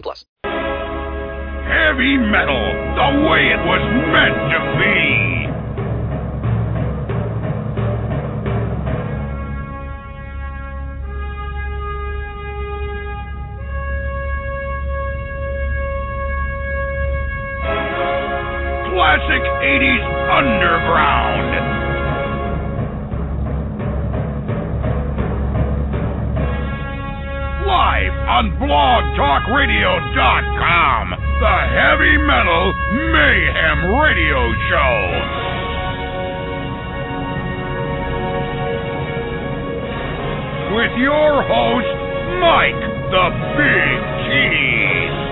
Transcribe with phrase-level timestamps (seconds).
[0.00, 0.24] plus.
[0.44, 5.44] Heavy metal, the way it was meant to be.
[18.94, 21.73] Classic 80s underground.
[27.74, 32.70] Live on blogtalkradio.com, the Heavy Metal
[33.10, 34.38] Mayhem Radio
[34.70, 34.94] Show.
[40.76, 41.98] With your host,
[42.38, 42.78] Mike
[43.10, 43.26] the
[43.58, 43.98] Big
[44.30, 45.23] Cheese.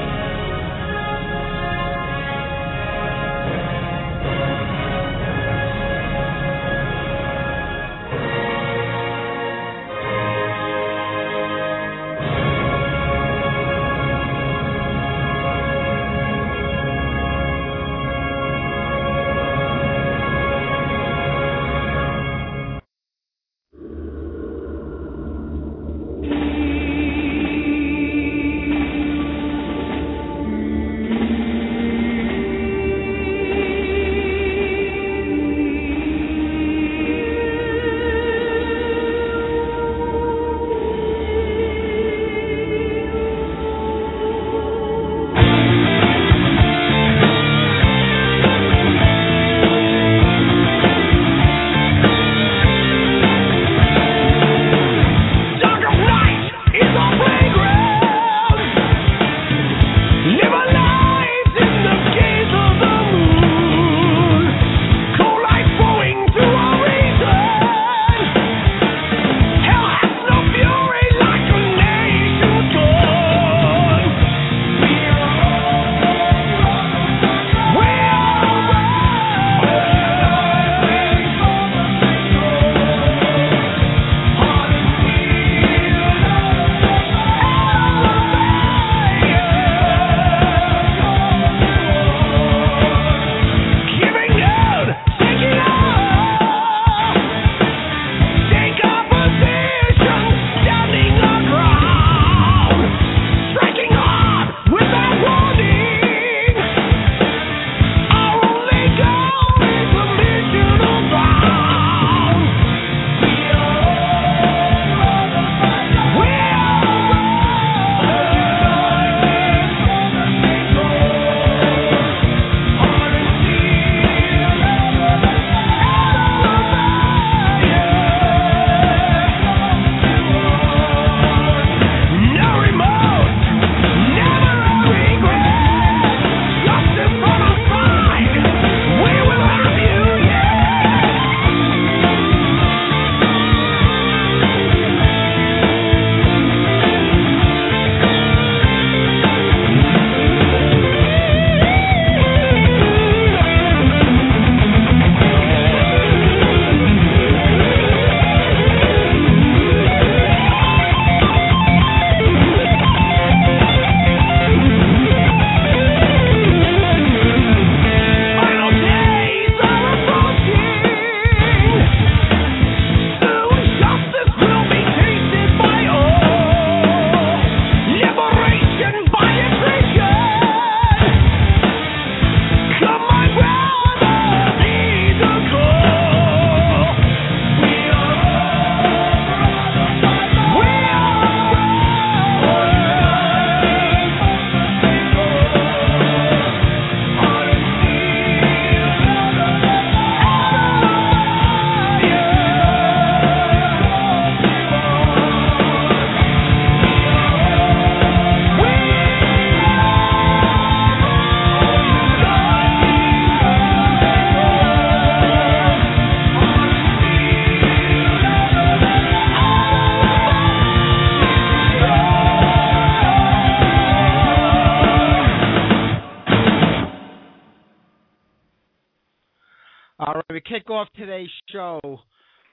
[231.03, 231.81] Today's show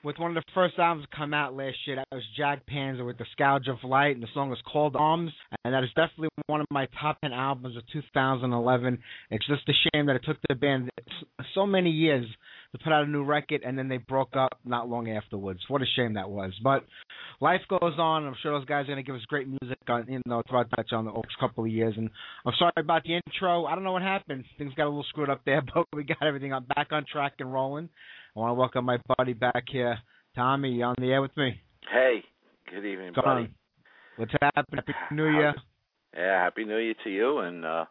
[0.04, 1.98] with one of the first albums to come out last year.
[1.98, 5.32] That was Jag Panzer with the Scourge of Light, and the song is called Arms,
[5.64, 8.98] and that is definitely one of my top 10 albums of 2011.
[9.30, 10.90] It's just a shame that it took the band
[11.54, 12.26] so many years
[12.72, 15.60] to put out a new record, and then they broke up not long afterwards.
[15.68, 16.54] What a shame that was.
[16.64, 16.86] But
[17.42, 18.26] life goes on.
[18.26, 20.70] I'm sure those guys are going to give us great music on, you know, throughout
[20.76, 21.94] that on the next couple of years.
[21.98, 22.10] And
[22.46, 23.66] I'm sorry about the intro.
[23.66, 24.46] I don't know what happened.
[24.58, 27.52] Things got a little screwed up there, but we got everything back on track and
[27.52, 27.90] rolling.
[28.40, 30.00] I want to welcome my buddy back here,
[30.34, 30.70] Tommy.
[30.72, 31.60] You on the air with me?
[31.92, 32.24] Hey,
[32.72, 33.50] good evening, Come buddy.
[34.16, 34.82] What's happening?
[34.88, 35.54] Happy New Year.
[36.16, 37.84] Yeah, happy New Year to you and uh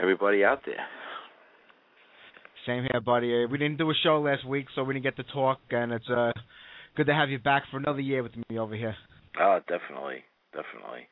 [0.00, 0.84] everybody out there.
[2.66, 3.44] Same here, buddy.
[3.44, 5.92] Uh, We didn't do a show last week, so we didn't get to talk, and
[5.92, 6.32] it's uh
[6.96, 8.96] good to have you back for another year with me over here.
[9.40, 11.06] Oh, definitely, definitely.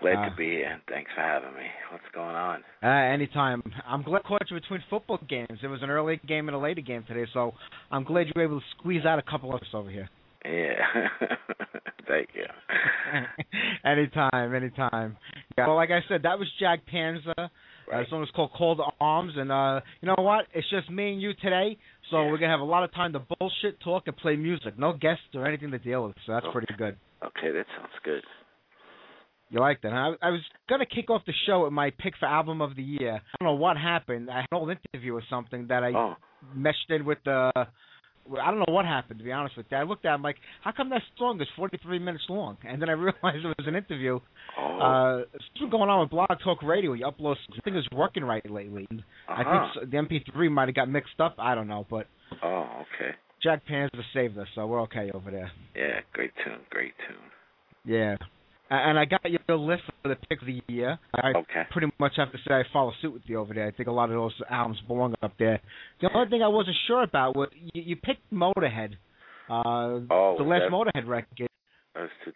[0.00, 0.66] Glad Uh, to be here.
[0.72, 1.66] and Thanks for having me.
[1.90, 2.62] What's going on?
[2.82, 3.62] Uh, anytime.
[3.86, 5.58] I'm glad I caught you between football games.
[5.62, 7.54] It was an early game and a later game today, so
[7.90, 10.08] I'm glad you were able to squeeze out a couple of us over here.
[10.44, 11.08] Yeah.
[12.06, 12.44] Thank you.
[13.84, 15.16] anytime, anytime.
[15.58, 15.66] Yeah.
[15.66, 17.32] Well, like I said, that was Jag Panzer.
[17.38, 17.48] Uh,
[17.88, 18.02] Right.
[18.04, 20.46] the song is called "Call to Arms," and uh, you know what?
[20.52, 21.78] It's just me and you today,
[22.10, 22.30] so Yeah.
[22.32, 24.76] we're gonna have a lot of time to bullshit, talk, and play music.
[24.76, 26.50] No guests or anything to deal with, so that's Oh.
[26.50, 26.96] pretty good.
[27.22, 28.24] Okay, that sounds good.
[29.50, 29.92] You like that?
[29.92, 30.14] Huh?
[30.20, 32.82] I, I was gonna kick off the show with my pick for album of the
[32.82, 33.14] year.
[33.14, 34.28] I don't know what happened.
[34.30, 36.14] I had an old interview or something that I Oh,
[36.54, 37.52] meshed in with the.
[37.56, 39.76] I don't know what happened to be honest with you.
[39.76, 40.34] I looked at it, I'm like,
[40.64, 42.56] how come that song is 43 minutes long?
[42.68, 44.18] And then I realized it was an interview.
[44.58, 46.94] oh, Uh, something going on with Blog Talk Radio.
[46.94, 48.88] You upload something is working right lately.
[48.90, 49.80] And I uh-huh.
[49.80, 49.96] think the
[50.32, 51.36] MP3 might have got mixed up.
[51.38, 52.08] I don't know, but
[52.42, 53.14] Oh, okay.
[53.44, 55.52] Jag Panzer saved us, so we're okay over there.
[55.76, 57.16] Yeah, great tune, great tune.
[57.84, 58.16] Yeah.
[58.68, 60.98] And I got your list for the pick of the year.
[61.14, 61.62] I Okay.
[61.70, 63.66] pretty much have to say I follow suit with you over there.
[63.68, 65.60] I think a lot of those albums belong up there.
[66.00, 68.94] The only thing I wasn't sure about was you, you picked Motorhead,
[69.48, 71.48] uh, Oh, the last that- Motorhead record,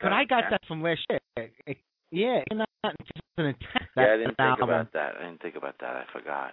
[0.00, 1.18] but I got that from last year.
[1.36, 1.76] It, it,
[2.12, 3.06] yeah, it came out in
[3.36, 3.88] 2010.
[3.96, 4.68] Yeah, I didn't think album.
[4.70, 5.16] about that.
[5.18, 5.96] I didn't think about that.
[5.96, 6.52] I forgot.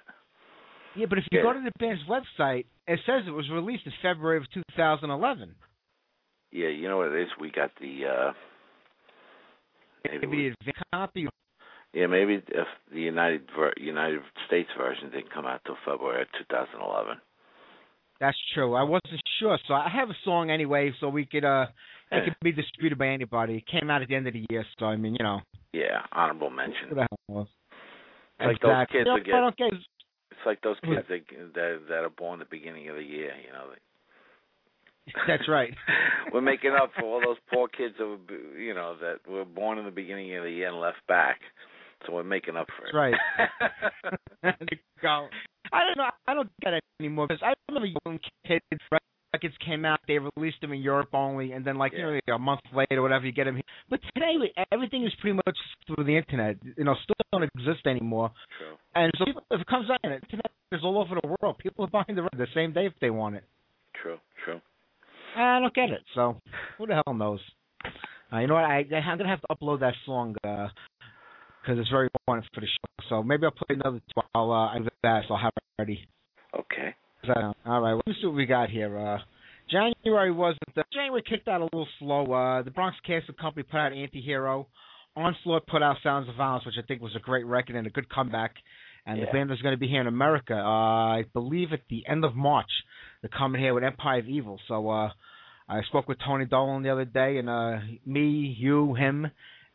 [0.95, 1.43] Yeah, but if you Yeah.
[1.43, 5.53] go to the band's website, it says it was released in February of 2011.
[6.51, 7.29] Yeah, you know what it is?
[7.39, 8.33] We got the uh
[10.05, 11.27] maybe advanced copy.
[11.93, 16.27] Yeah, maybe if the United ver- United States version didn't come out till February of
[16.49, 17.17] 2011.
[18.19, 18.73] That's true.
[18.73, 21.67] I wasn't sure, so I have a song anyway, so we could uh,
[22.11, 23.57] it could be distributed by anybody.
[23.57, 25.41] It came out at the end of the year, so I mean, you know,
[25.73, 26.89] Yeah, honorable mention.
[26.89, 27.47] who the hell knows?
[28.39, 29.73] It's like those kids that get- I don't get.
[29.73, 31.21] It's like those kids that
[31.55, 33.33] that, that are born at the beginning of the year.
[33.45, 33.69] You know,
[35.27, 35.73] That's right.
[36.33, 39.77] we're making up for all those poor kids that were, you know, that were born
[39.77, 41.39] in the beginning of the year and left back.
[42.05, 43.15] So we're making up for it.
[44.43, 44.69] That's right.
[45.01, 45.27] Go.
[45.73, 46.09] I don't know.
[46.27, 48.61] I don't get it anymore because I remember young kids
[48.91, 49.99] records came out.
[50.07, 53.01] They released them in Europe only, and then like you know a month later, or
[53.01, 53.55] whatever, you get them.
[53.55, 53.63] Here.
[53.89, 54.35] But today,
[54.71, 55.57] everything is pretty much
[55.87, 56.57] through the internet.
[56.77, 58.31] You know, still don't exist anymore.
[58.59, 58.75] True.
[58.95, 61.57] And so people, if it comes out, the internet is all over the world.
[61.57, 63.43] People are buying the record the same day if they want it.
[64.01, 64.17] True.
[64.45, 64.61] True.
[65.35, 66.01] I don't get it.
[66.15, 66.39] So
[66.77, 67.39] who the hell knows?
[68.31, 68.63] Uh, you know what?
[68.63, 73.09] I, I'm gonna have to upload that song because it's very important for the show.
[73.09, 73.99] So maybe I'll play another.
[73.99, 74.21] Two.
[74.35, 76.07] I'll uh, I do that, so I'll have it ready.
[76.53, 76.95] Okay.
[77.25, 77.33] So,
[77.65, 78.01] all right.
[78.05, 78.97] Let's see what we got here.
[78.97, 79.17] Uh,
[79.69, 80.59] January wasn't.
[80.75, 82.31] The, January kicked out a little slow.
[82.31, 84.67] Uh, the Bronx Casket Company put out Anti-Hero.
[85.15, 87.89] Onslaught put out Sounds of Violence, which I think was a great record and a
[87.89, 88.53] good comeback.
[89.05, 90.59] And the band is going to be here in America, uh,
[91.17, 92.69] I believe, at the end of March.
[93.21, 94.59] They're coming here with Empire of Evil.
[94.67, 95.09] So uh,
[95.67, 99.27] I spoke with Tony Dolan the other day, and uh, me, you, him,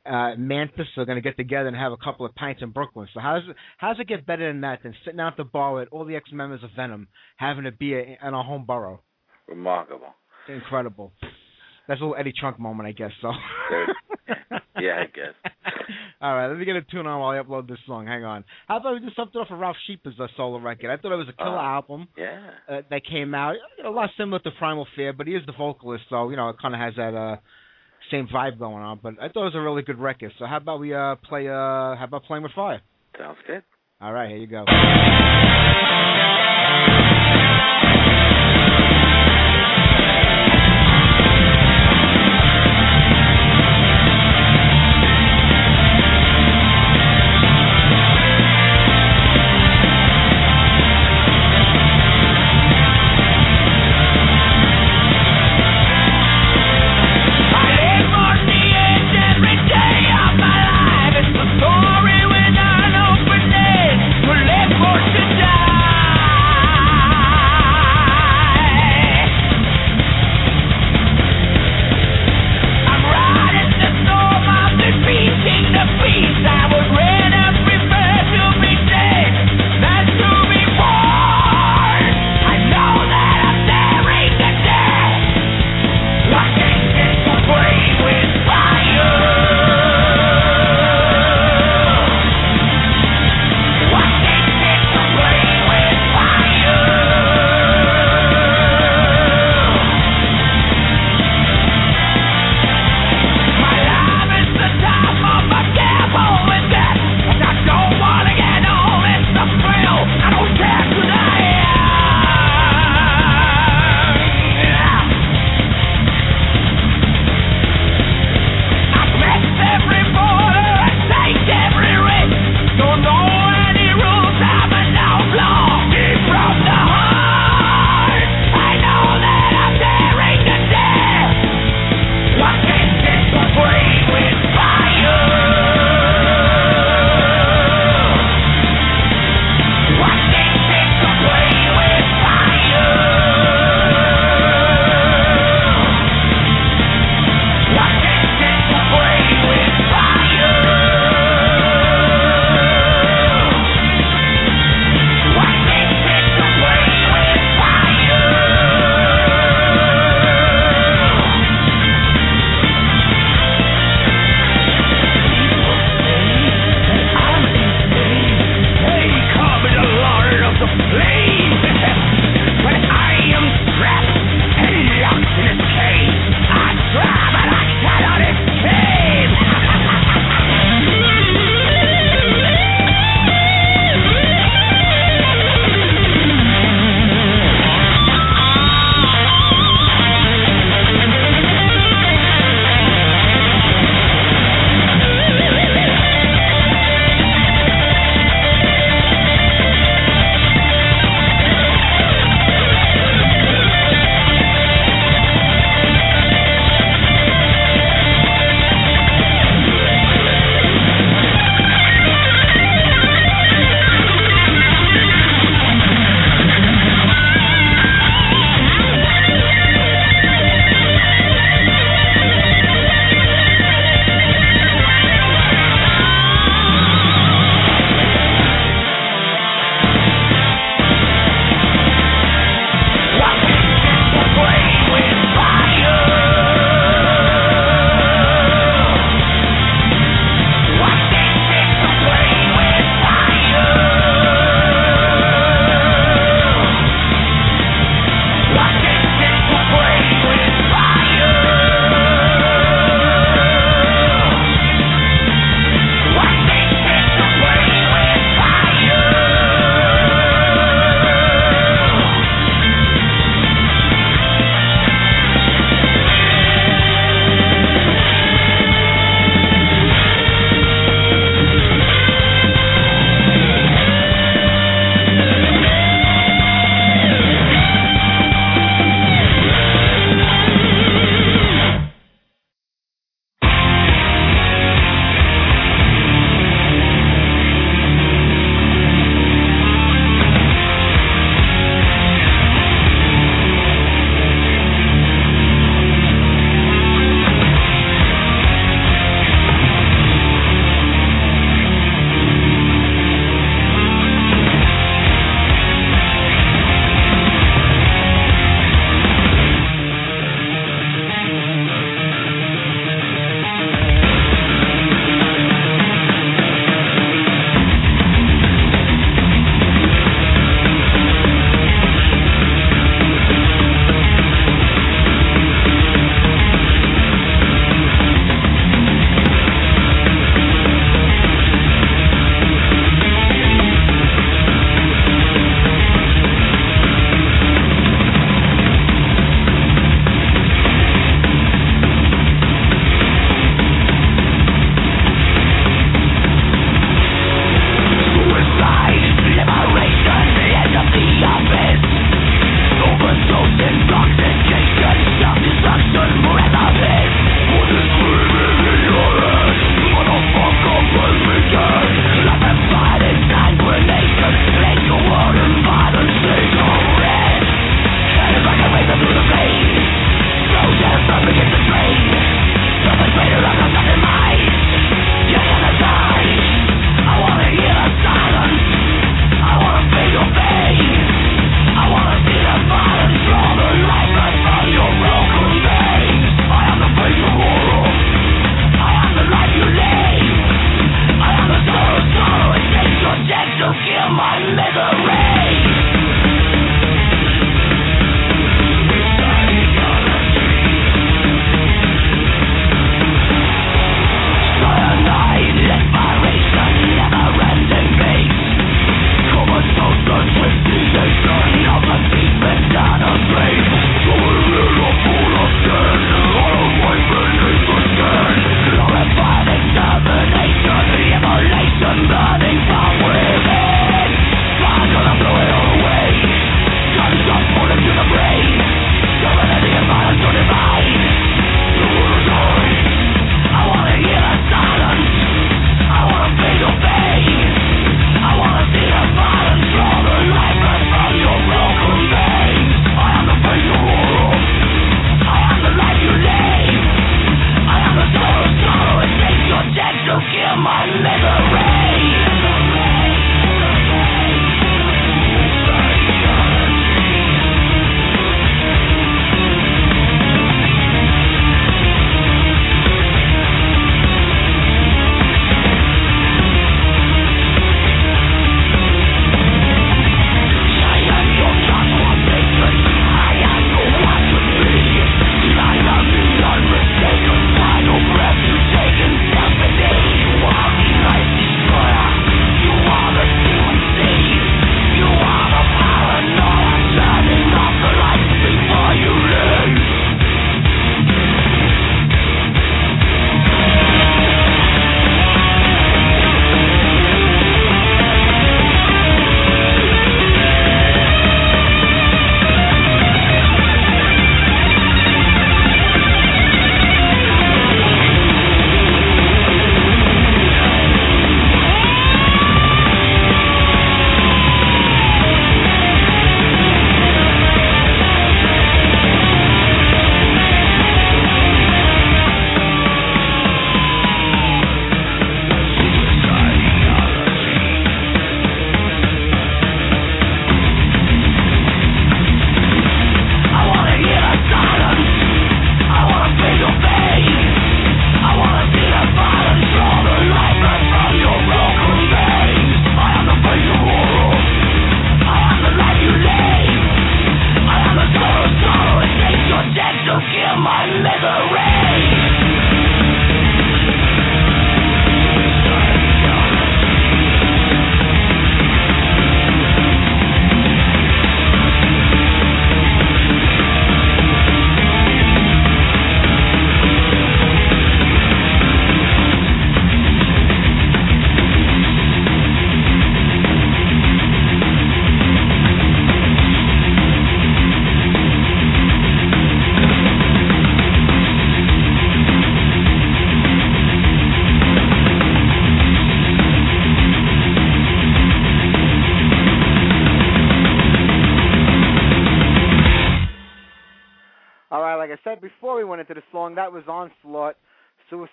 [0.06, 3.08] uh, Mantas are going to get together and have a couple of pints in Brooklyn.
[3.14, 5.36] So how does it, how does it get better than that than sitting out at
[5.36, 9.02] the bar with all the ex-members of Venom having a beer in our home borough?
[9.48, 10.14] Remarkable.
[10.48, 11.12] Incredible.
[11.88, 13.12] That's a little Eddie Trunk moment, I guess.
[13.20, 13.32] So.
[14.80, 15.34] Yeah, I guess.
[16.22, 18.06] All right, let me get a tune on while I upload this song.
[18.06, 18.42] Hang on.
[18.68, 20.90] How about we do something off of Ralf Scheepers uh, solo record?
[20.90, 22.40] I thought it was a killer Uh, album Yeah.
[22.68, 23.56] uh, that came out.
[23.84, 26.56] A lot similar to Primal Fear, but he is the vocalist, so you know it
[26.62, 27.36] kind of has that uh
[28.10, 28.98] same vibe going on.
[29.02, 30.32] But I thought it was a really good record.
[30.38, 31.52] So how about we uh play uh
[31.96, 32.80] how about playing with fire?
[33.18, 33.62] Sounds good.
[34.00, 34.64] All right, here you go.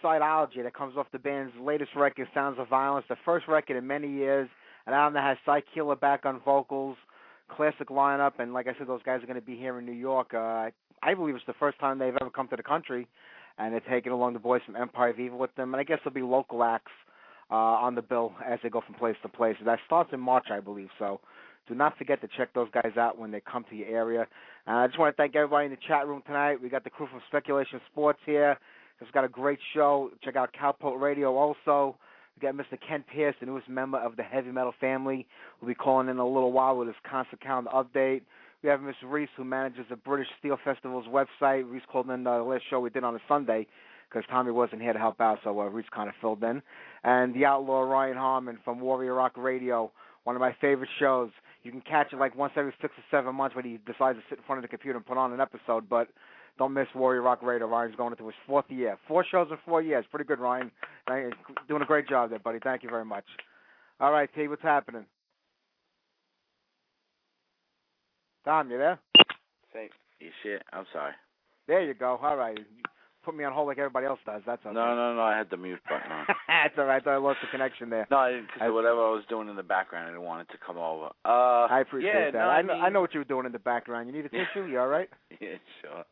[0.03, 3.85] Suicideology, that comes off the band's latest record, Sounds of Violence, the first record in
[3.85, 4.49] many years,
[4.85, 6.97] an album that has Sy Keeler back on vocals,
[7.49, 9.91] classic lineup, and like I said, those guys are going to be here in New
[9.91, 10.33] York.
[10.33, 10.69] Uh,
[11.01, 13.07] I believe it's the first time they've ever come to the country,
[13.57, 15.99] and they're taking along the boys from Empire of Evil with them, and I guess
[16.03, 16.91] there'll be local acts
[17.51, 19.55] uh, on the bill as they go from place to place.
[19.65, 21.19] That starts in March, I believe, so
[21.67, 24.27] do not forget to check those guys out when they come to your area.
[24.67, 26.61] Uh, I just want to thank everybody in the chat room tonight.
[26.61, 28.57] We got the crew from Speculation Sports here.
[29.01, 30.11] It's got a great show.
[30.23, 31.97] Check out Cowpoke Radio also.
[32.35, 32.77] We got Mr.
[32.85, 35.25] Ken Pierce, the newest member of the heavy metal family.
[35.61, 38.21] We'll be calling in a little while with his constant calendar update.
[38.61, 41.69] We have Miss Reese, who manages the British Steel Festival's website.
[41.69, 43.67] Reese called in uh, the last show we did on a Sunday
[44.09, 46.61] because Tommy wasn't here to help out, so uh, Reese kind of filled in.
[47.03, 49.91] And the outlaw Ryan Harmon from Warrior Rock Radio,
[50.23, 51.29] one of my favorite shows.
[51.63, 54.23] You can catch it like once every six or seven months when he decides to
[54.29, 55.87] sit in front of the computer and put on an episode.
[55.89, 56.07] But
[56.59, 57.67] don't miss Warrior Rock Radio.
[57.67, 58.97] Ryan's going into his fourth year.
[59.07, 60.05] Four shows in four years.
[60.11, 60.69] Pretty good, Ryan.
[61.07, 61.33] Thank-
[61.67, 62.59] Doing a great job there, buddy.
[62.61, 63.23] Thank you very much.
[63.99, 65.05] All right, T, what's happening?
[68.45, 68.99] Tom, you there?
[69.73, 70.61] Say, you shit.
[70.73, 71.13] I'm sorry.
[71.67, 72.19] There you go.
[72.21, 72.57] All right.
[73.29, 74.41] Put me on hold like everybody else does.
[74.43, 74.73] That's okay.
[74.73, 75.21] No, no, no.
[75.21, 76.25] I had the mute button on.
[76.47, 76.99] That's all right.
[76.99, 78.07] I thought I lost the connection there.
[78.09, 80.51] No, I didn't, I- whatever I was doing in the background, I didn't want it
[80.53, 81.09] to come over.
[81.23, 82.33] Uh, I appreciate yeah, that.
[82.33, 84.07] No, I, mean, I know what you were doing in the background.
[84.07, 84.65] You need a tissue?
[84.65, 85.09] You all right?
[85.39, 86.03] Yeah, sure.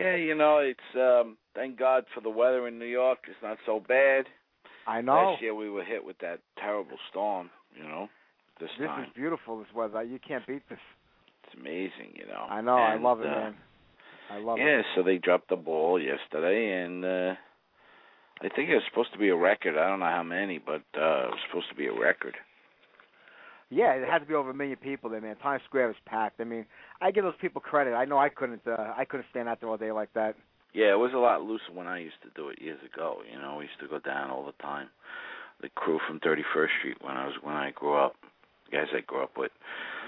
[0.00, 3.18] yeah, you know, it's um thank God for the weather in New York.
[3.26, 4.26] It's not so bad.
[4.86, 5.32] I know.
[5.32, 8.08] Last year we were hit with that terrible storm, you know.
[8.60, 9.02] This, This time.
[9.02, 9.58] is beautiful.
[9.58, 10.04] This weather.
[10.04, 10.78] You can't beat this.
[11.42, 12.46] It's amazing, you know.
[12.48, 12.76] I know.
[12.76, 13.54] I love it, uh, man.
[14.30, 14.86] I love yeah, it.
[14.94, 17.34] so they dropped the ball yesterday and uh
[18.42, 19.78] I think it was supposed to be a record.
[19.78, 22.36] I don't know how many, but uh it was supposed to be a record.
[23.70, 25.36] Yeah, it had to be over a million people there, man.
[25.36, 26.40] Times Square was packed.
[26.40, 26.66] I mean,
[27.00, 27.94] I give those people credit.
[27.94, 28.62] I know I couldn't.
[28.66, 30.36] Uh, I couldn't stand out there all day like that.
[30.72, 33.22] Yeah, it was a lot looser when I used to do it years ago.
[33.32, 34.88] You know, we used to go down all the time.
[35.62, 38.14] The crew from 31st Street when I was when I grew up,
[38.66, 39.52] the guys I grew up with.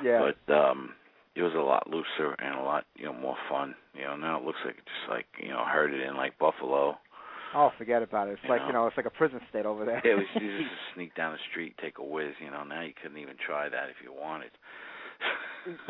[0.04, 0.30] Yeah.
[0.46, 0.90] But um
[1.38, 3.74] it was a lot looser and a lot you know more fun.
[3.94, 6.98] You know, now it looks like just like you know herded in like Buffalo.
[7.54, 8.32] oh, forget about it.
[8.32, 8.66] It's You like know.
[8.66, 10.02] you know, it's like a prison state over there.
[10.04, 12.34] Yeah, it was you just sneak down the street, take a whiz.
[12.44, 14.50] You know, now you couldn't even try that if you wanted.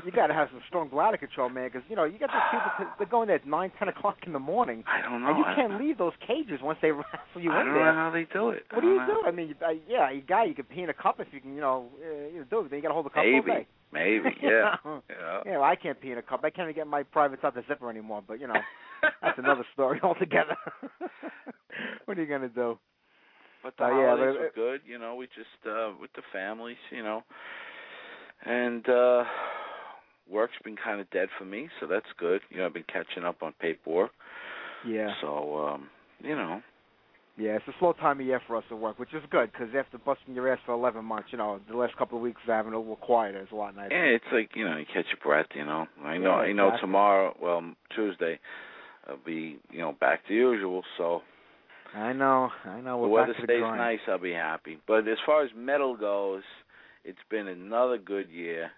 [0.04, 2.48] you got to have some strong bladder control, man, because you know you got those
[2.50, 5.28] people they're going there at nine, ten o'clock in the morning, I don't know.
[5.28, 7.92] and you I- can't leave those cages once they wrestle you I in don't know
[7.92, 8.64] how they do it.
[8.72, 9.06] What I do you know.
[9.06, 9.22] do?
[9.26, 11.54] I mean, uh, yeah, you guy, you could pee in a cup if you can,
[11.54, 12.70] you know, uh, you know, do it.
[12.70, 13.66] Then you got to hold the cup all Maybe, day.
[13.92, 14.76] Maybe, yeah.
[14.84, 15.40] yeah.
[15.46, 16.40] Yeah, well, I can't pee in a cup.
[16.44, 18.22] I can't even get my privates out the zipper anymore.
[18.26, 18.60] But you know,
[19.22, 20.56] that's another story altogether.
[22.04, 22.78] what are you gonna do?
[23.62, 24.80] But the Uh, yeah, holidays but were good.
[24.86, 27.22] You know, we just uh with the families, you know,
[28.44, 29.24] and uh
[30.30, 32.40] work's been kind of dead for me, so that's good.
[32.50, 34.10] You know, I've been catching up on paperwork.
[34.86, 35.88] Yeah, So, um,
[36.22, 36.60] you know,
[37.38, 37.56] yeah.
[37.56, 39.98] It's a slow time of year for us at work, which is good because after
[39.98, 42.78] busting your ass for 11 months, you know, the last couple of weeks having a
[42.78, 43.94] little quieter is a lot nicer.
[43.94, 45.46] yeah, it's like you know, you catch your breath.
[45.54, 46.72] You know, I know, Yeah, I know.
[46.80, 48.38] Tomorrow, well, Tuesday,
[49.08, 50.82] I'll be you know back to usual.
[50.96, 51.22] So
[51.94, 52.98] I know, I know.
[52.98, 53.78] We're weather to the stays grind.
[53.78, 54.78] nice, I'll be happy.
[54.86, 56.42] But as far as metal goes,
[57.04, 58.70] it's been another good year.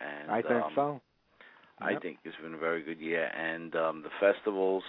[0.00, 1.00] And I think um, so.
[1.80, 4.84] I think it's been a very good year, and um, the festivals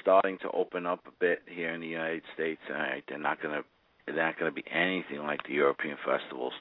[0.00, 2.60] starting to open up a bit here in the United States.
[2.68, 3.64] And they're not going to
[4.06, 6.52] they're not going to be anything like the European festivals,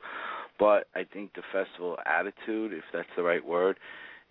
[0.59, 3.77] but I think the festival attitude, if that's the right word,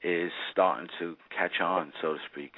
[0.03, 2.53] is starting to catch on, so to speak.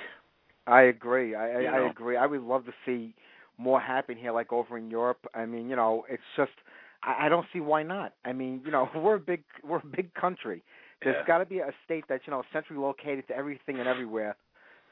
[0.67, 1.35] I agree.
[1.35, 1.91] I, I, You I know?
[1.91, 2.17] agree.
[2.17, 3.15] I would love to see
[3.59, 5.27] more happen here, like over in Europe.
[5.35, 6.53] I mean, you know, it's just
[7.03, 8.15] I, I don't see why not.
[8.25, 10.63] I mean, you know, we're a big we're a big country.
[11.03, 11.27] There's Yeah.
[11.27, 14.37] got to be a state that's you know centrally located to everything and everywhere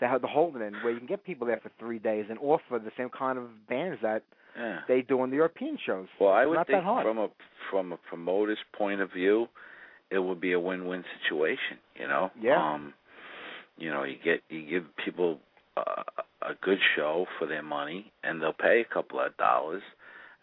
[0.03, 2.38] that have the holding in, where you can get people there for three days and
[2.41, 4.23] offer the same kind of bands that
[4.59, 4.81] Yeah.
[4.88, 6.09] they do in the European shows.
[6.21, 7.29] Well, I It's would not think from a
[7.71, 9.49] from a promoter's point of view,
[10.11, 11.79] it would be a win-win situation.
[11.97, 12.31] You know.
[12.38, 12.61] Yeah.
[12.62, 12.93] Um,
[13.79, 15.38] you know, you get you give people
[15.77, 16.03] a,
[16.43, 19.83] a good show for their money, and they'll pay a couple of dollars.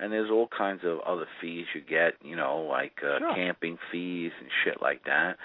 [0.02, 2.14] And there's all kinds of other fees you get.
[2.24, 3.36] You know, like uh, Sure.
[3.36, 5.36] camping fees and shit like that.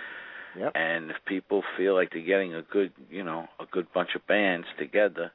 [0.59, 0.73] Yep.
[0.75, 4.27] And if people feel like they're getting a good, you know, a good bunch of
[4.27, 5.33] bands together,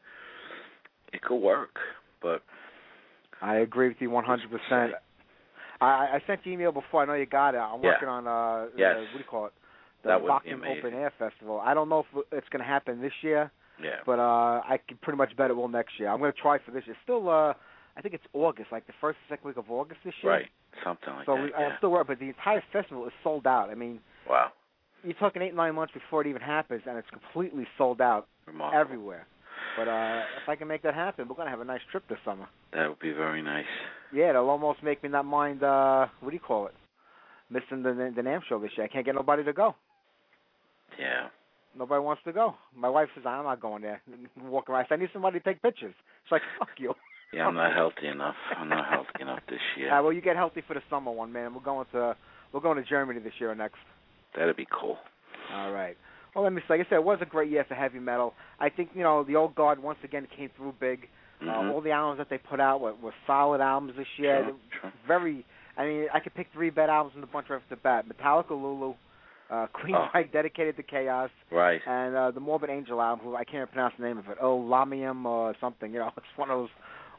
[1.14, 1.78] it could work.
[2.22, 2.42] But
[3.42, 4.92] I agree with you 100%.
[5.82, 7.04] I, I sent you an email before.
[7.04, 7.60] I know you got it.
[7.60, 7.90] I'm Yeah.
[7.92, 8.96] working on uh, Yes.
[8.98, 9.54] uh what do you call it?
[10.04, 11.60] The That be Open Air Festival.
[11.60, 13.52] I don't know if it's going to happen this year,
[13.82, 16.10] yeah, but uh I can pretty much bet it will next year.
[16.10, 16.94] I'm going to try for this year.
[16.94, 17.54] It's still, uh
[17.98, 20.32] I think it's August, like the first second week of August this year.
[20.34, 20.46] right,
[20.86, 21.44] something like So that.
[21.44, 21.58] we, yeah.
[21.58, 23.70] I'm still working, but the entire festival is sold out.
[23.70, 24.52] I mean, wow.
[25.04, 28.28] You're talking eight nine months before it even happens, and it's completely sold out.
[28.46, 28.80] Remarkable.
[28.82, 29.28] everywhere.
[29.78, 32.18] But uh if I can make that happen, we're gonna have a nice trip this
[32.26, 32.48] summer.
[32.74, 33.66] That would be very nice.
[34.14, 35.64] Yeah, it'll almost make me not mind.
[35.64, 36.74] uh What do you call it?
[37.50, 38.86] Missing the the NAMM show this year.
[38.86, 39.76] I can't get nobody to go.
[41.00, 41.28] Yeah.
[41.78, 42.56] Nobody wants to go.
[42.76, 44.02] My wife says I'm not going there.
[44.44, 44.86] Walk around.
[44.86, 45.94] I said, I need somebody to take pictures.
[46.26, 46.94] She's like, fuck you.
[47.32, 48.34] Yeah, I'm not healthy enough.
[48.58, 49.90] I'm not healthy enough this year.
[49.92, 51.54] All right, well, you get healthy for the summer one, man.
[51.54, 52.16] We're going to
[52.52, 53.78] we're going to Germany this year or next.
[54.36, 54.98] That'd be cool.
[55.54, 55.98] All right.
[56.36, 58.34] Well, let me say, like I said, it was a great year for heavy metal.
[58.60, 61.08] I think you know the old guard once again came through big.
[61.42, 61.72] Uh, Mhm.
[61.74, 64.44] all the albums that they put out were, were solid albums this year.
[64.44, 64.92] Sure, sure.
[65.08, 65.46] Very.
[65.78, 68.06] I mean, I could pick three bad albums in the bunch right off the bat:
[68.08, 68.94] Metallica, Lulu,
[69.50, 70.32] uh, Queensryche, Oh.
[70.34, 71.82] Dedicated to Chaos, Right.
[71.88, 73.26] and uh, the Morbid Angel album.
[73.26, 74.38] Who I can't even pronounce the name of it.
[74.42, 75.92] Oh, Lamium or something.
[75.94, 76.70] You know, it's one of those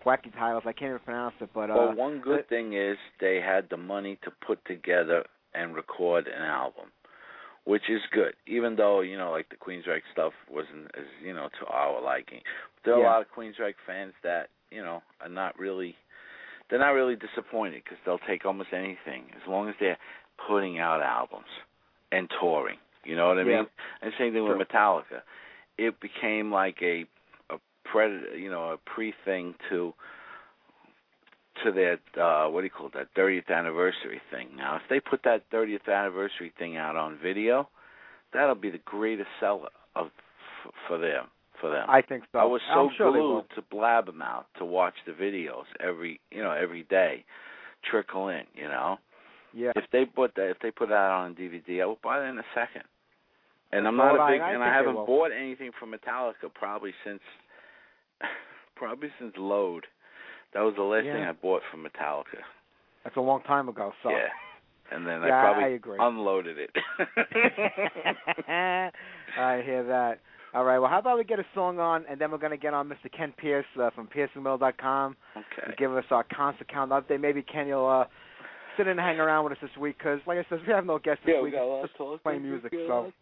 [0.06, 0.64] wacky titles.
[0.66, 1.48] I can't even pronounce it.
[1.54, 5.74] But uh, well, one good thing is they had the money to put together and
[5.74, 6.92] record an album,
[7.64, 8.34] which is good.
[8.46, 12.40] Even though you know, like the Queensryche stuff wasn't as you know to our liking.
[12.84, 13.04] There are Yeah.
[13.04, 15.96] a lot of Queensryche fans that you know are not really.
[16.68, 19.98] They're not really disappointed because they'll take almost anything as long as they're
[20.46, 21.48] putting out albums
[22.12, 22.78] and touring.
[23.04, 23.56] You know what I Yeah.
[23.62, 23.66] mean?
[24.02, 25.22] And same thing with Metallica.
[25.78, 27.06] It became like a
[27.50, 29.92] a predator, you know, a pre thing to
[31.64, 34.48] to their uh what do you call it, that 30th anniversary thing.
[34.56, 37.68] Now, if they put that 30th anniversary thing out on video,
[38.32, 41.26] that'll be the greatest seller of f- for them
[41.60, 41.86] for them.
[41.88, 42.38] I think so.
[42.38, 43.46] I was so I'm sure glued will.
[43.54, 47.24] to Blabbermouth to watch the videos every you know every day
[47.90, 48.42] trickle in.
[48.54, 48.98] You know,
[49.52, 49.72] Yeah.
[49.76, 52.38] if they put that if they put that on DVD, I would buy it in
[52.38, 52.84] a second.
[53.72, 56.52] And I'm not a I, big and I and I haven't bought anything from Metallica
[56.54, 57.20] probably since
[58.76, 59.86] probably since Load.
[60.54, 61.12] That was the last Yeah.
[61.14, 62.42] thing I bought from Metallica.
[63.04, 63.92] That's a long time ago.
[64.02, 64.10] So.
[64.10, 64.28] Yeah.
[64.90, 65.98] And then Yeah, I I probably agree.
[66.00, 66.70] unloaded it.
[69.38, 70.18] I hear that.
[70.52, 70.78] All right.
[70.80, 72.88] Well, how about we get a song on, and then we're going to get on
[72.88, 73.10] Mr.
[73.16, 75.74] Ken Pierce uh, from PierceandMill.com to okay.
[75.78, 77.20] give us our concert count update.
[77.20, 78.06] Maybe Ken, you'll uh,
[78.76, 80.84] sit in and hang around with us this week because, like I said, we have
[80.86, 81.36] no guests this week.
[81.36, 83.12] Yeah, we got a lot just playing music, so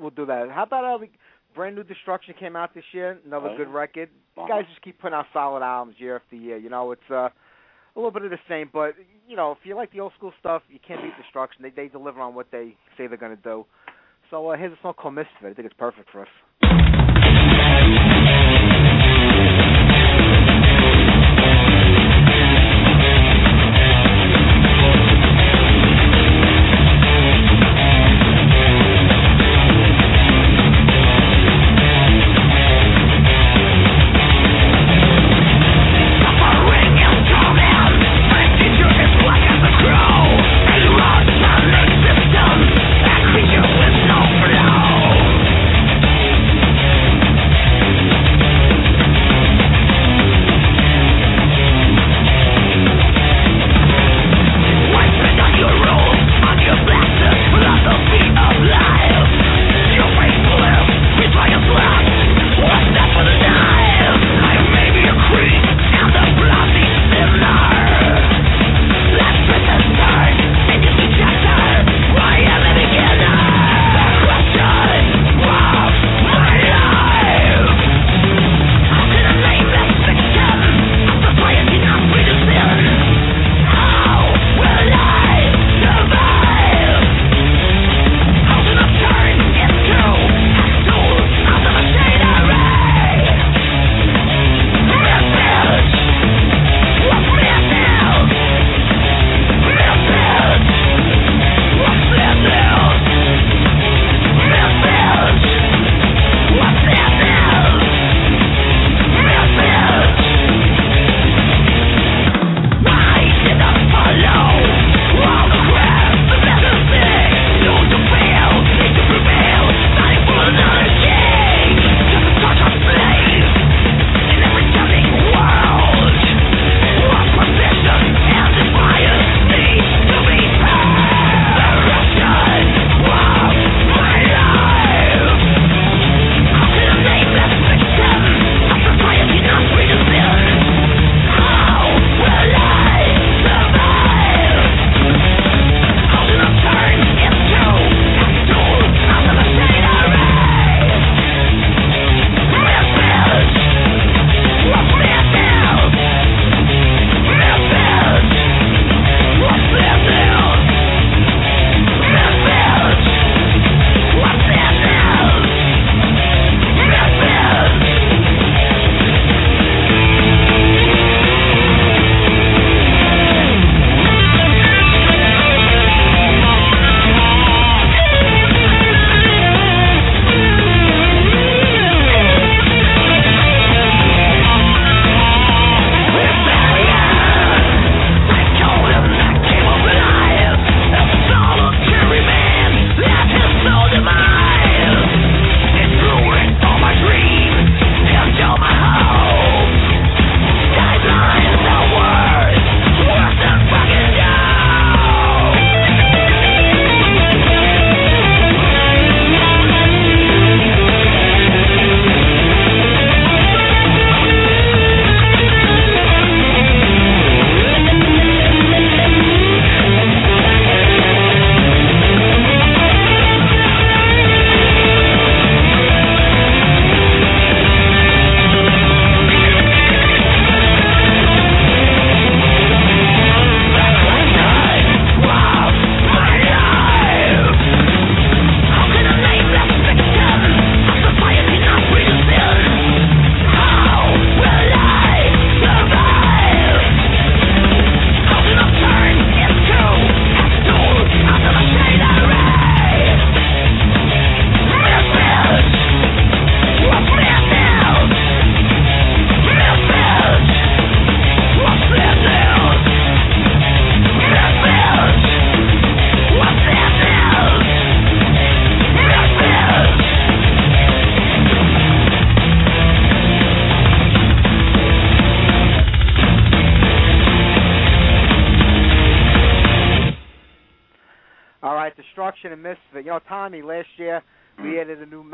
[0.00, 0.50] we'll do that.
[0.50, 1.10] How about uh, we,
[1.54, 3.56] brand new Destruction came out this year, another Oh.
[3.56, 4.08] good record.
[4.36, 4.48] You Uh-huh.
[4.48, 6.56] guys just keep putting out solid albums year after year.
[6.56, 8.94] You know, it's uh, a little bit of the same, but
[9.28, 11.62] you know, if you like the old school stuff, you can't beat Destruction.
[11.62, 13.64] They they deliver on what they say they're going to do.
[14.30, 15.44] So uh, here's a song called Misfit.
[15.44, 16.28] I think it's perfect for us.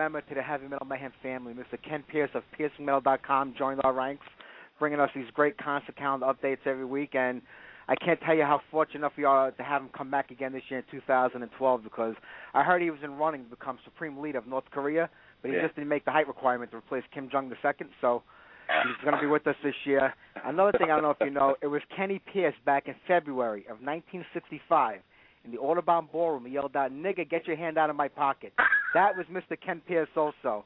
[0.00, 1.52] Member to the Heavy Metal Mayhem family.
[1.52, 1.76] Mr.
[1.86, 4.24] Ken Pierce of PiercingMetal.com joined our ranks,
[4.78, 7.14] bringing us these great concert calendar updates every week.
[7.14, 7.42] And
[7.86, 10.54] I can't tell you how fortunate enough we are to have him come back again
[10.54, 12.14] this year in 2012 because
[12.54, 15.10] I heard he was in running to become Supreme Leader of North Korea,
[15.42, 15.64] but he Yeah.
[15.64, 17.74] just didn't make the height requirement to replace Kim Jong Il.
[18.00, 18.22] So
[18.86, 20.14] he's going to be with us this year.
[20.44, 23.66] Another thing I don't know if you know, it was Kenny Pierce back in February
[23.68, 25.02] of 1965
[25.44, 26.44] in the Audubon Ballroom.
[26.46, 28.52] He yelled out, "Nigga, get your hand out of my pocket."
[28.94, 29.60] That was Mr.
[29.60, 30.64] Ken Pierce also,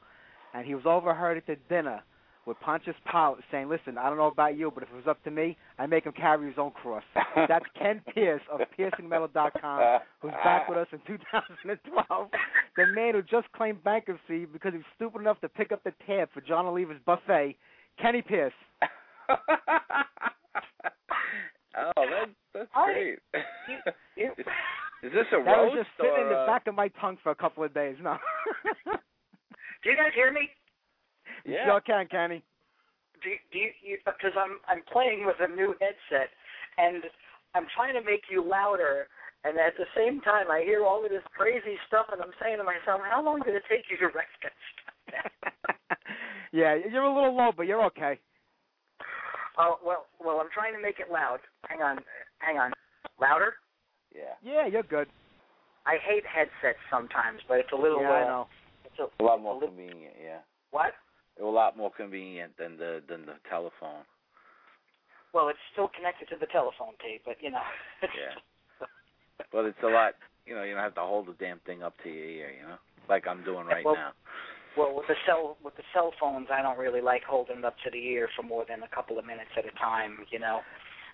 [0.53, 2.01] and he was overheard at the dinner
[2.45, 5.23] with Pontius Pilate saying, "Listen, I don't know about you, but if it was up
[5.23, 7.03] to me, I'd make him carry his own cross."
[7.35, 12.29] That's Ken Pierce of PiercingMetal.com, who's back with us in 2012.
[12.75, 15.93] The man who just claimed bankruptcy because he was stupid enough to pick up the
[16.05, 17.55] tab for John Oliver's buffet.
[18.01, 18.53] Kenny Pierce.
[21.77, 23.19] oh, that, that's I- great.
[24.17, 24.45] You, is,
[25.03, 27.31] is this a That was roast just sitting in the back of my tongue for
[27.31, 27.95] a couple of days.
[28.01, 28.17] No.
[29.83, 30.49] do you guys hear me?
[31.45, 31.65] Yeah.
[31.65, 32.43] Sure can, Kenny.
[33.21, 33.97] Do you, do you?
[34.05, 36.29] Because I'm I'm playing with a new headset,
[36.77, 37.03] and
[37.55, 39.07] I'm trying to make you louder.
[39.45, 42.57] And at the same time, I hear all of this crazy stuff, and I'm saying
[42.57, 44.95] to myself, "How long did it take you to write that stuff
[46.51, 48.19] yeah, you're a little low, but you're okay.
[49.57, 51.39] Oh well, well, I'm trying to make it loud.
[51.67, 51.99] Hang on,
[52.39, 52.71] hang on.
[53.19, 53.53] Louder.
[54.13, 54.35] Yeah.
[54.43, 55.07] Yeah, you're good.
[55.85, 58.01] I hate headsets sometimes, but it's a little.
[58.01, 58.47] yeah, I uh, know.
[58.85, 60.39] It's a, A lot more a li- convenient, yeah.
[60.71, 60.93] What?
[61.37, 64.03] It's A lot more convenient than the than the telephone.
[65.33, 67.65] Well, it's still connected to the telephone tape, but you know.
[68.01, 68.87] Yeah.
[69.51, 70.15] But it's a lot
[70.45, 72.67] you know, you don't have to hold the damn thing up to your ear, you
[72.67, 72.77] know?
[73.09, 74.11] Like I'm doing right Well, now.
[74.77, 77.75] Well, with the cell with the cell phones, I don't really like holding it up
[77.85, 80.17] to the ear for more than a couple of minutes at a time.
[80.31, 80.59] You know,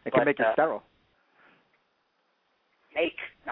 [0.06, 0.84] It can But, make you uh, sterile.
[2.96, 3.18] make.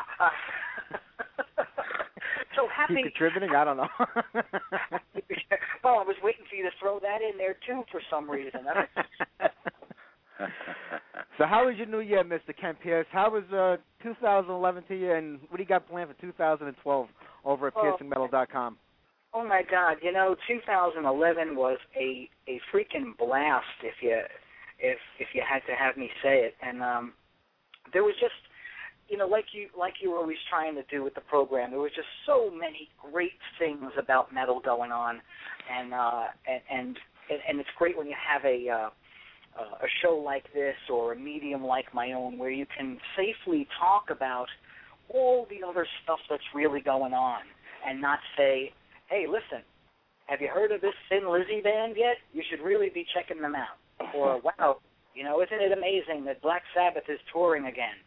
[2.56, 2.96] so happy.
[3.04, 3.56] Keep contributing?
[3.56, 3.88] I don't know.
[5.84, 8.62] well, I was waiting for you to throw that in there too for some reason.
[11.38, 12.56] so how was your new year, Mr.
[12.60, 13.08] Ken Pierce?
[13.12, 17.08] How was uh 2011 to you, and what do you got planned for 2012
[17.46, 17.96] over at Oh.
[18.02, 18.78] PiercingMetal.com?
[19.34, 19.98] Oh my God!
[20.02, 23.66] You know, 2011 was a a freaking blast.
[23.84, 24.18] If you
[24.80, 27.14] if if you had to have me say it, and um,
[27.94, 28.34] there was just
[29.08, 31.70] you know like you like you were always trying to do with the program.
[31.70, 35.22] There was just so many great things about metal going on,
[35.72, 36.98] and uh, and and
[37.48, 38.90] and it's great when you have a uh,
[39.60, 44.06] a show like this or a medium like my own where you can safely talk
[44.10, 44.48] about
[45.10, 47.42] all the other stuff that's really going on
[47.88, 48.72] and not say
[49.10, 49.64] hey, listen,
[50.28, 52.18] have you heard of this Thin Lizzy band yet?
[52.34, 53.78] You should really be checking them out.
[54.16, 54.78] Or, wow,
[55.16, 57.98] you know, isn't it amazing that Black Sabbath is touring again?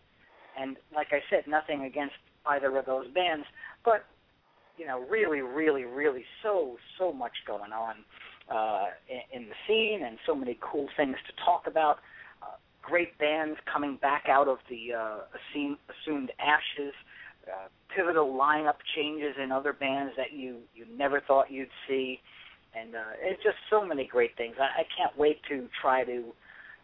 [0.59, 2.15] And like I said, nothing against
[2.47, 3.47] either of those bands,
[3.85, 4.05] but
[4.79, 7.97] you know, really, really, really, so so much going on
[8.51, 11.99] uh, in, in the scene, and so many cool things to talk about.
[12.43, 16.95] Uh, great bands coming back out of the uh, assumed, assumed ashes
[17.49, 22.21] uh, pivotal lineup changes in other bands that you you never thought you'd see,
[22.75, 24.57] and uh, it's just so many great things.
[24.59, 26.25] I, I can't wait to try to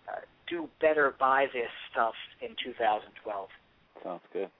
[0.08, 3.48] uh, do better by this stuff in 2012.
[4.02, 4.50] Sounds good.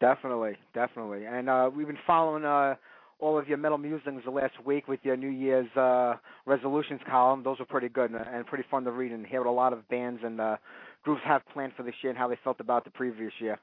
[0.00, 1.26] Definitely, definitely.
[1.26, 2.74] And uh we've been following uh
[3.20, 6.14] all of your metal musings the last week with your New Year's uh
[6.46, 7.42] resolutions column.
[7.42, 9.72] Those were pretty good and, and pretty fun to read and hear what a lot
[9.72, 10.56] of bands and uh
[11.04, 13.58] groups have planned for this year and how they felt about the previous year.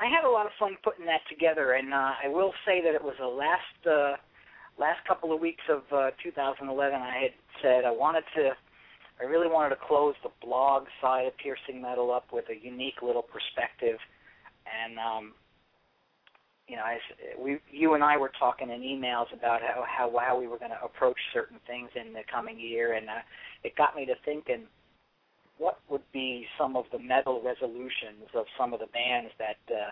[0.00, 2.94] I had a lot of fun putting that together, and uh, I will say that
[2.94, 4.16] it was the last uh,
[4.78, 7.00] last couple of weeks of uh, 2011.
[7.00, 8.50] I had said I wanted to,
[9.20, 13.02] I really wanted to close the blog side of Piercing Metal up with a unique
[13.02, 13.98] little perspective,
[14.66, 15.32] and um,
[16.66, 16.98] you know, I,
[17.38, 20.72] we, you and I were talking in emails about how how, how we were going
[20.72, 23.22] to approach certain things in the coming year, and uh,
[23.62, 24.64] it got me to thinking
[25.58, 29.90] what would be some of the metal resolutions of some of the bands that uh,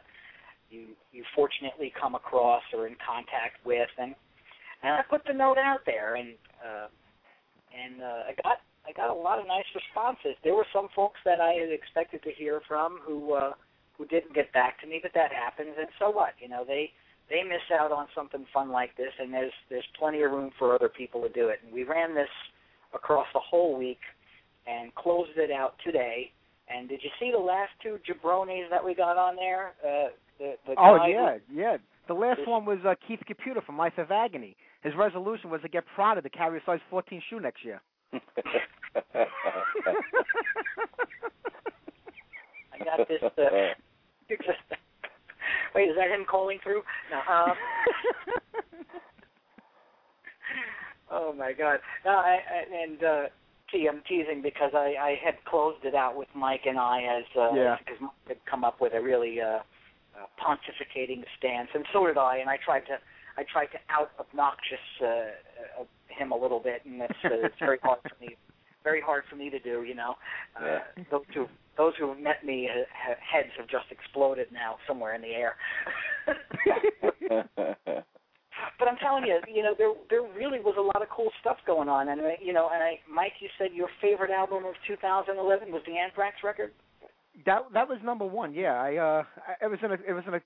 [0.70, 4.14] you you fortunately come across or in contact with, and
[4.82, 6.34] and I put the note out there, and
[6.64, 6.88] uh,
[7.70, 8.58] and uh, I got
[8.88, 10.34] I got a lot of nice responses.
[10.42, 13.52] There were some folks that I had expected to hear from who uh,
[13.96, 16.34] who didn't get back to me, but that happens, and so what?
[16.40, 16.90] You know, they
[17.30, 20.74] they miss out on something fun like this, and there's there's plenty of room for
[20.74, 21.60] other people to do it.
[21.64, 22.32] And we ran this
[22.94, 24.00] across the whole week
[24.66, 26.30] and closed it out today.
[26.68, 29.72] And did you see the last two jabronis that we got on there?
[29.84, 30.08] Uh,
[30.38, 31.76] the, the Oh yeah, yeah.
[32.08, 34.56] The last This- one was uh, Keith Caputo from Life of Agony.
[34.82, 37.80] His resolution was to get Prada to carry a size 14 shoe next year.
[38.12, 38.18] I
[42.84, 43.22] got this.
[43.22, 43.30] Uh,
[45.74, 46.82] Wait, is that him calling through?
[47.10, 47.18] No.
[47.32, 47.52] Um,
[51.10, 51.78] oh my God!
[52.04, 53.22] No, I, I, and uh,
[53.72, 57.24] gee, I'm teasing because I, I had closed it out with Mike and I as
[57.36, 57.76] uh, Yeah.
[57.78, 59.46] because Mike had come up with a really uh,
[60.14, 62.36] uh, pontificating stance, and so did I.
[62.38, 62.98] And I tried to
[63.36, 67.58] I tried to out obnoxious uh, uh, him a little bit, and it's uh, it's
[67.58, 68.36] very hard for me
[68.84, 69.82] very hard for me to do.
[69.84, 70.14] You know,
[70.60, 70.64] uh,
[70.96, 71.04] Yeah.
[71.10, 75.14] those who those who have met me uh, ha- heads have just exploded now somewhere
[75.14, 75.56] in the air.
[78.78, 81.56] but I'm telling you, you know, there there really was a lot of cool stuff
[81.66, 84.74] going on, and uh, you know, and I, Mike, you said your favorite album of
[84.86, 86.72] 2011 was the Anthrax record.
[87.46, 88.52] That that was number one.
[88.54, 90.40] Yeah, I uh, I, it was in a it was in a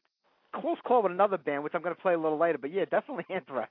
[0.60, 2.58] close call with another band, which I'm going to play a little later.
[2.58, 3.70] But yeah, definitely Anthrax.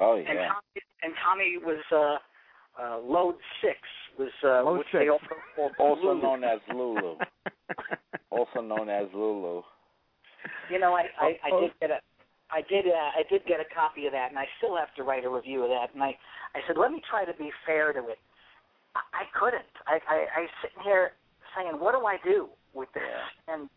[0.00, 0.48] oh And yeah.
[0.48, 3.78] Tommy, and Tommy was uh, uh, Load Six
[4.18, 5.04] was uh, Load which Six.
[5.04, 7.16] they also called Also known as Lulu.
[8.30, 9.62] Also known as Lulu.
[10.70, 11.98] You know, I I, I Oh, did get a
[12.50, 15.02] I did uh, I did get a copy of that, and I still have to
[15.02, 15.92] write a review of that.
[15.94, 16.16] And I
[16.54, 18.18] I said, let me try to be fair to it.
[18.96, 19.68] I, I couldn't.
[19.86, 21.12] I, I I sitting here
[21.56, 23.02] saying, what do I do with this?
[23.48, 23.68] And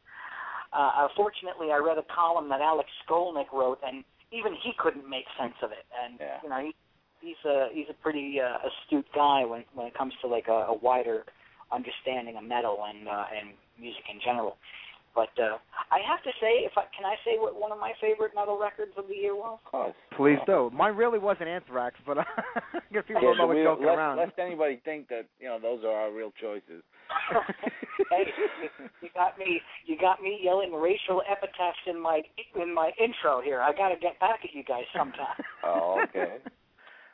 [0.73, 5.25] uh, fortunately, I read a column that Alex Skolnick wrote, and even he couldn't make
[5.39, 5.85] sense of it.
[5.91, 6.37] And Yeah.
[6.43, 6.71] you know, he,
[7.19, 10.71] he's a he's a pretty uh, astute guy when when it comes to like a,
[10.71, 11.25] a wider
[11.71, 14.57] understanding of metal and uh, and music in general.
[15.13, 15.59] But uh,
[15.91, 18.57] I have to say, if I can, I say what one of my favorite metal
[18.57, 19.59] records of the year was.
[19.63, 19.95] Of course.
[20.15, 20.71] Please do.
[20.73, 22.23] Mine really wasn't Anthrax, but I
[22.93, 24.17] guess people Yeah, don't know but we're we joking lest, around.
[24.17, 26.81] lest anybody think that you know those are our real choices.
[28.09, 28.69] hey, you,
[29.01, 29.59] you got me.
[29.85, 32.21] You got me yelling racial epithets in my
[32.55, 33.59] in my intro here.
[33.59, 35.35] I got to get back at you guys sometime.
[35.63, 36.37] Oh, okay.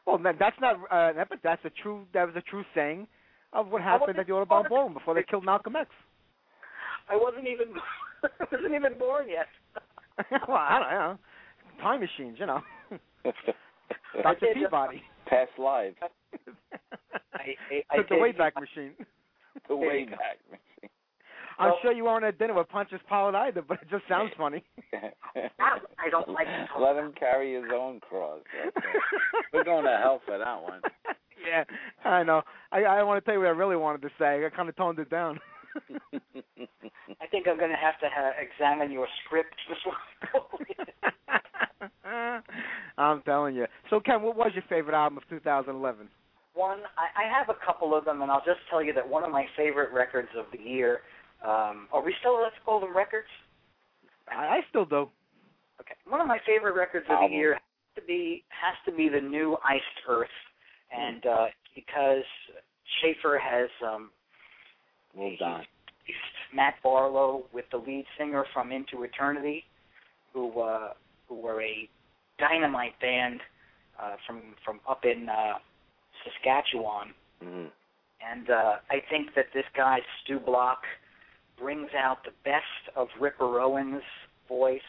[0.06, 2.06] Well, that, that's not uh, that, but that's a true.
[2.14, 3.08] That was a true saying
[3.54, 5.90] of what happened at the Audubon Ballroom before they killed Malcolm X.
[7.10, 7.68] I wasn't even
[8.24, 9.48] I wasn't even born yet.
[10.48, 11.18] well, I don't know.
[11.82, 12.62] Time machines, you know.
[12.92, 14.48] I Dr.
[14.48, 15.04] uh, Peabody.
[15.28, 15.96] Past lives.
[17.34, 18.94] I, I, I Took the did- Wayback Machine.
[18.98, 20.16] The There way you go.
[21.60, 24.32] I'm Well- sure you weren't at dinner with Pontius Pilate either, but it just sounds
[24.38, 24.64] funny.
[25.60, 28.40] I don't like to talk Let him carry his own cross.
[29.54, 30.82] We're going to hell for that one.
[31.48, 31.64] yeah,
[32.10, 32.42] I know.
[32.72, 34.46] I I want to tell you what I really wanted to say.
[34.46, 35.40] I kind of toned it down.
[37.28, 39.94] I think I'm going to have to ha- examine your script before.
[40.22, 40.80] I
[42.08, 42.40] go.
[42.98, 43.66] I'm telling you.
[43.90, 46.08] So, Ken, what was your favorite album of 2011?
[46.54, 49.24] One, I, I have a couple of them, and I'll just tell you that one
[49.24, 51.02] of my favorite records of the year.
[51.44, 53.28] Um, are we still let's call them records?
[54.30, 55.10] I, I still do.
[55.82, 55.94] Okay.
[56.08, 57.32] One of my favorite records of Album.
[57.32, 57.62] the year has
[57.96, 60.28] to be has to be the new Iced Earth,
[60.92, 62.24] and uh, because
[63.02, 64.10] Schaffer has um,
[65.16, 65.64] Moved on.
[66.54, 69.64] Matt Barlow with the lead singer from Into Eternity,
[70.34, 70.94] who uh,
[71.28, 71.90] who were a
[72.40, 73.42] dynamite band
[74.02, 75.54] uh, from from up in uh,
[76.24, 77.70] Saskatchewan, Mhm.
[78.22, 80.84] and uh, I think that this guy Stu Block
[81.58, 84.04] brings out the best of Ripper Owens'
[84.48, 84.82] voice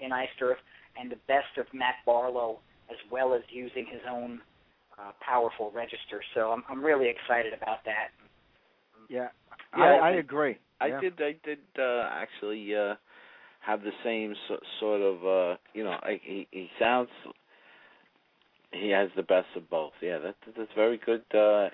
[0.00, 0.58] in Iced Earth
[0.96, 2.60] and the best of Matt Barlow,
[2.90, 4.40] as well as using his own
[4.98, 6.22] uh, powerful register.
[6.34, 8.08] So I'm I'm really excited about that.
[9.08, 9.28] Yeah,
[9.76, 10.58] Yeah, I, I agree.
[10.80, 11.00] I Yeah.
[11.00, 11.20] did.
[11.20, 12.94] I did uh, actually uh,
[13.60, 15.26] have the same so, sort of.
[15.26, 17.08] Uh, you know, I, he he sounds.
[18.72, 19.92] He has the best of both.
[20.00, 21.22] Yeah, that that's very good.
[21.34, 21.68] Uh,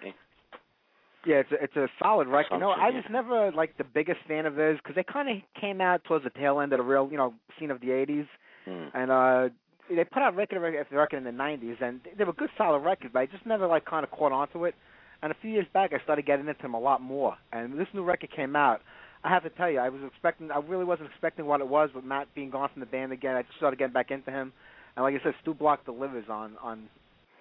[1.26, 2.54] Yeah, it's a, it's a solid record.
[2.54, 5.36] You know, I was never like the biggest fan of theirs because they kind of
[5.60, 8.28] came out towards the tail end of the real, you know, scene of the '80s,
[8.64, 8.88] hmm.
[8.94, 9.48] and uh
[9.90, 13.12] they put out record after record in the '90s, and they were good, solid records.
[13.12, 14.74] But I just never like kind of caught on to it.
[15.22, 17.36] And a few years back, I started getting into them a lot more.
[17.52, 18.80] And this new record came out.
[19.24, 20.50] I have to tell you, I was expecting.
[20.50, 23.34] I really wasn't expecting what it was with Matt being gone from the band again.
[23.34, 24.52] I just started getting back into him,
[24.94, 26.88] and like I said, Stu Block delivers on on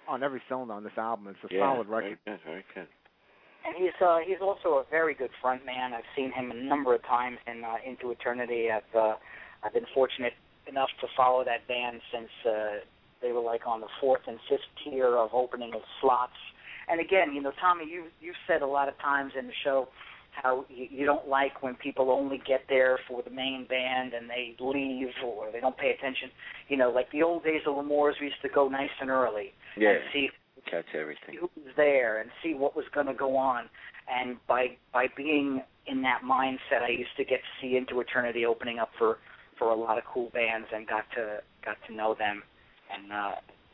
[0.08, 1.28] on every cylinder on this album.
[1.28, 2.18] It's a yeah, solid record.
[2.24, 2.44] Very good.
[2.44, 2.88] Very good.
[3.64, 5.92] And he's uh, he's also a very good front man.
[5.94, 8.70] I've seen him a number of times in uh, Into Eternity.
[8.72, 9.14] I've uh,
[9.62, 10.32] I've been fortunate
[10.66, 12.80] enough to follow that band since uh,
[13.22, 16.32] they were like on the fourth and fifth tier of opening of slots.
[16.90, 19.88] And again, you know, Tommy, you you've said a lot of times in the show
[20.42, 24.28] how you, you don't like when people only get there for the main band and
[24.30, 26.30] they leave or they don't pay attention.
[26.68, 29.52] You know, like the old days of L'Amour's, we used to go nice and early
[29.76, 30.28] Yeah, and see
[30.70, 31.36] catch everything.
[31.40, 33.64] who was there and see what was going to go on.
[34.08, 38.44] And by by being in that mindset, I used to get to see Into Eternity
[38.46, 39.18] opening up for
[39.58, 42.42] for a lot of cool bands and got to got to know them.
[42.94, 43.32] And uh,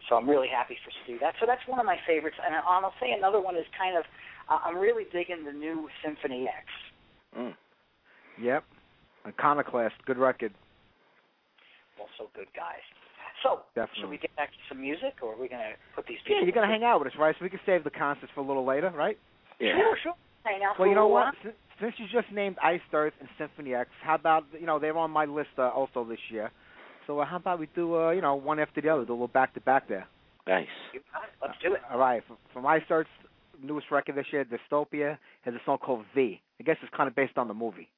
[0.08, 1.18] so I'm really happy for Stu.
[1.20, 2.36] That so that's one of my favorites.
[2.44, 4.04] And I'll say another one is kind of
[4.50, 6.66] uh, I'm really digging the new Symphony X.
[7.38, 7.54] Mm.
[8.40, 8.64] Yep.
[9.26, 10.52] Iconoclast, good record.
[11.98, 12.84] also good guys.
[13.42, 14.00] So, Definitely.
[14.00, 16.44] should we get back to some music, or are we gonna put these Yeah, people?
[16.48, 17.34] you're gonna hang out with us, right?
[17.38, 19.18] So we can save the concerts for a little later, right?
[19.58, 19.76] Yeah.
[19.76, 20.14] Sure, sure.
[20.44, 21.34] Hang out Well, you know what?
[21.42, 24.96] Since, since you just named Iced Earth and Symphony X, how about you know they're
[24.96, 26.50] on my list uh, also this year.
[27.06, 29.14] So uh, how about we do uh, you know one after the other, do a
[29.14, 30.06] little back to back there.
[30.46, 30.66] Nice.
[30.92, 31.30] You got it.
[31.40, 31.80] Let's do it.
[31.90, 33.10] All right, from, from Iced Earth's
[33.62, 36.40] newest record this year, Dystopia, has a song called V.
[36.60, 37.88] I guess it's kind of based on the movie.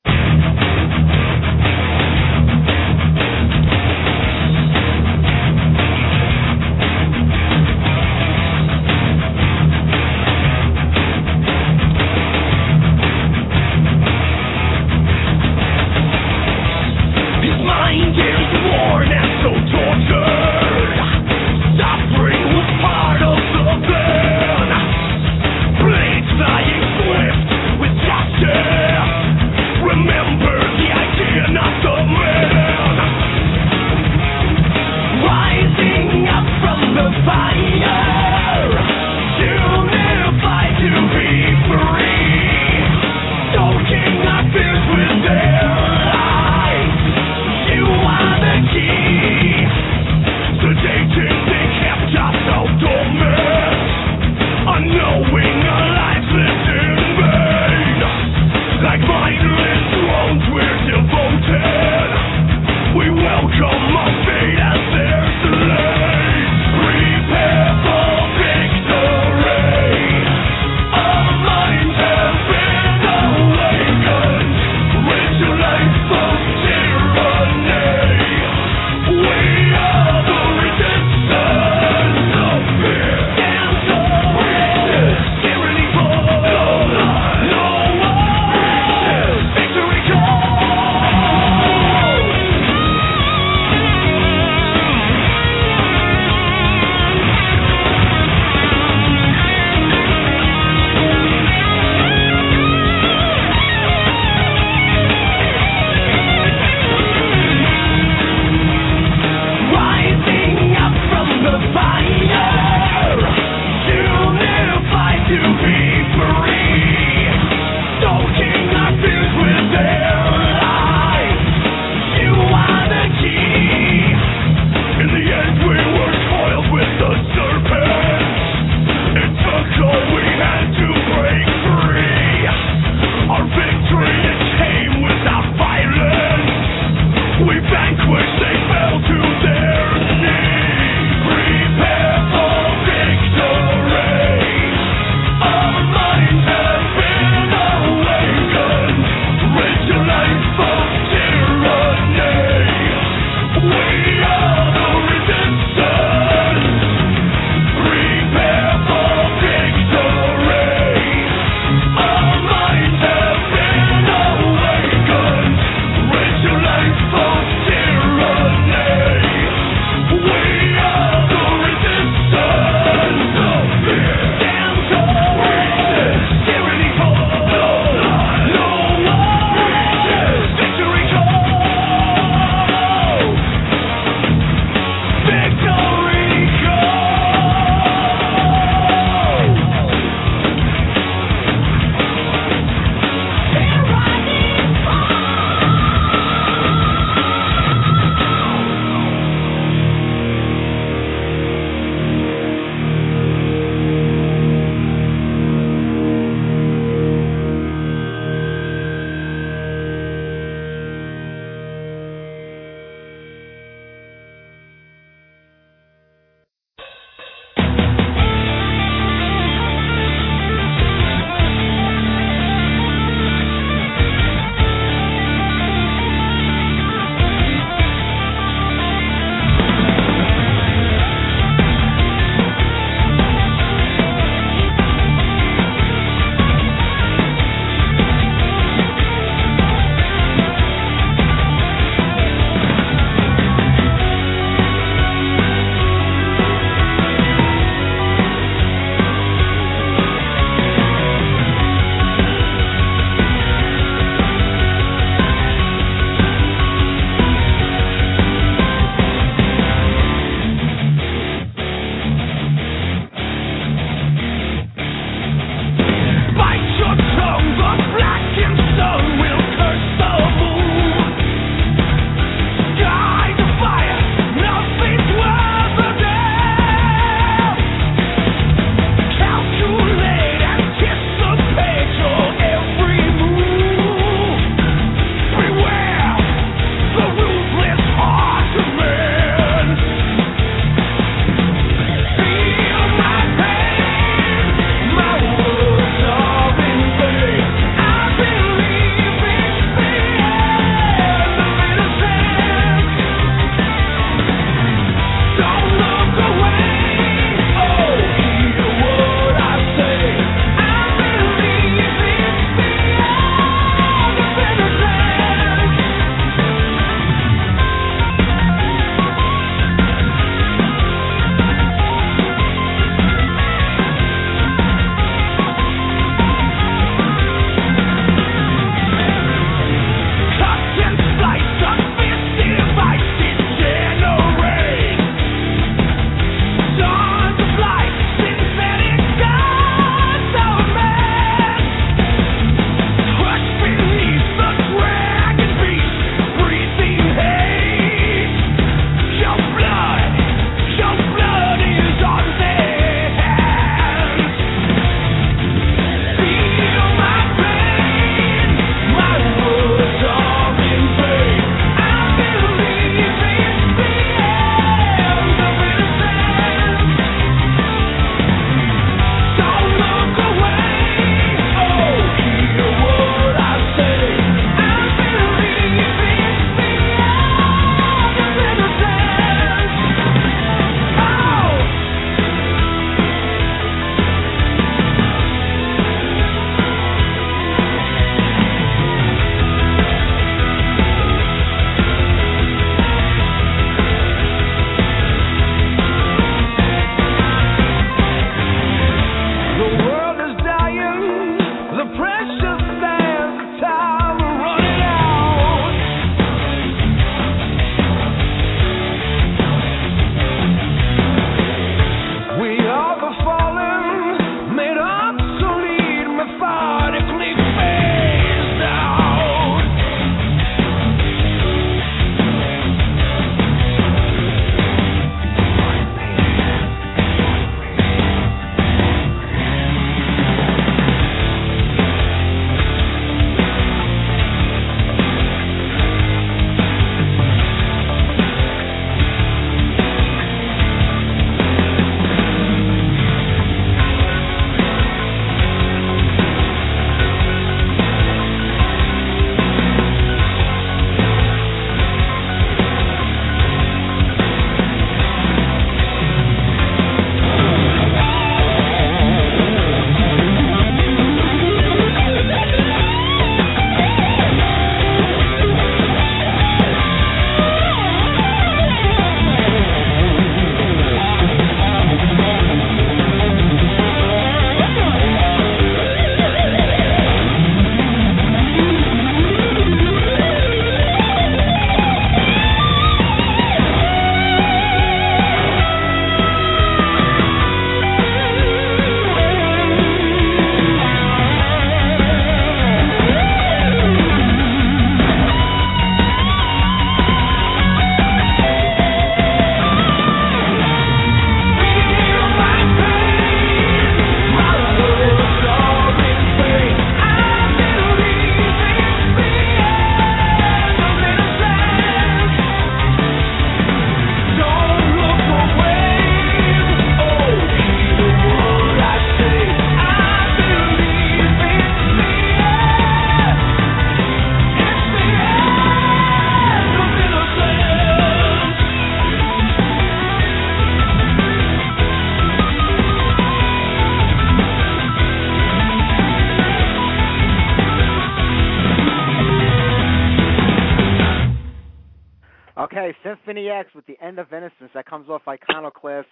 [543.67, 544.71] X with the End of Innocence.
[544.75, 546.09] That comes off Iconoclast,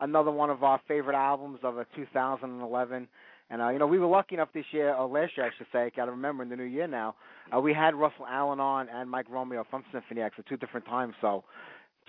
[0.00, 3.08] another one of our favorite albums of uh, 2011.
[3.48, 5.68] And uh, you know, we were lucky enough this year, or last year, I should
[5.72, 5.84] say.
[5.84, 7.14] I got to remember in the new year now.
[7.54, 10.86] Uh, we had Russell Allen on and Mike Romeo from Symphony X at two different
[10.86, 11.14] times.
[11.20, 11.44] So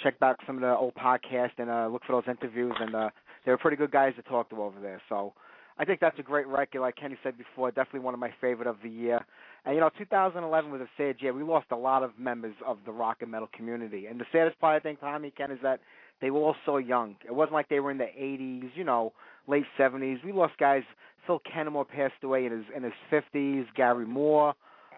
[0.01, 2.73] check back some of the old podcasts and uh, look for those interviews.
[2.79, 3.09] And uh,
[3.45, 4.99] they were pretty good guys to talk to over there.
[5.09, 5.33] So
[5.77, 7.69] I think that's a great record, like Kenny said before.
[7.69, 9.23] Definitely one of my favorite of the year.
[9.67, 11.33] And you know, 2011 was a sad year.
[11.33, 14.05] We lost a lot of members of the rock and metal community.
[14.05, 15.81] And the saddest part, I think, Tommy Ken, is that
[16.21, 17.17] they were all so young.
[17.25, 19.11] It wasn't like they were in the 80s, you know,
[19.45, 20.23] late 70s.
[20.23, 20.83] We lost guys.
[21.25, 23.65] Phil Kennemore passed away in his in his 50s.
[23.75, 24.53] Gary Moore,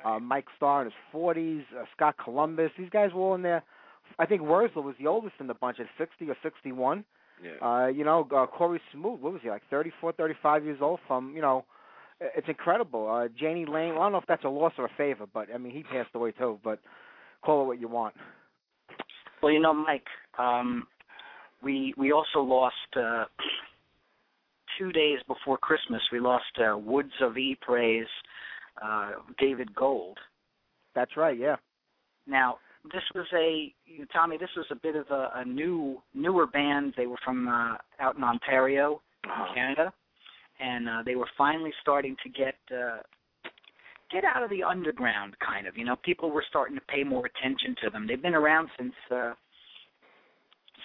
[0.05, 1.63] uh, Mike Starr in his 40s.
[1.76, 2.70] Uh, Scott Columbus.
[2.78, 3.63] These guys were all in there.
[4.20, 7.03] I think Wurzler was the oldest in the bunch at 60 or 61.
[7.43, 7.67] Yeah.
[7.67, 10.99] Uh, you know, uh, Corey Smoot, what was he like, 34, 35 years old?
[11.07, 11.65] From you know,
[12.20, 13.09] it's incredible.
[13.09, 13.93] Uh, Jani Lane.
[13.93, 15.84] Well, I don't know if that's a loss or a favor, but I mean, he
[15.84, 16.59] passed away too.
[16.63, 16.80] But
[17.43, 18.13] call it what you want.
[19.41, 20.05] Well, you know, Mike,
[20.38, 20.86] um,
[21.63, 23.26] we we also lost uh,
[24.78, 26.01] two days before Christmas.
[26.11, 28.07] We lost uh, Woods of Ypres,
[28.84, 30.17] uh, David Gold.
[30.95, 31.38] That's right.
[31.38, 31.55] Yeah.
[32.28, 32.57] Now,
[32.91, 34.38] this was a you know, Tommy.
[34.38, 36.93] This was a bit of a, a new newer band.
[36.97, 39.45] They were from uh, out in Ontario, Uh-huh.
[39.49, 39.93] in Canada,
[40.60, 42.97] and uh, they were finally starting to get uh,
[44.12, 45.36] get out of the underground.
[45.39, 48.07] Kind of, you know, people were starting to pay more attention to them.
[48.07, 49.34] They've been around since uh,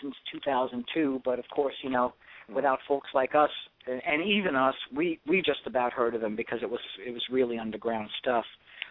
[0.02, 2.12] since 2002, but of course, you know,
[2.54, 3.50] without folks like us
[3.86, 7.10] and, and even us, we we just about heard of them because it was it
[7.12, 8.44] was really underground stuff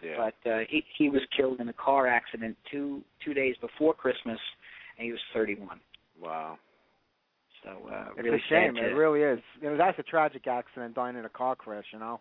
[0.04, 0.16] Yeah.
[0.44, 4.40] but uh, he he was killed in a car accident two two days before Christmas,
[4.98, 5.80] and he was 31.
[6.22, 6.58] wow.
[7.64, 8.78] So uh, It's really a shame.
[8.78, 9.40] It really is.
[9.62, 11.86] You know, that's a tragic accident, dying in a car crash.
[11.92, 12.20] You know,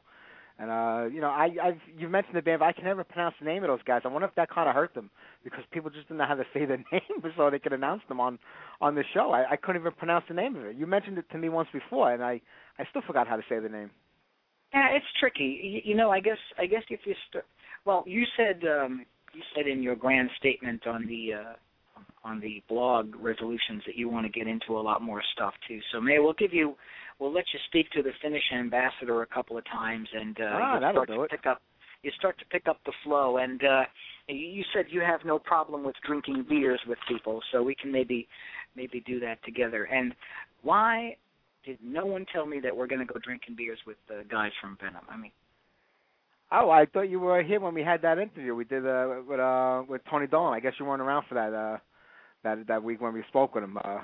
[0.58, 3.34] and uh, you know, I, I've you've mentioned the band, but I can never pronounce
[3.40, 4.02] the name of those guys.
[4.04, 5.10] I wonder if that kind of hurt them
[5.44, 8.20] because people just didn't know how to say their name, so they could announce them
[8.20, 8.38] on
[8.80, 9.32] on the show.
[9.32, 10.76] I, I couldn't even pronounce the name of it.
[10.76, 12.40] You mentioned it to me once before, and I
[12.78, 13.90] I still forgot how to say the name.
[14.72, 15.60] Yeah, it's tricky.
[15.62, 17.44] You, you know, I guess I guess if you st-
[17.84, 21.52] well, you said um, you said in your grand statement on the uh,
[22.24, 25.80] on the blog resolutions that you want to get into a lot more stuff too.
[25.92, 26.76] So maybe we'll give you
[27.18, 30.80] we'll let you speak to the Finnish ambassador a couple of times, and uh, Ah,
[30.80, 31.30] you'll start to it.
[31.30, 31.62] pick up
[32.02, 33.38] you start to pick up the flow.
[33.38, 33.82] And uh,
[34.28, 37.90] you you said you have no problem with drinking beers with people, so we can
[37.92, 38.28] maybe
[38.76, 39.84] maybe do that together.
[39.84, 40.14] And
[40.62, 41.16] why
[41.64, 44.50] did no one tell me that we're going to go drinking beers with the guys
[44.60, 45.04] from Venom?
[45.08, 45.32] I mean.
[46.54, 49.40] Oh, I thought you were here when we had that interview we did uh, with
[49.40, 50.52] uh, with Tony Dolan.
[50.54, 51.78] I guess you weren't around for that uh,
[52.44, 53.78] that that week when we spoke with him.
[53.82, 53.98] Uh,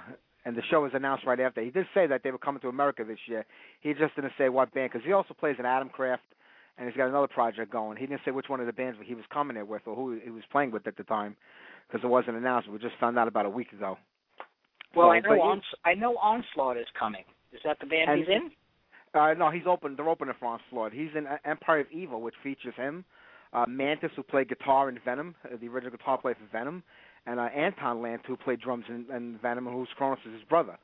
[0.44, 1.60] and the show was announced right after.
[1.62, 3.44] He did say that they were coming to America this year.
[3.80, 6.18] He just didn't say what band because he also plays in Atomkraft
[6.78, 7.98] and he's got another project going.
[7.98, 10.18] He didn't say which one of the bands he was coming there with or who
[10.22, 11.36] he was playing with at the time
[11.86, 12.68] because it wasn't announced.
[12.70, 13.98] We just found out about a week ago.
[14.94, 17.24] Well, So, I know Ons- I know Onslaught is coming.
[17.52, 18.50] Is that the band And- he's in?
[19.14, 19.96] Uh, no, he's open.
[19.96, 20.92] They're opening for Onslaught.
[20.92, 23.04] He's in uh, Empire of Evil, which features him,
[23.52, 26.82] uh, Mantas, who played guitar in Venom, uh, the original guitar player for Venom,
[27.28, 30.42] and uh, Anton Lant, who played drums in, in Venom, and who's Cronus is his
[30.48, 30.78] brother.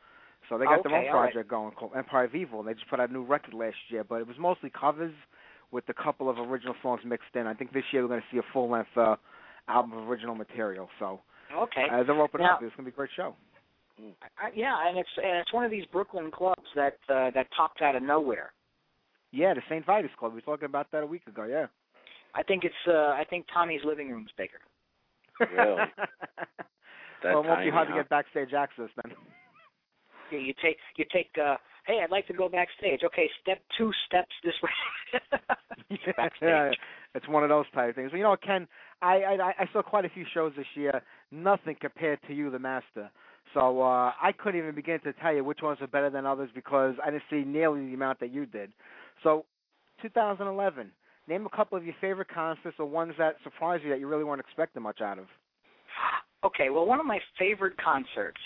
[0.49, 1.33] So they got their own all right.
[1.33, 2.61] project going called Empire of Evil.
[2.61, 5.15] And they just put out a new record last year, but it was mostly covers
[5.71, 7.47] with a couple of original songs mixed in.
[7.47, 9.17] I think this year we're going to see a full length uh,
[9.69, 10.89] album of original material.
[10.99, 11.21] So
[11.57, 11.87] Okay.
[11.91, 12.63] uh, they're opening Now- up.
[12.63, 13.35] It's going to be a great show.
[14.43, 17.81] I, yeah, and it's and it's one of these Brooklyn clubs that uh, that popped
[17.81, 18.53] out of nowhere.
[19.31, 19.87] Yeah, the St.
[19.87, 20.33] Vitus Club.
[20.33, 21.45] We were talking about that a week ago.
[21.45, 21.67] Yeah.
[22.35, 24.59] I think it's uh, I think Tommy's living room's bigger.
[25.41, 25.83] Really?
[27.25, 27.95] Well, it won't tiny, be hard huh?
[27.95, 29.15] to get backstage access then.
[30.31, 31.31] You, you take you take.
[31.39, 31.57] uh
[31.87, 33.01] Hey, I'd like to go backstage.
[33.05, 35.21] Okay, step two steps this way.
[36.17, 36.41] backstage.
[36.41, 36.71] yeah,
[37.15, 38.11] it's one of those type of things.
[38.11, 38.67] Well, you know, Ken,
[39.03, 41.03] I, I I saw quite a few shows this year.
[41.31, 43.11] Nothing compared to you, the master.
[43.53, 46.49] So uh I couldn't even begin to tell you which ones are better than others
[46.55, 48.73] because I didn't see nearly the amount that you did.
[49.23, 49.45] So,
[50.01, 50.91] 2011.
[51.27, 54.25] Name a couple of your favorite concerts or ones that surprised you that you really
[54.25, 55.25] weren't expecting much out of.
[56.45, 58.41] Okay, well, one of my favorite concerts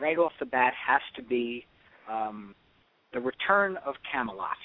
[0.00, 1.64] right off the bat has to be
[2.10, 2.54] um,
[3.12, 4.58] the return of Kamelot.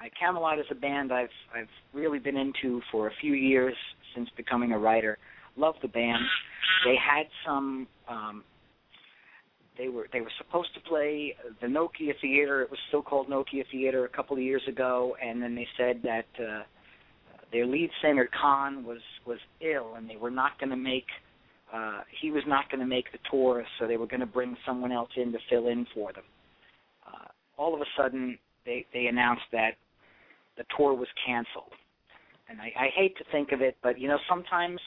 [0.00, 3.74] Right, Kamelot is a band I've I've really been into for a few years
[4.14, 5.16] since becoming a writer.
[5.56, 6.22] Love the band.
[6.84, 7.86] They had some.
[8.08, 8.44] Um,
[9.78, 12.62] they were they were supposed to play the Nokia Theater.
[12.62, 16.00] It was still called Nokia Theater a couple of years ago, and then they said
[16.02, 16.62] that uh,
[17.52, 21.06] their lead singer Khan was was ill, and they were not going to make
[21.72, 24.56] uh, he was not going to make the tour, so they were going to bring
[24.64, 26.24] someone else in to fill in for them.
[27.06, 27.26] Uh,
[27.56, 29.72] all of a sudden, they they announced that
[30.56, 31.72] the tour was canceled,
[32.48, 34.80] and I, I hate to think of it, but you know sometimes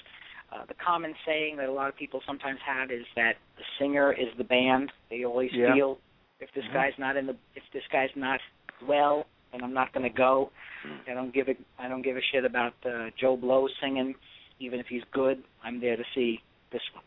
[0.52, 4.14] uh, the common saying that a lot of people sometimes have is that the singer
[4.14, 4.92] is the band.
[5.10, 5.74] They always Yeah.
[5.74, 6.00] feel
[6.40, 6.74] if this Mhm.
[6.74, 8.40] guy's not in the if this guy's not
[8.82, 10.52] well, then I'm not going to go.
[10.88, 11.12] Mm.
[11.12, 14.16] I don't give a I don't give a shit about uh, Joe Blow singing,
[14.60, 15.44] even if he's good.
[15.64, 16.40] I'm there to see
[16.72, 17.04] this one.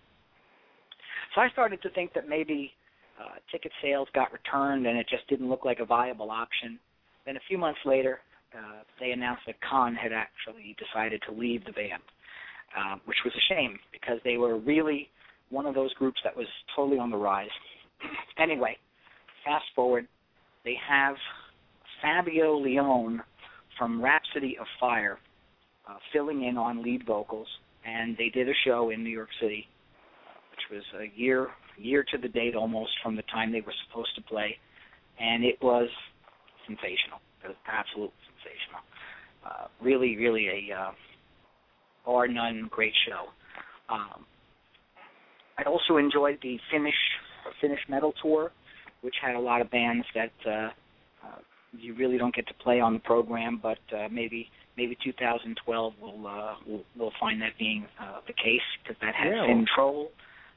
[1.34, 2.72] So I started to think that maybe
[3.20, 6.78] uh, ticket sales got returned and it just didn't look like a viable option.
[7.24, 8.20] Then a few months later,
[8.56, 12.02] uh, they announced that Khan had actually decided to leave the band,
[12.76, 15.08] uh, which was a shame because they were really
[15.50, 17.48] one of those groups that was totally on the rise.
[18.38, 18.76] anyway,
[19.44, 20.06] fast forward,
[20.64, 21.14] they have
[22.02, 23.20] Fabio Lione
[23.78, 25.18] from Rhapsody of Fire
[25.88, 27.46] uh, filling in on lead vocals,
[27.86, 29.66] and they did a show in New York City,
[30.50, 31.48] which was a year
[31.78, 34.58] year to the date almost from the time they were supposed to play,
[35.18, 35.88] and it was
[36.66, 37.18] sensational.
[37.42, 38.82] It was absolutely sensational.
[39.44, 40.90] Uh, really, really a uh,
[42.04, 43.26] bar none great show.
[43.92, 44.26] Um,
[45.58, 46.94] I also enjoyed the Finnish
[47.60, 48.52] Finnish metal tour,
[49.00, 50.68] which had a lot of bands that uh,
[51.26, 51.38] uh,
[51.78, 56.26] you really don't get to play on the program, but uh, maybe maybe 2012 will
[56.26, 60.08] uh, will will find that being uh, the case because that had Yeah, Finntroll,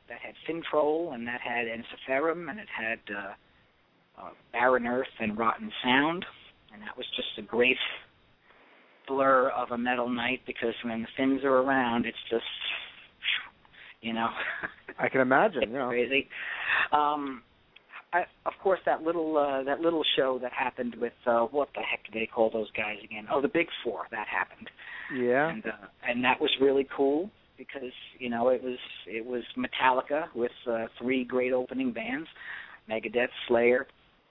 [0.09, 5.37] that had Finntroll, and that had Ensiferum, and it had uh, uh, Barren Earth and
[5.37, 6.25] Rotten Sound,
[6.73, 7.77] and that was just a great
[9.07, 12.43] blur of a metal night because when the Finns are around, it's just
[14.01, 14.29] you know.
[14.99, 15.63] I can imagine.
[15.67, 15.89] You know.
[15.89, 16.29] crazy.
[16.91, 17.41] Um,
[18.13, 21.81] I, of course, that little uh, that little show that happened with uh, what the
[21.81, 23.27] heck do they call those guys again?
[23.31, 24.03] Oh, the Big Four.
[24.11, 24.69] That happened,
[25.13, 25.49] Yeah.
[25.49, 28.77] and uh, and that was really cool because you know it was
[29.07, 32.27] it was Metallica with uh, three great opening bands,
[32.89, 33.87] Megadeth, Slayer,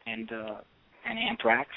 [0.07, 0.57] and uh,
[1.07, 1.69] and Anthrax,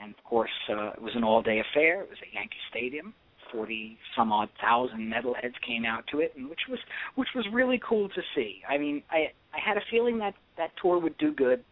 [0.00, 2.02] and of course uh, it was an all day affair.
[2.02, 3.14] It was at Yankee Stadium.
[3.52, 6.78] Forty some odd thousand metalheads came out to it, and which was
[7.16, 8.60] which was really cool to see.
[8.68, 11.64] I mean, I I had a feeling that that tour would do good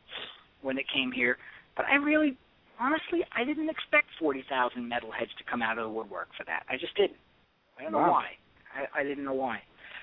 [0.62, 1.36] when it came here,
[1.76, 2.36] but I really,
[2.80, 6.64] honestly, I didn't expect forty thousand metalheads to come out of the woodwork for that.
[6.68, 7.18] I just didn't.
[7.78, 8.26] I don't know why.
[8.74, 9.60] I, I didn't know why.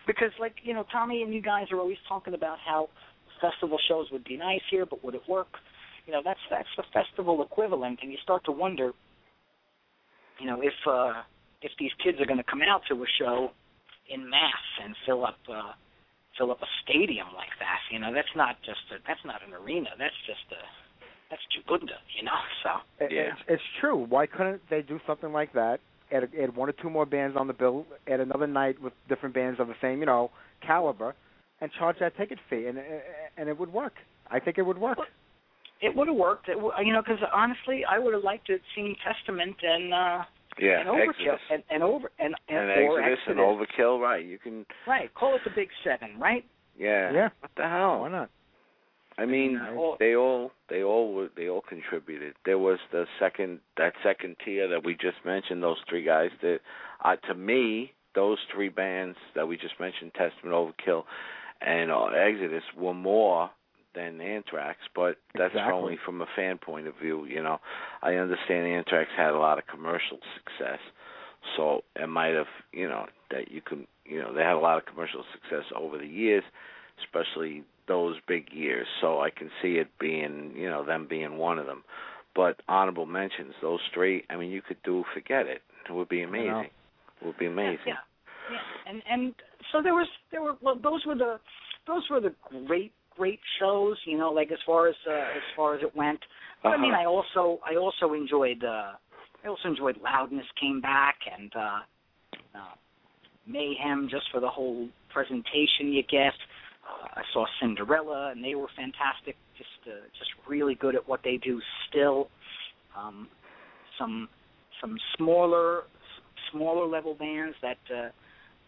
[0.08, 2.90] Because like you know, Tommy and you guys are always talking about how
[3.42, 5.48] festival shows would be nice here, but would it work?
[6.06, 8.92] You know, that's that's the festival equivalent, and you start to wonder,
[10.40, 11.24] you know, if uh
[11.62, 13.52] if these kids are going to come out to a show
[14.10, 15.72] in mass and fill up uh
[16.38, 19.54] fill up a stadium like that, you know, that's not just a, that's not an
[19.54, 19.90] arena.
[19.98, 20.62] That's just a
[21.30, 22.32] that's Jabunda, you know.
[22.64, 22.70] So
[23.06, 23.22] It- Yeah.
[23.32, 23.98] It's, it's true.
[23.98, 25.80] Why couldn't they do something like that?
[26.12, 27.86] Add, add one or two more bands on the bill.
[28.08, 30.30] Add another night with different bands of the same, you know,
[30.66, 31.16] caliber,
[31.62, 32.78] and charge that ticket fee, and
[33.38, 33.94] and it would work.
[34.30, 35.00] I think it would work.
[35.82, 36.48] it would have worked.
[36.48, 39.94] It, w- you know, because honestly, I would have liked to have seen Testament and
[39.94, 40.24] uh
[40.60, 41.40] Yeah, and Overkill Exodus.
[41.52, 44.24] and, and over and, and, and or Exodus and Overkill, right?
[44.26, 46.46] You can, Right, call it the Big Seven, right?
[46.78, 47.12] yeah.
[47.12, 47.30] Yeah.
[47.42, 48.02] What the hell?
[48.02, 48.30] Why not?
[49.18, 49.74] I mean, Yeah.
[49.74, 52.36] Well- they all they all were they all contributed.
[52.46, 55.64] There was the second that second tier that we just mentioned.
[55.64, 56.60] Those three guys that,
[57.04, 61.04] uh, to me, those three bands that we just mentioned, Testament, Overkill,
[61.62, 63.50] and uh, Exodus, were more
[63.96, 64.80] than Anthrax.
[64.96, 65.74] But that's Exactly.
[65.74, 67.26] only from a fan point of view.
[67.26, 67.60] You know,
[68.02, 70.80] I understand Anthrax had a lot of commercial success,
[71.56, 74.78] so it might have you know that you can you know they had a lot
[74.78, 76.44] of commercial success over the years,
[77.04, 78.88] especially those big years.
[79.02, 81.84] So I can see it being, you know, them being one of them.
[82.36, 84.26] But honorable mentions, those three.
[84.30, 85.62] I mean, you could do forget it.
[85.88, 86.30] It would be know.
[86.30, 86.70] amazing.
[87.22, 87.80] It would be amazing.
[87.88, 87.94] Yeah,
[88.52, 88.92] yeah.
[88.92, 89.34] And and
[89.72, 91.40] so there was there were well those were the
[91.88, 92.34] those were the
[92.68, 93.98] great great shows.
[94.06, 96.20] You know, like as far as uh, as far as it went.
[96.64, 97.02] But I mean, Uh-huh.
[97.02, 98.94] I also I also enjoyed uh
[99.44, 101.80] I also enjoyed Loudness came back and uh,
[102.56, 102.76] uh
[103.48, 106.34] Mayhem just for the whole presentation you get.
[106.88, 109.36] Uh, I saw Cinderella and they were fantastic.
[109.58, 112.30] Just uh, just really good at what they do still.
[112.98, 113.28] Um,
[114.00, 114.28] some
[114.82, 115.84] some smaller
[116.52, 118.10] smaller level bands that uh,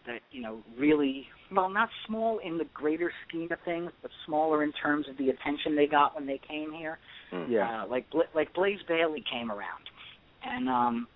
[0.06, 4.62] that you know really well not small in the greater scheme of things, but smaller
[4.62, 6.98] in terms of the attention they got when they came here.
[7.32, 7.50] Mm.
[7.50, 7.82] Yeah.
[7.82, 9.84] Uh, like like Blaze Bayley came around,
[10.44, 11.06] and um,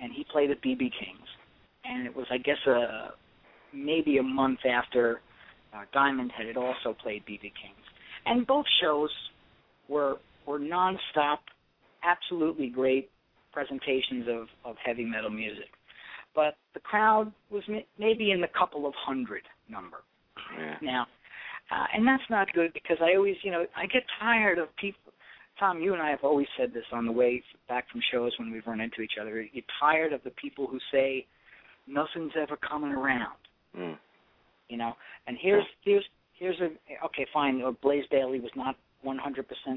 [0.00, 1.28] and he played at BB King's,
[1.84, 3.10] and it was I guess a
[3.72, 5.20] maybe a month after
[5.74, 7.86] uh, Diamond Head had also played BB King's,
[8.24, 9.10] and both shows
[9.88, 11.38] were were nonstop,
[12.02, 13.10] absolutely great
[13.52, 15.70] presentations of of heavy metal music,
[16.36, 17.64] but the crowd was
[17.98, 19.98] maybe in the couple of hundred number.
[20.56, 20.76] Yeah.
[20.82, 21.06] Now,
[21.72, 25.00] uh, and that's not good because I always, you know, I get tired of people.
[25.58, 28.52] Tom, you and I have always said this on the way back from shows when
[28.52, 29.40] we've run into each other.
[29.40, 31.26] You're tired of the people who say
[31.88, 33.38] nothing's ever coming around.
[33.76, 33.96] Mm.
[34.68, 34.92] You know,
[35.26, 36.04] and here's here's
[36.38, 36.68] here's a
[37.06, 37.62] okay, fine.
[37.62, 39.16] uh, Blaze Bayley was not 100%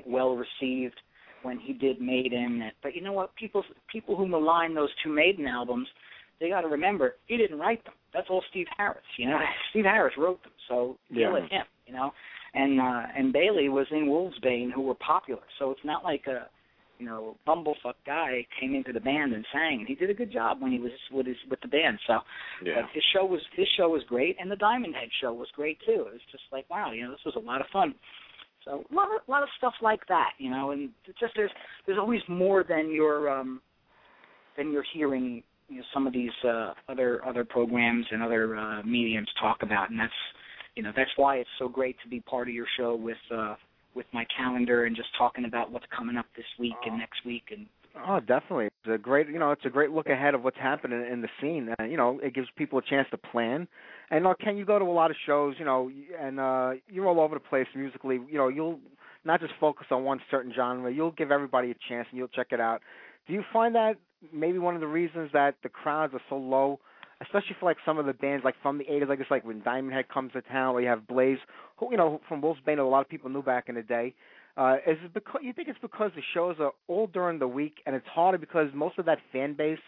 [0.05, 0.99] well received
[1.43, 3.33] when he did Maiden, but you know what?
[3.35, 5.87] People people who malign those two Maiden albums,
[6.39, 7.93] they got to remember he didn't write them.
[8.13, 9.03] That's all Steve Harris.
[9.17, 9.39] You know,
[9.71, 11.33] Steve Harris wrote them, so deal Yeah.
[11.33, 11.65] with him.
[11.85, 12.11] You know,
[12.53, 15.41] and uh, and Bayley was in Wolfsbane, who were popular.
[15.59, 16.47] So it's not like a
[16.99, 19.85] you know bumblefuck guy came into the band and sang.
[19.87, 21.97] He did a good job when he was with his with the band.
[22.07, 22.19] So
[22.63, 22.81] Yeah.
[22.81, 25.79] but his show was his show was great, and the Diamond Head show was great
[25.85, 26.05] too.
[26.07, 27.95] It was just like wow, you know, this was a lot of fun.
[28.65, 31.33] So a lot of a lot of stuff like that, you know, and it's just
[31.35, 31.51] there's
[31.85, 33.61] there's always more than you're um
[34.57, 38.81] than you're hearing you know some of these uh other other programs and other uh
[38.83, 40.11] mediums talk about and that's
[40.75, 43.55] you know that's why it's so great to be part of your show with uh
[43.95, 47.43] with my calendar and just talking about what's coming up this week and next week
[47.51, 47.65] and
[48.07, 48.65] Oh, definitely.
[48.67, 51.27] It's a great, you know, it's a great look ahead of what's happening in the
[51.41, 51.73] scene.
[51.79, 53.67] And you know, it gives people a chance to plan.
[54.11, 57.07] And uh, Ken, you go to a lot of shows, you know, and uh you're
[57.07, 58.19] all over the place musically.
[58.29, 58.79] You know, you'll
[59.25, 60.91] not just focus on one certain genre.
[60.91, 62.81] You'll give everybody a chance, and you'll check it out.
[63.27, 63.95] Do you find that
[64.33, 66.79] maybe one of the reasons that the crowds are so low,
[67.21, 69.61] especially for like some of the bands like from the '80s, like it's like when
[69.61, 71.39] Diamond Head comes to town, or you have Blaze,
[71.77, 74.13] who you know from Wolfsbane, that a lot of people knew back in the day.
[74.57, 77.75] Uh, is it because you think it's because the shows are all during the week
[77.85, 79.79] and it's harder because most of that fan base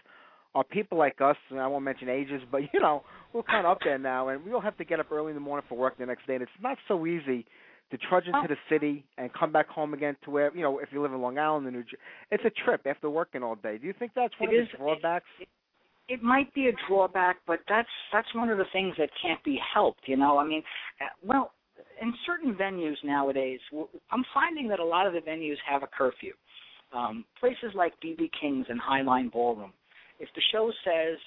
[0.56, 3.04] are people like us, and I won't mention ages, but you know
[3.34, 5.36] we're kind of up there now, and we all have to get up early in
[5.36, 7.46] the morning for work the next day, and it's not so easy
[7.92, 10.90] to trudge into the city and come back home again to where you know if
[10.92, 11.98] you live in Long Island or New Jersey,
[12.32, 13.78] it's a trip after working all day.
[13.78, 15.26] Do you think that's one It of is- the drawbacks?
[16.08, 19.60] it might be a drawback, but that's that's one of the things that can't be
[19.74, 20.02] helped.
[20.08, 20.64] You know, I mean,
[21.00, 21.52] uh, well,
[22.02, 23.60] in certain venues nowadays,
[24.12, 26.34] I'm finding that a lot of the venues have a curfew.
[26.94, 29.72] Um, places like BB King's and Highline Ballroom,
[30.20, 31.18] if the show says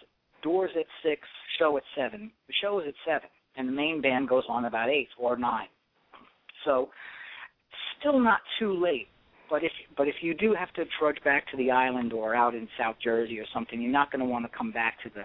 [0.42, 1.20] doors at six,
[1.58, 4.90] show at seven, the show is at seven, and the main band goes on about
[4.90, 5.68] eight or nine.
[6.64, 6.90] So,
[7.98, 9.08] still not too late.
[9.50, 12.54] But if but if you do have to trudge back to the island or out
[12.54, 15.22] in South Jersey or something, you're not going to want to come back to the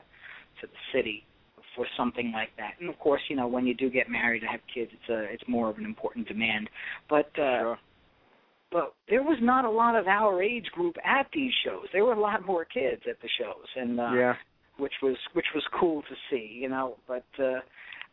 [0.62, 1.24] to the city
[1.76, 2.74] for something like that.
[2.80, 5.34] And of course, you know, when you do get married and have kids, it's a
[5.34, 6.70] it's more of an important demand.
[7.10, 7.80] But uh Sure.
[8.72, 11.86] but there was not a lot of our age group at these shows.
[11.94, 14.34] There were a lot more kids at the shows, and uh, yeah.
[14.78, 16.98] which was which was cool to see, you know.
[17.08, 17.62] But uh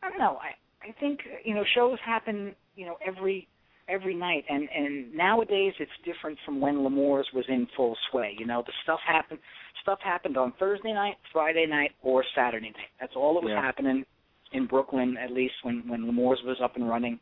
[0.03, 0.39] I don't know.
[0.41, 0.53] I
[0.89, 3.49] I think you know shows happen, you know, every
[3.89, 8.35] every night, and and nowadays it's different from when L'Amour's was in full sway.
[8.39, 9.41] You know, the stuff happened
[9.83, 12.91] stuff happened on Thursday night, Friday night, or Saturday night.
[13.01, 13.63] That's all that was Yeah.
[13.63, 14.05] happening
[14.53, 17.19] in Brooklyn, at least when when L'Amour's was up and running.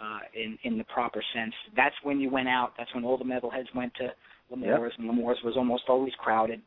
[0.00, 2.72] Uh, in in the proper sense, that's when you went out.
[2.78, 4.10] That's when all the metalheads went to
[4.48, 6.62] L'Amour's, and L'Amour's was almost always crowded,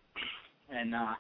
[0.70, 1.16] and uh,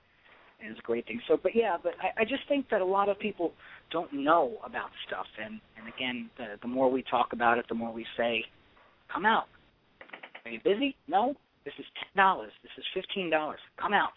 [0.71, 1.19] it's a great thing.
[1.27, 3.53] So, but yeah, but I, I just think that a lot of people
[3.91, 7.75] don't know about stuff, and and again, the, the more we talk about it, the
[7.75, 8.43] more we say,
[9.13, 9.45] "Come out."
[10.45, 10.95] Are you busy?
[11.07, 11.35] No.
[11.63, 12.51] This is ten dollars.
[12.63, 13.59] This is fifteen dollars.
[13.79, 14.11] Come out.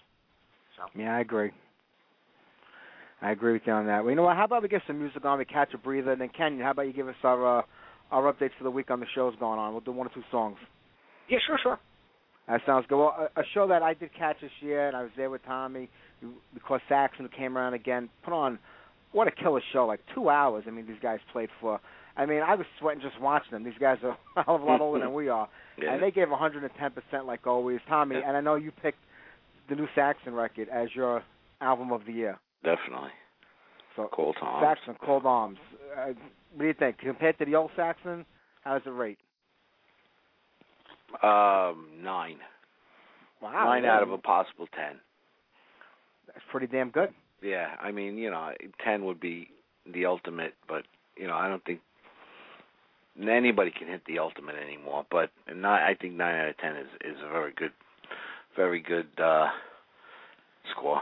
[0.77, 1.53] So Yeah, I agree.
[3.23, 4.03] I agree with you on that.
[4.03, 4.37] Well, you know what?
[4.37, 6.73] How about we get some music on, we catch a breather, and then Ken, how
[6.73, 7.63] about you give us our uh,
[8.11, 9.73] our updates for the week on the shows going on?
[9.73, 10.59] We'll do one or two songs.
[11.29, 11.79] yeah, sure, sure.
[12.49, 12.99] That sounds good.
[12.99, 15.45] Well, a, a show that I did catch this year, and I was there with
[15.45, 15.89] Tommy
[16.55, 18.09] because Saxon who came around again.
[18.25, 18.59] Put on
[19.13, 19.87] what a killer show!
[19.87, 20.65] Like two hours.
[20.67, 21.81] I mean, these guys played for.
[22.17, 23.65] I mean, I was sweating just watching them.
[23.65, 25.49] These guys are a hell of a lot older than we are,
[25.83, 25.93] Yeah.
[25.95, 27.81] and they gave 110 percent like always.
[27.89, 28.29] Tommy, Yeah.
[28.29, 28.99] and I know you picked
[29.69, 31.23] the new Saxon record as your
[31.61, 32.39] album of the year.
[32.63, 33.11] Definitely.
[33.97, 34.63] So Cold Tom.
[34.63, 35.59] Saxon, Call to Arms.
[35.97, 36.13] Uh,
[36.55, 38.25] what do you think compared to the old Saxon?
[38.63, 39.19] How does it rate?
[41.23, 42.39] Um, nine.
[43.43, 44.97] Wow, nine out of a possible ten.
[46.27, 47.11] That's pretty damn good.
[47.43, 48.51] Yeah, I mean, you know,
[48.85, 49.49] ten would be
[49.93, 50.85] the ultimate, but
[51.17, 51.81] you know, I don't think
[53.21, 55.07] anybody can hit the ultimate anymore.
[55.11, 57.73] But nine, I think nine out of ten is is a very good,
[58.57, 59.47] very good uh
[60.73, 61.01] score.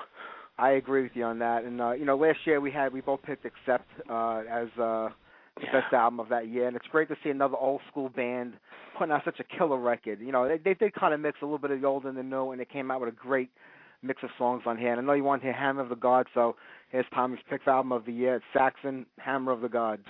[0.59, 1.65] I agree with you on that.
[1.65, 5.09] And uh, you know, last year we had we both picked Accept uh, as uh,
[5.63, 5.81] Yeah.
[5.81, 8.55] best album of that year, and it's great to see another old school band
[8.99, 10.21] putting out such a killer record.
[10.21, 12.17] You know, they they did kind of mix a little bit of the old and
[12.17, 13.51] the new, and they came out with a great
[14.03, 14.91] mix of songs on here.
[14.93, 16.57] And I know you want to hear Hammer of the Gods, so
[16.91, 18.37] here's Tommy's pick album of the year.
[18.37, 20.03] It's Saxon Hammer of the Gods.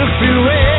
[0.00, 0.69] Standing for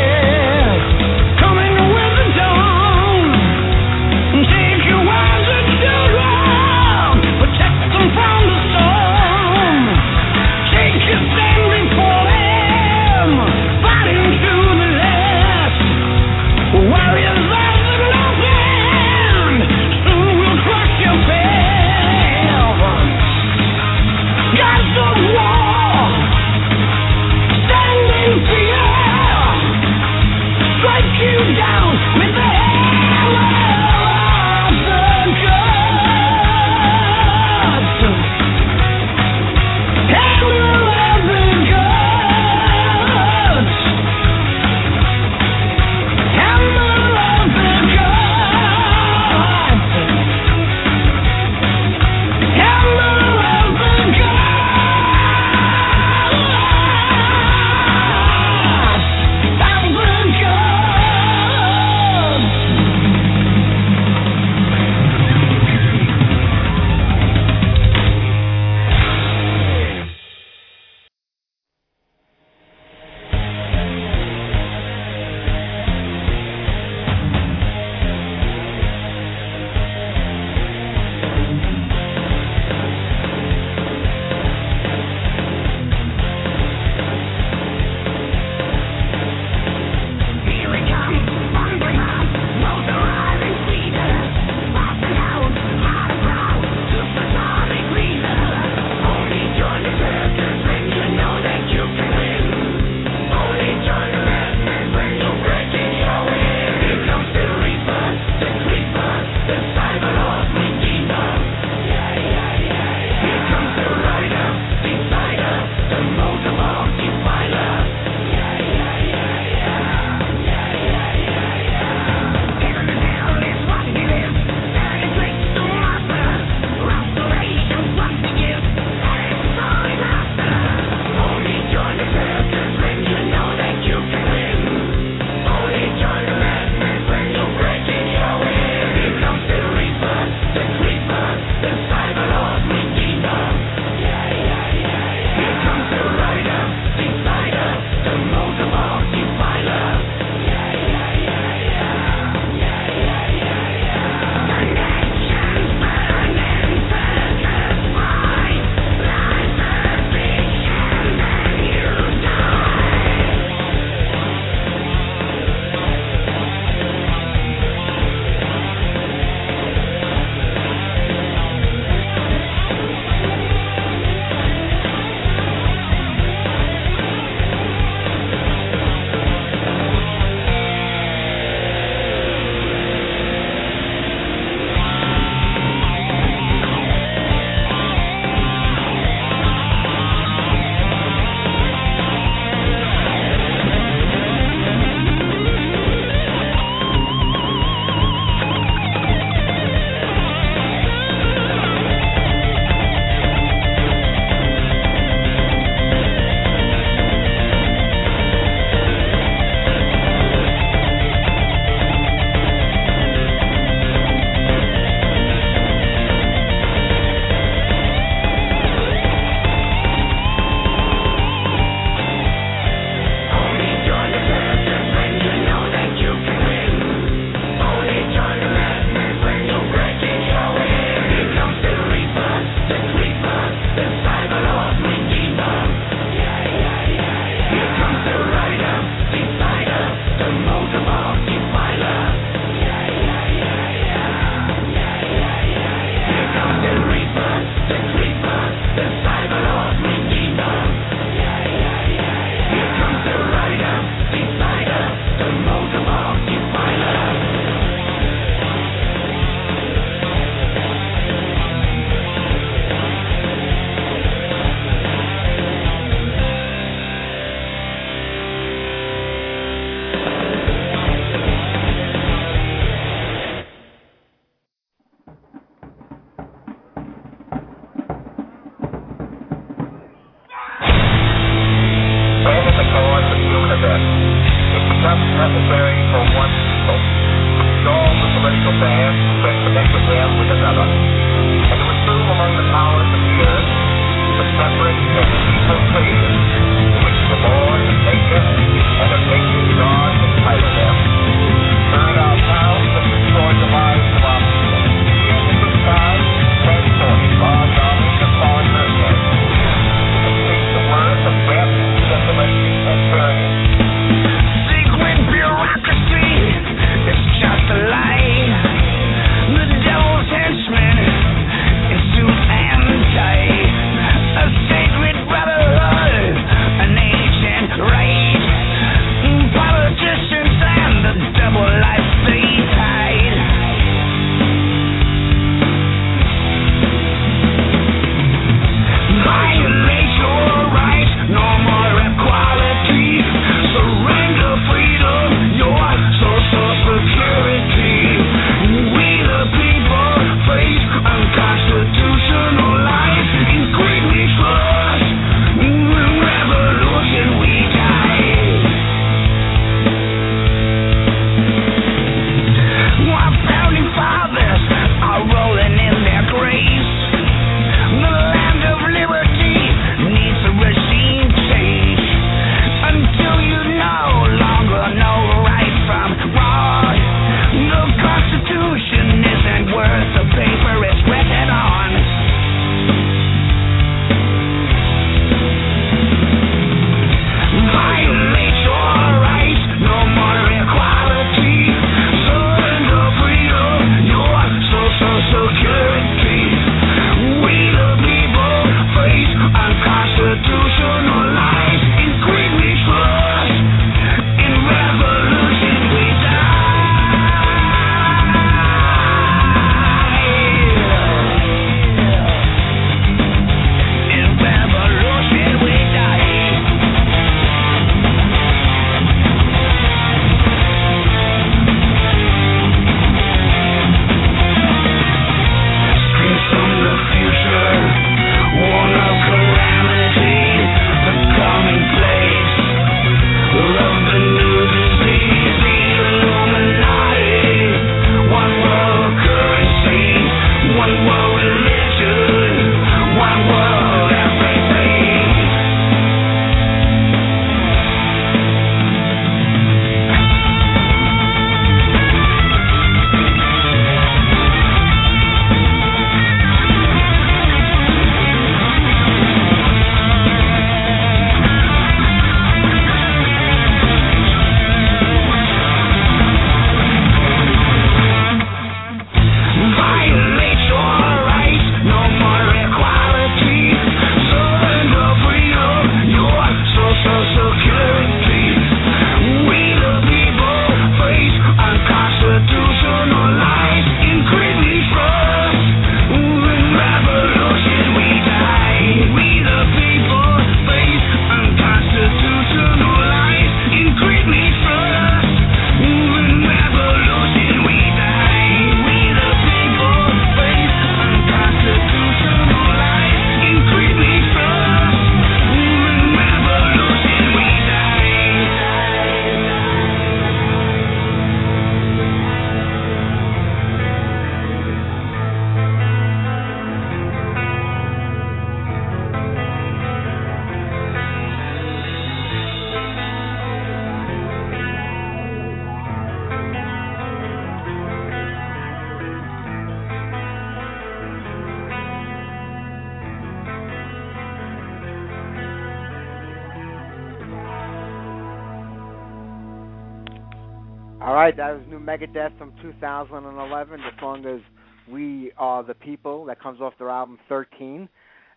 [541.11, 543.59] right, that was new Megadeth from 2011.
[543.59, 544.21] The song is
[544.69, 547.67] "We Are the People" that comes off their album 13.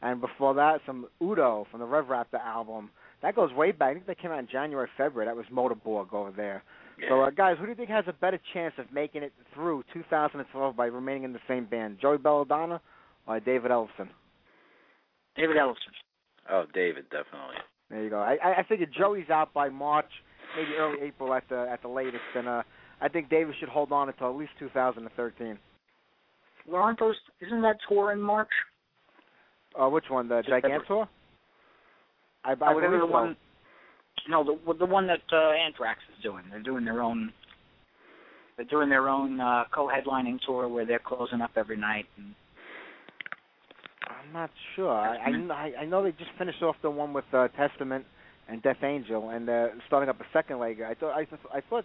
[0.02, 2.90] And before that, some Udo from the Rev Raptor album.
[3.22, 3.90] That goes way back.
[3.90, 5.26] I think that came out in January, February.
[5.26, 6.62] That was Motorborg over there.
[7.00, 7.08] Yeah.
[7.08, 9.82] So, uh, guys, who do you think has a better chance of making it through
[9.92, 12.80] 2012 by remaining in the same band, Joey Belladonna
[13.26, 14.08] or David Ellefson?
[15.36, 15.94] David Ellefson.
[16.50, 17.56] oh, David, definitely.
[17.90, 18.18] There you go.
[18.18, 20.10] I, I I figured Joey's out by March,
[20.56, 22.62] maybe early April at the at the latest, and uh,
[23.04, 25.58] I think David should hold on until at least 2013.
[26.66, 27.16] Well, aren't those?
[27.40, 28.48] Isn't that tour in March?
[29.78, 30.26] Uh, which one?
[30.28, 31.06] The Gigantour?
[32.44, 33.06] I, I Oh, believe the so.
[33.06, 33.36] one.
[34.28, 36.44] No, the the one that uh, Anthrax is doing.
[36.50, 37.30] They're doing their own.
[38.56, 42.06] They're doing their own uh, co-headlining tour where they're closing up every night.
[42.16, 42.34] And,
[44.06, 44.90] I'm not sure.
[44.92, 48.06] I, I I I know they just finished off the one with uh, Testament
[48.48, 50.80] and Death Angel, and they're starting up a second leg.
[50.80, 51.84] I thought I, th- I thought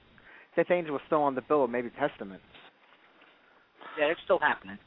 [0.60, 2.42] Death Angel was still on the bill, or maybe Testament.
[3.98, 4.78] yeah, it's still happening.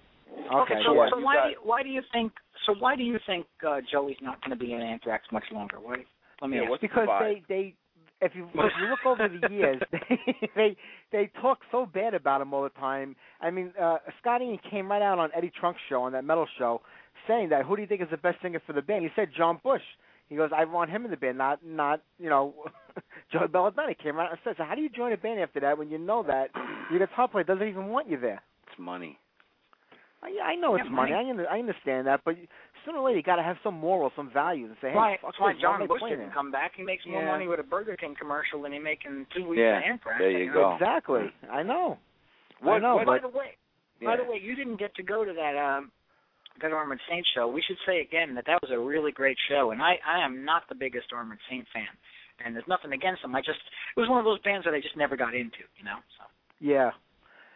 [0.53, 2.33] Okay, so, yeah, so why got- do you, why do you think
[2.67, 5.79] so why do you think uh, Joey's not going to be in Anthrax much longer?
[5.81, 5.97] Why?
[6.41, 6.71] Let me Yeah, ask.
[6.71, 7.75] what's the because they they
[8.21, 10.19] if you if you look over the years, they
[10.55, 10.77] they
[11.11, 13.17] they talk so bad about him all the time.
[13.41, 16.83] I mean, uh Scotty came right out on Eddie Trunk's show on that metal show,
[17.27, 19.03] saying that who do you think is the best singer for the band?
[19.05, 19.83] He said John Bush.
[20.29, 22.55] He goes, I want him in the band, not not you know
[23.33, 23.89] Joe Belladonna.
[23.97, 25.91] He came out and said, so how do you join a band after that when
[25.91, 26.49] you know that
[26.91, 28.43] your guitar player doesn't even want you there?
[28.69, 29.19] It's money.
[30.23, 31.11] I, I know it's Yeah, money.
[31.13, 31.27] money.
[31.27, 32.37] I, under, I understand that, but
[32.85, 35.17] sooner or later you got to have some morals, some values, and say, hey, Why,
[35.21, 36.33] fuck that's why this, why John Bush didn't here?
[36.33, 36.73] come back.
[36.77, 37.31] He makes more Yeah.
[37.33, 40.19] money with a Burger King commercial than he making two weeks Yeah, in Anthrax.
[40.21, 40.53] there you know?
[40.53, 40.73] go.
[40.75, 41.33] Exactly.
[41.51, 41.99] I know.
[42.63, 43.57] I What- know, what- By the way,
[44.01, 44.11] Yeah.
[44.11, 45.91] by the way, you didn't get to go to that um
[46.61, 47.49] that Armored Saint show.
[47.49, 50.45] We should say again that that was a really great show, and I I am
[50.45, 51.89] not the biggest Armored Saint fan,
[52.45, 53.35] and there's nothing against them.
[53.35, 53.61] I just
[53.97, 55.97] it was one of those bands that I just never got into, you know.
[56.19, 56.25] So
[56.61, 56.91] yeah.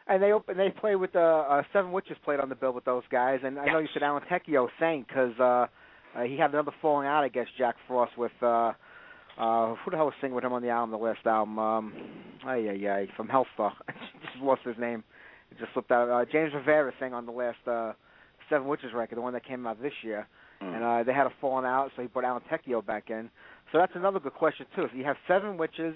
[0.08, 2.84] And they open, they play with the uh, Seven Witches played on the bill with
[2.84, 5.66] those guys, and I know you said Alan Tecchio sang because uh,
[6.16, 8.72] uh, he had another falling out against Jack Frost with uh,
[9.38, 11.58] uh, who the hell was singing with him on the album, the last album?
[11.58, 11.92] Um,
[12.46, 13.72] ay ay ay, from Helstar.
[13.88, 15.02] just lost his name.
[15.50, 16.08] It just slipped out.
[16.08, 17.92] Uh, James Rivera sang on the last uh,
[18.48, 20.26] Seven Witches record, the one that came out this year.
[20.62, 20.74] Mm.
[20.74, 23.28] and uh, they had a falling out, so he brought Alan Tecchio back in.
[23.72, 24.86] So that's another good question too.
[24.90, 25.94] So you have seven witches,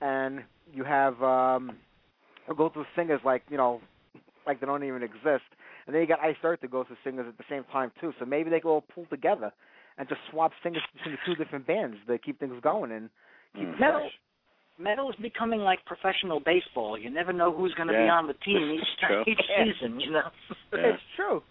[0.00, 0.40] and
[0.72, 1.76] you have um,
[2.56, 3.80] go through singers like you know,
[4.46, 5.44] like they don't even exist,
[5.86, 8.12] and then you got Iced Earth that goes through singers at the same time too.
[8.18, 9.52] So maybe they could all pull together
[9.98, 13.10] and just swap singers between the two different bands to keep things going and
[13.54, 13.74] keep Mm.
[13.74, 14.12] it metal fresh.
[14.78, 16.96] metal is becoming like professional baseball.
[16.98, 19.24] You never know who's going to be on the team each True.
[19.26, 20.00] each season.
[20.00, 20.30] You know.
[20.72, 20.78] Yeah.
[20.94, 21.42] It's true.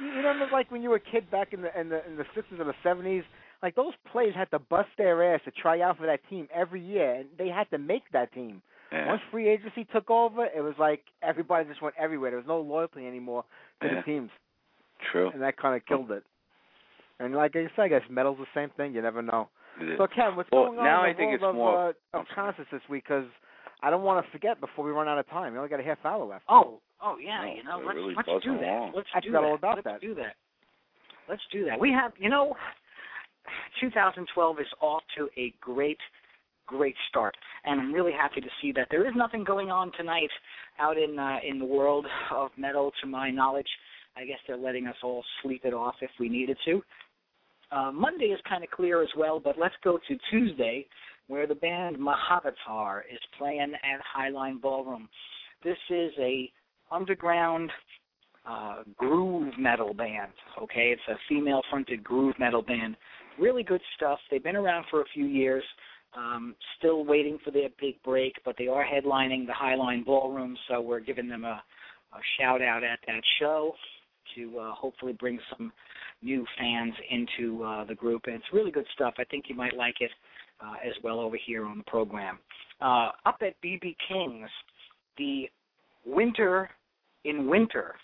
[0.00, 2.16] You, you remember like when you were a kid back in the in the in
[2.16, 3.24] the sixties or the seventies,
[3.62, 6.80] like those players had to bust their ass to try out for that team every
[6.80, 8.62] year, and they had to make that team.
[8.92, 9.08] Yeah.
[9.08, 12.30] Once free agency took over, it was like everybody just went everywhere.
[12.30, 13.44] There was no loyalty anymore
[13.82, 13.94] to Yeah.
[13.96, 14.30] the teams,
[15.10, 15.30] True.
[15.30, 16.22] and that kind of killed it.
[17.18, 18.94] And like I said, I guess metal's the same thing.
[18.94, 19.48] You never know.
[19.80, 19.98] It is.
[19.98, 21.88] So Ken, what's Well, going on now in I the think world it's of, more-
[22.14, 23.04] uh, of concerts this week?
[23.04, 23.24] Because
[23.82, 25.52] I don't want to forget before we run out of time.
[25.52, 26.44] We only got a half hour left.
[26.48, 27.42] Oh, oh yeah.
[27.44, 28.62] No, you know, they're let's really let's do that.
[28.64, 28.92] along.
[28.94, 29.46] Let's I do forgot that.
[29.48, 30.00] all about let's that.
[30.00, 30.34] do that.
[31.28, 31.80] Let's do that.
[31.80, 32.54] We have, you know,
[33.80, 35.98] 2012 is off to a great,
[36.66, 38.88] great start, and I'm really happy to see that.
[38.90, 40.30] There is nothing going on tonight
[40.78, 43.68] out in uh, in the world of metal, to my knowledge.
[44.16, 46.82] I guess they're letting us all sleep it off if we needed to.
[47.70, 50.86] Uh, Monday is kind of clear as well, but let's go to Tuesday,
[51.26, 55.08] where the band Mahavatar is playing at Highline Ballroom.
[55.64, 56.50] This is a
[56.90, 57.70] underground
[58.48, 60.32] uh, groove metal band.
[60.62, 62.96] Okay, it's a female-fronted groove metal band.
[63.38, 64.18] Really good stuff.
[64.30, 65.64] They've been around for a few years.
[66.16, 70.80] Um, still waiting for their big break, but they are headlining the Highline Ballroom, so
[70.80, 71.62] we're giving them a,
[72.12, 73.74] a shout out at that show
[74.34, 75.72] to uh, hopefully bring some
[76.22, 78.22] new fans into uh, the group.
[78.26, 79.14] And it's really good stuff.
[79.18, 80.10] I think you might like it
[80.60, 82.38] uh, as well over here on the program.
[82.80, 84.48] Uh, up at BB King's,
[85.18, 85.48] the
[86.06, 86.70] Winter
[87.24, 87.94] in Winter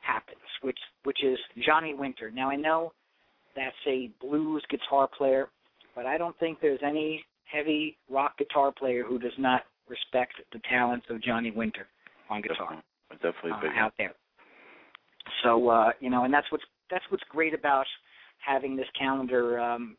[0.00, 2.30] happens, which which is Johnny Winter.
[2.30, 2.92] Now I know
[3.56, 5.48] that's a blues guitar player,
[5.94, 10.60] but I don't think there's any heavy rock guitar player who does not respect the
[10.68, 11.86] talents of Johnny Winter
[12.30, 14.12] on guitar Definitely, definitely uh, out there.
[15.44, 17.86] So uh, you know, and that's what's that's what's great about
[18.38, 19.96] having this calendar um,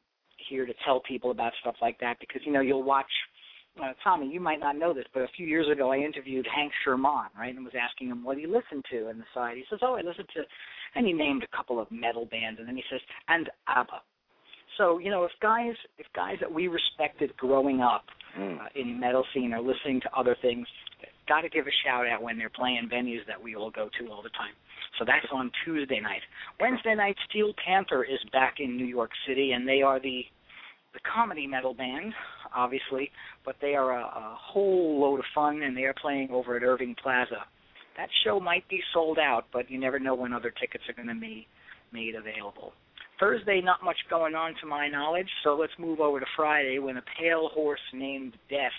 [0.50, 3.06] here to tell people about stuff like that because you know you'll watch.
[3.82, 6.72] Uh, Tommy, you might not know this, but a few years ago I interviewed Hank
[6.86, 9.58] Shermann, right, and was asking him what he listened to in the side.
[9.58, 10.44] He says, "Oh, I listened to,"
[10.96, 14.02] and he named a couple of metal bands, and then he says, "And ABBA."
[14.78, 18.06] So you know, if guys, if guys that we respected growing up
[18.38, 18.60] Mm.
[18.60, 20.68] uh, in metal scene are listening to other things,
[21.28, 24.12] got to give a shout out when they're playing venues that we all go to
[24.12, 24.54] all the time.
[24.98, 26.22] So that's on Tuesday night.
[26.60, 30.26] Wednesday night, Steel Panther is back in New York City, and they are the
[30.94, 32.14] the comedy metal band,
[32.56, 33.10] obviously,
[33.46, 36.64] but they are a, a whole load of fun, and they are playing over at
[36.64, 37.46] Irving Plaza.
[37.98, 41.14] That show might be sold out, but you never know when other tickets are going
[41.14, 41.48] to be
[41.92, 42.74] made available.
[43.20, 46.98] Thursday, not much going on to my knowledge, so let's move over to Friday when
[46.98, 48.72] a pale horse named Death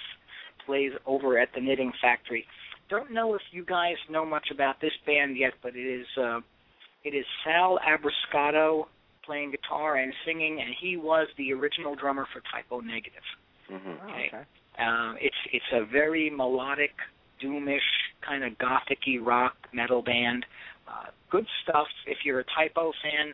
[0.66, 2.44] plays over at the Knitting Factory.
[2.90, 6.40] Don't know if you guys know much about this band yet, but it is uh,
[7.04, 8.86] it is Sal Abruscato
[9.26, 13.22] playing guitar and singing, and he was the original drummer for Type O Negative.
[13.68, 14.28] hmm Oh, Okay.
[14.32, 14.44] okay.
[14.78, 16.90] Um, it's it's a very melodic,
[17.42, 17.78] doomish
[18.26, 20.44] kind of gothicy rock metal band.
[20.88, 21.86] Uh, good stuff.
[22.06, 23.32] If you're a Type O fan,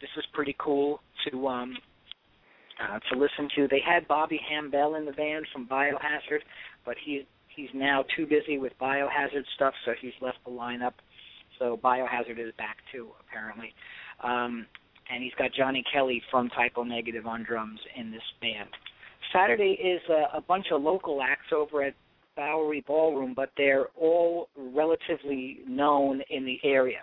[0.00, 1.00] this is pretty cool
[1.30, 1.76] to um
[2.82, 3.68] uh, to listen to.
[3.68, 6.40] They had Bobby Hambel in the band from Biohazard,
[6.84, 10.94] but he he's now too busy with Biohazard stuff, so he's left the lineup.
[11.58, 13.72] So Biohazard is back too, apparently.
[14.22, 14.66] Um,
[15.12, 18.68] and he's got Johnny Kelly from Type O Negative on drums in this band.
[19.32, 21.94] Saturday is a, a bunch of local acts over at
[22.36, 27.00] Bowery Ballroom, but they're all relatively known in the area.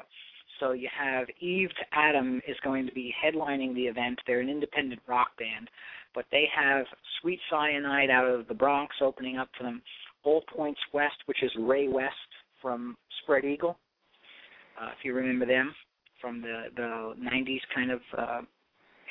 [0.60, 4.19] So you have Eve to Adam is going to be headlining the event.
[4.27, 5.69] They're an independent rock band,
[6.14, 6.86] but they have
[7.22, 9.81] Sweet Cyanide out of the Bronx opening up for them.
[10.23, 12.14] All Points West, which is Ray West
[12.61, 13.77] from Spread Eagle,
[14.81, 15.73] uh, if you remember them
[16.22, 18.41] from the the 90s kind of uh,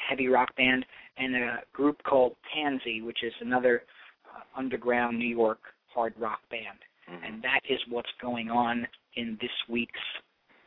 [0.08, 0.84] heavy rock band,
[1.16, 3.82] and a group called Pansy, which is another
[4.26, 5.58] uh, underground New York
[5.92, 6.78] hard rock band.
[7.08, 8.86] hmm And that is what's going on
[9.16, 9.92] in this week's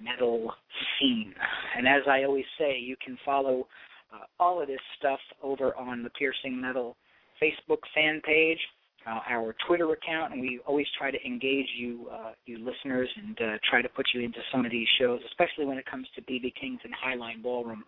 [0.03, 0.51] metal
[0.99, 1.33] scene.
[1.77, 3.67] And as I always say, you can follow
[4.13, 6.95] uh, all of this stuff over on the Piercing Metal
[7.41, 8.59] Facebook fan page,
[9.07, 13.37] uh, our Twitter account, and we always try to engage you, uh, you listeners, and
[13.41, 16.21] uh, try to put you into some of these shows, especially when it comes to
[16.21, 17.83] BB King's and Highline Ballroom.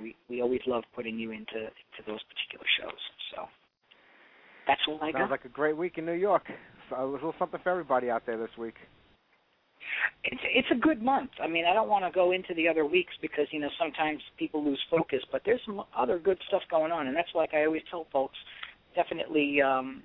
[0.00, 3.00] We we always love putting you into to those particular shows.
[3.34, 3.46] So
[4.66, 5.20] that's all I got.
[5.20, 6.44] Sounds like a great week in New York.
[6.90, 8.74] So, a little something for everybody out there this week.
[10.24, 11.30] it's it's a good month.
[11.42, 14.20] I mean, I don't want to go into the other weeks because you know sometimes
[14.38, 17.64] people lose focus, but there's some other good stuff going on, and that's like I
[17.64, 18.36] always tell folks.
[18.94, 20.02] Definitely, um,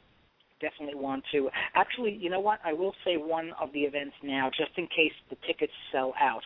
[0.62, 1.50] definitely want to.
[1.76, 2.60] Actually, you know what?
[2.64, 6.42] I will say one of the events now, just in case the tickets sell out.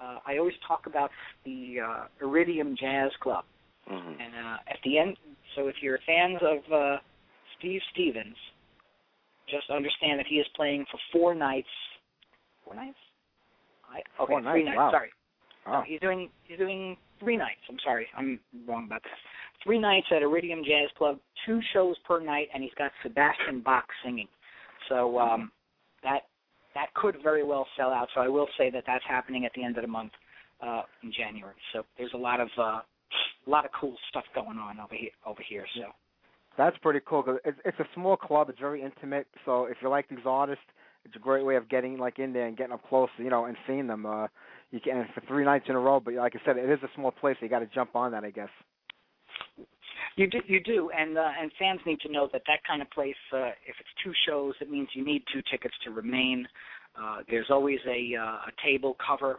[0.00, 1.10] Uh, I always talk about
[1.44, 3.44] the uh, Iridium Jazz Club,
[3.86, 5.16] hmm and uh, at the end.
[5.56, 6.96] So if you're fans of uh,
[7.58, 8.36] Steve Stevens,
[9.50, 11.68] just understand that he is playing for four nights.
[12.64, 12.98] Four nights?
[13.90, 14.76] I, okay, Four three nights, nights.
[14.76, 14.90] wow.
[14.92, 15.10] Sorry,
[15.70, 17.60] Oh, he's doing he's doing three nights.
[17.68, 19.10] I'm sorry, I'm wrong about that.
[19.64, 23.86] Three nights at Iridium Jazz Club, two shows per night, and he's got Sebastian Bach
[24.04, 24.28] singing.
[24.88, 25.50] So um,
[26.02, 26.22] that
[26.74, 28.08] that could very well sell out.
[28.14, 30.12] So I will say that that's happening at the end of the month
[30.62, 31.56] uh, in January.
[31.72, 35.10] So there's a lot of uh, a lot of cool stuff going on over here.
[35.26, 35.64] Over here.
[35.74, 35.88] So
[36.56, 37.22] that's pretty cool.
[37.22, 38.48] Cause it's it's a small club.
[38.48, 39.26] It's very intimate.
[39.44, 40.64] So if you like these artists,
[41.04, 43.46] it's a great way of getting like in there and getting up close, you know,
[43.46, 44.06] and seeing them.
[44.06, 44.26] Uh,
[44.70, 46.00] you can for three nights in a row.
[46.00, 47.36] But like I said, it is a small place.
[47.40, 48.48] So you got to jump on that, I guess.
[50.16, 52.90] You do, you do, and uh, and fans need to know that that kind of
[52.90, 56.46] place, uh, if it's two shows, it means you need two tickets to remain.
[57.00, 59.34] Uh, there's always a uh, a table cover.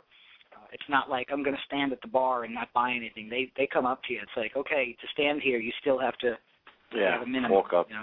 [0.56, 3.30] Uh, it's not like I'm going to stand at the bar and not buy anything.
[3.30, 4.20] They they come up to you.
[4.22, 6.38] It's like, okay, to stand here, you still have to
[6.96, 7.52] Yeah, have a minimum.
[7.52, 7.96] fork up You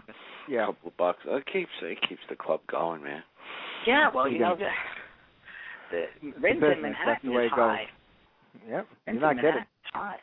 [0.58, 0.62] know?
[0.62, 1.20] a couple of bucks.
[1.26, 3.22] It keeps it keeps the club going, man.
[3.86, 4.48] Yeah, well, you Yeah.
[4.50, 4.68] know, the,
[5.90, 6.04] the
[6.40, 7.58] rent business, in that's Manhattan the is it goes.
[7.58, 7.86] high.
[8.68, 8.70] Yep.
[8.70, 9.44] You're Rent not in kidding.
[9.44, 10.16] Manhattan's high.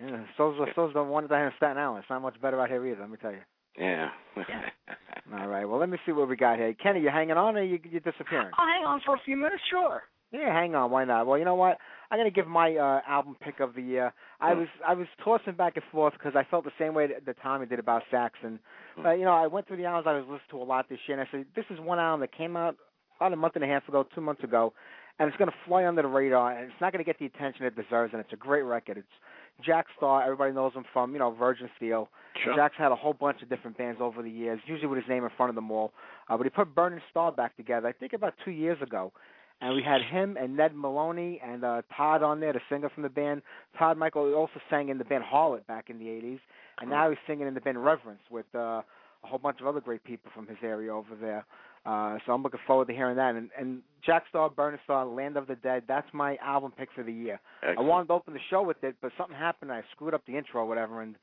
[0.00, 0.24] Yeah.
[0.36, 2.00] So's so's the one that in Staten Island.
[2.02, 3.00] It's not much better out here either.
[3.00, 3.38] Let me tell you.
[3.78, 4.08] Yeah.
[4.36, 4.62] Yeah.
[5.40, 5.64] All right.
[5.64, 6.74] Well, let me see what we got here.
[6.74, 8.50] Kenny, you hanging on or you you disappearing?
[8.58, 10.02] I'll hang on for a few minutes, sure.
[10.32, 10.90] Yeah, hang on.
[10.90, 11.26] Why not?
[11.26, 11.78] Well, you know what?
[12.10, 14.12] I'm gonna give my uh, album pick of the year.
[14.40, 14.60] I Hmm.
[14.60, 17.36] was I was tossing back and forth because I felt the same way that, that
[17.42, 18.58] Tommy did about Saxon.
[18.96, 19.02] Hmm.
[19.02, 20.98] But you know, I went through the albums I was listening to a lot this
[21.06, 22.76] year, and I said this is one album that came out
[23.24, 24.72] about a month and a half ago, two months ago,
[25.18, 27.74] and it's gonna fly under the radar, and it's not gonna get the attention it
[27.74, 28.12] deserves.
[28.12, 28.98] And it's a great record.
[28.98, 30.22] It's Jack Starr.
[30.22, 32.08] Everybody knows him from you know Virgin Steele.
[32.44, 32.54] Sure.
[32.54, 35.24] Jack's had a whole bunch of different bands over the years, usually with his name
[35.24, 35.92] in front of them all.
[36.28, 39.12] Uh, but he put Burning Starr back together, I think about two years ago.
[39.60, 43.04] And we had him and Ned Meloni and uh, Todd on there, the singer from
[43.04, 43.40] the band.
[43.78, 46.40] Todd Michael also sang in the band Harlot back in the 80s.
[46.80, 48.82] And now he's singing in the band Reverence with uh, a
[49.22, 51.46] whole bunch of other great people from his area over there.
[51.86, 53.34] Uh, so I'm looking forward to hearing that.
[53.34, 57.04] And, and Jack Starr, Burning Starr, Land of the Dead, that's my album pick for
[57.04, 57.38] the year.
[57.62, 59.70] I wanted to open the show with it, but something happened.
[59.70, 61.16] I screwed up the intro or whatever, and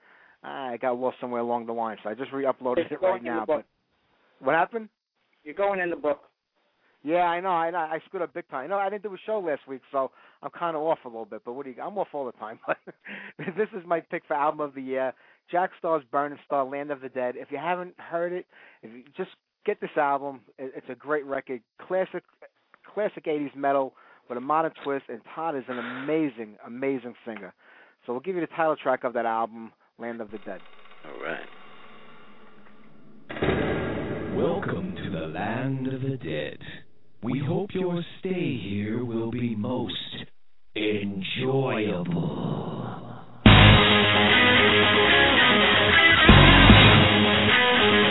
[0.43, 1.97] I got lost somewhere along the line.
[2.03, 3.43] So I just re-uploaded it right now.
[3.45, 3.65] But.
[4.39, 4.89] What happened?
[5.43, 6.21] You're going in the book.
[7.03, 7.49] Yeah, I know.
[7.49, 7.69] I.
[7.69, 8.63] I screwed up big time.
[8.63, 10.11] You know, I didn't do a show last week, so
[10.43, 11.41] I'm kind of off a little bit.
[11.43, 11.81] But what do you?
[11.81, 12.59] I'm off all the time.
[12.67, 12.77] But
[13.57, 15.13] this is my pick for album of the year:
[15.51, 18.45] Jack Starr's "Burning Starr," "Land of the Dead." If you haven't heard it,
[18.83, 19.31] if you just
[19.65, 20.41] get this album.
[20.57, 22.23] It's a great record, classic,
[22.93, 23.93] classic '80s metal
[24.29, 25.05] with a modern twist.
[25.09, 27.53] And Todd is an amazing, amazing singer.
[28.05, 30.61] So we'll give you the title track of that album, "Land of the Dead."
[31.05, 31.45] All right.
[34.35, 36.57] Welcome to the land of the dead.
[37.23, 40.25] We hope your stay here will be most
[40.75, 42.07] enjoyable.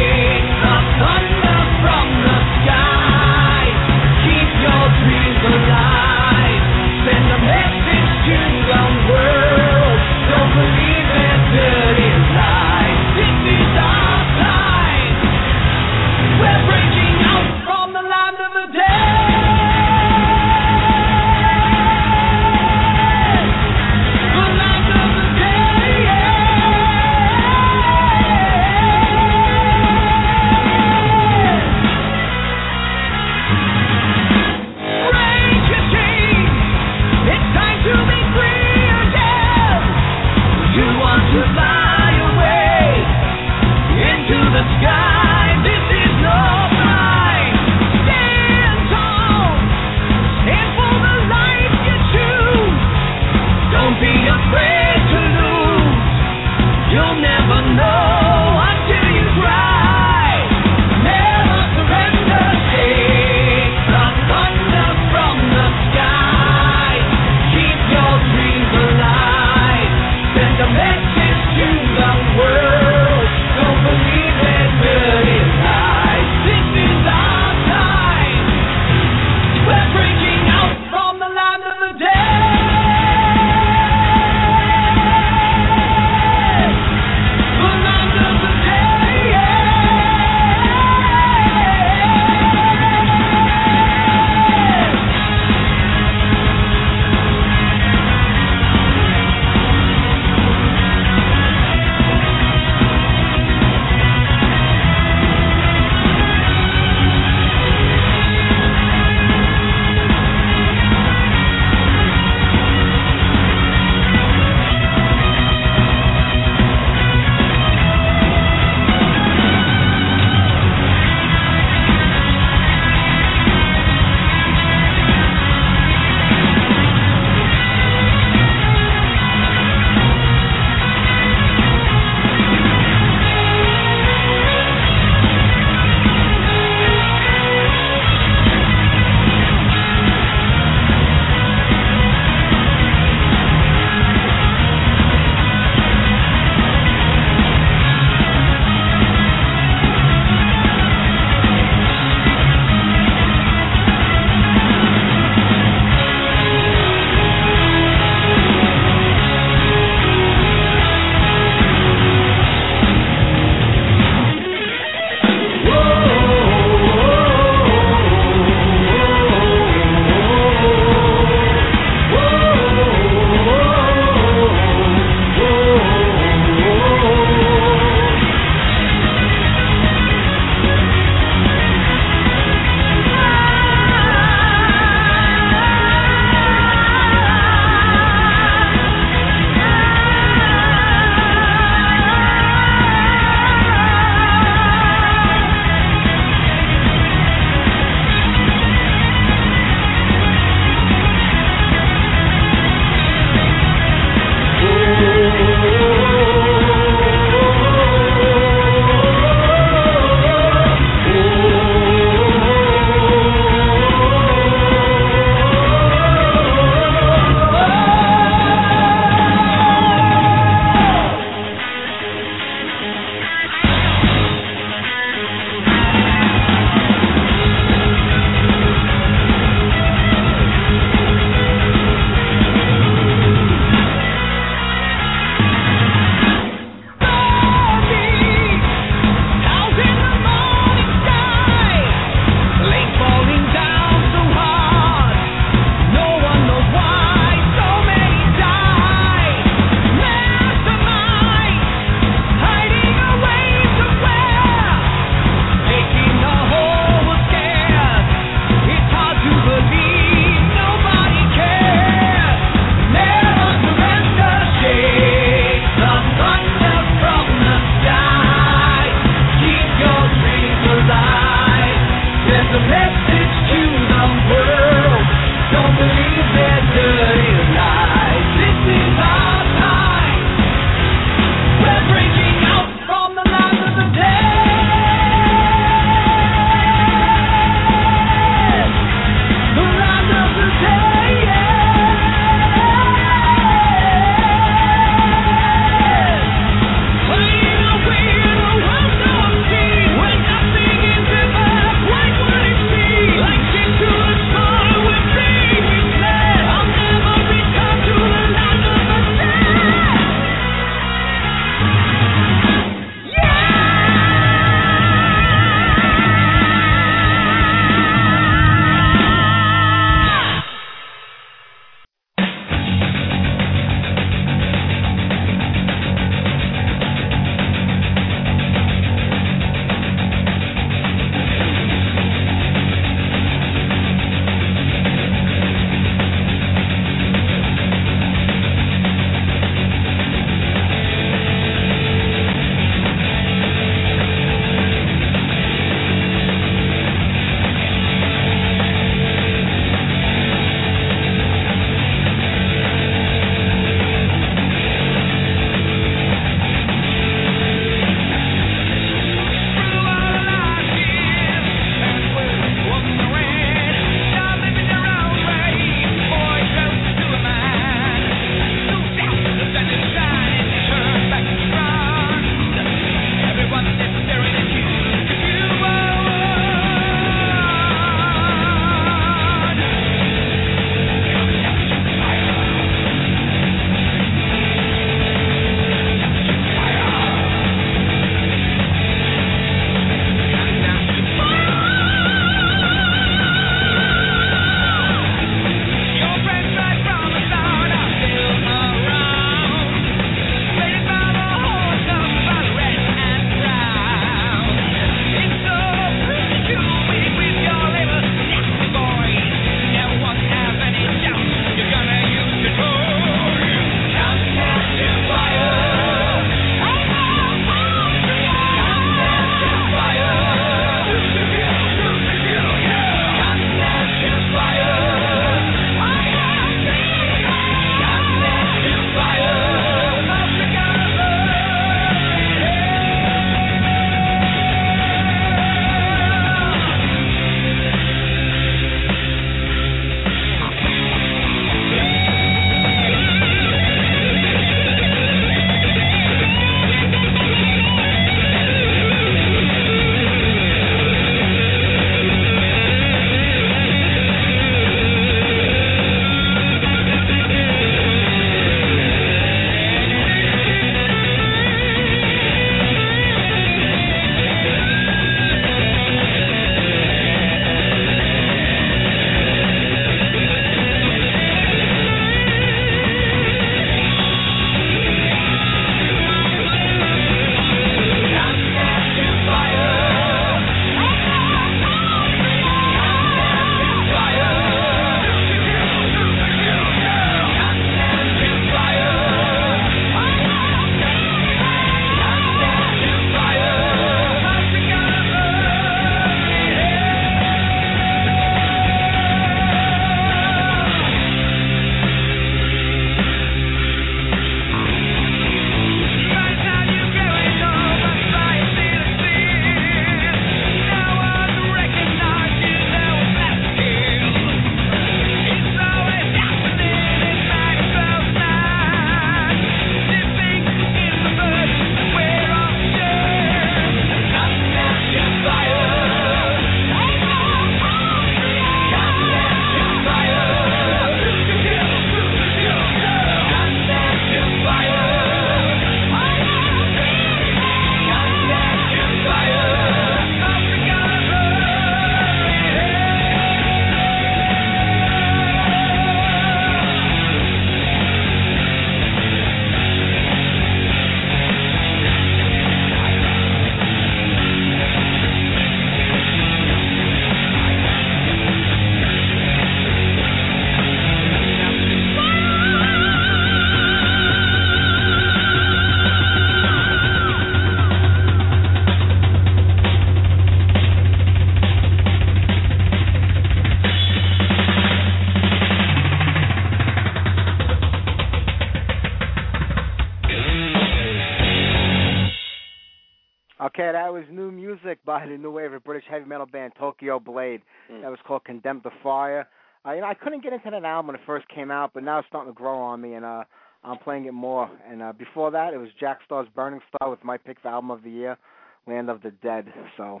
[583.72, 587.42] That was new music by the new wave of British heavy metal band Tokyo Blade.
[587.70, 587.82] Mm.
[587.82, 589.28] That was called Condemned to Fire.
[589.64, 591.84] Uh, you know, I couldn't get into that album when it first came out, but
[591.84, 593.24] now it's starting to grow on me, and uh,
[593.62, 594.50] I'm playing it more.
[594.68, 597.70] And uh, before that, it was Jack Starr's Burning Starr with my pick for album
[597.70, 598.18] of the year,
[598.66, 599.46] Land of the Dead.
[599.76, 600.00] So,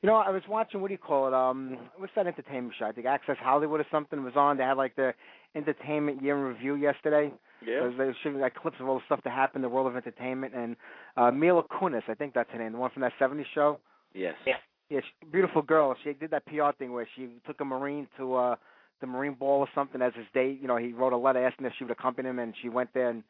[0.00, 1.34] you know, I was watching what do you call it?
[1.34, 2.86] Um, what's that entertainment show?
[2.86, 4.56] I think Access Hollywood or something was on.
[4.56, 5.14] They had like their
[5.54, 7.32] entertainment year in review yesterday.
[7.66, 7.88] Yeah.
[7.96, 9.96] They were showing like clips of all the stuff that happened in the world of
[9.96, 10.76] entertainment, and
[11.16, 13.78] uh, Mila Kunis, I think that's her name, the one from that '70s show.
[14.14, 14.34] Yes.
[14.46, 14.54] Yeah.
[14.90, 15.94] Yeah, she, beautiful girl.
[16.04, 18.56] She did that PR thing where she took a Marine to uh
[19.00, 20.58] the Marine Ball or something as his date.
[20.60, 22.90] You know, he wrote a letter asking if she would accompany him, and she went
[22.94, 23.22] there, and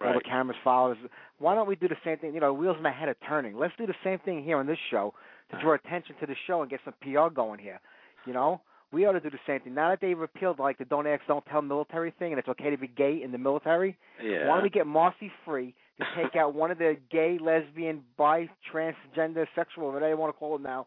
[0.00, 0.92] all the cameras followed.
[0.92, 0.98] us.
[1.38, 2.34] Why don't we do the same thing?
[2.34, 3.56] You know, wheels in my head are turning.
[3.56, 5.12] Let's do the same thing here on this show
[5.50, 7.80] to draw attention to the show and get some PR going here.
[8.26, 8.60] You know,
[8.92, 9.74] we ought to do the same thing.
[9.74, 12.70] Now that they repealed like the don't ask, don't tell military thing, and it's okay
[12.70, 13.96] to be gay in the military.
[14.22, 14.48] Yeah.
[14.48, 18.48] Why don't we get Marcy Free to take out one of the gay, lesbian, bi,
[18.72, 20.86] transgender, sexual, whatever you want to call it now,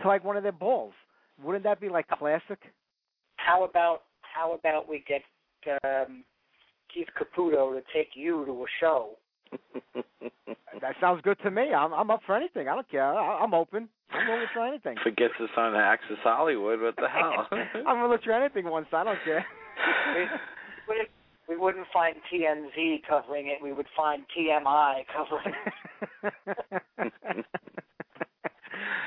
[0.00, 0.94] to like one of their balls?
[1.42, 2.58] Wouldn't that be like classic?
[3.36, 5.22] How about how about we get
[5.84, 6.24] um,
[6.92, 9.18] Keith Caputo to take you to a show?
[10.82, 11.72] That sounds good to me.
[11.72, 12.68] I'm I'm up for anything.
[12.68, 13.04] I don't care.
[13.04, 13.88] I, I'm open.
[14.10, 14.96] I'm willing to try anything.
[15.02, 16.80] Forget to sign Access Hollywood.
[16.80, 17.46] What the hell?
[17.86, 18.88] I'm willing to try anything once.
[18.92, 19.46] I don't care.
[20.14, 20.26] We,
[20.88, 21.06] we,
[21.48, 23.62] we wouldn't find TMZ covering it.
[23.62, 25.54] We would find TMI covering
[27.06, 27.44] it.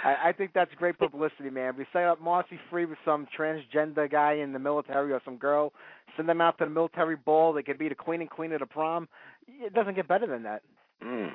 [0.04, 1.74] I, I think that's great publicity, man.
[1.78, 5.74] We set up Marcy Free with some transgender guy in the military or some girl,
[6.16, 7.54] send them out to the military ball.
[7.54, 9.08] They could be the queen and queen of the prom.
[9.48, 10.62] It doesn't get better than that.
[11.04, 11.32] mm.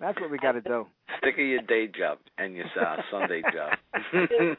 [0.00, 0.86] That's what we got to do.
[1.18, 3.76] Stick to your day job and your uh, Sunday job.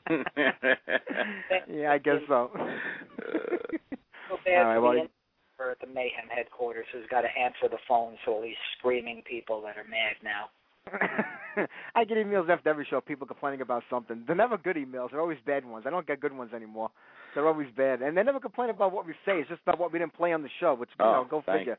[1.69, 2.51] yeah, I guess so.
[2.53, 5.10] So bad All right, for well, the
[5.56, 9.23] for at the Mayhem headquarters who's got to answer the phone to all these screaming
[9.30, 10.49] people that are mad now.
[11.95, 14.23] I get emails after every show, people complaining about something.
[14.26, 15.11] They're never good emails.
[15.11, 15.85] They're always bad ones.
[15.88, 16.89] I don't get good ones anymore.
[17.35, 19.39] They're always bad, and they never complain about what we say.
[19.39, 20.73] It's just about what we didn't play on the show.
[20.73, 21.77] Which you know, oh, go thank figure.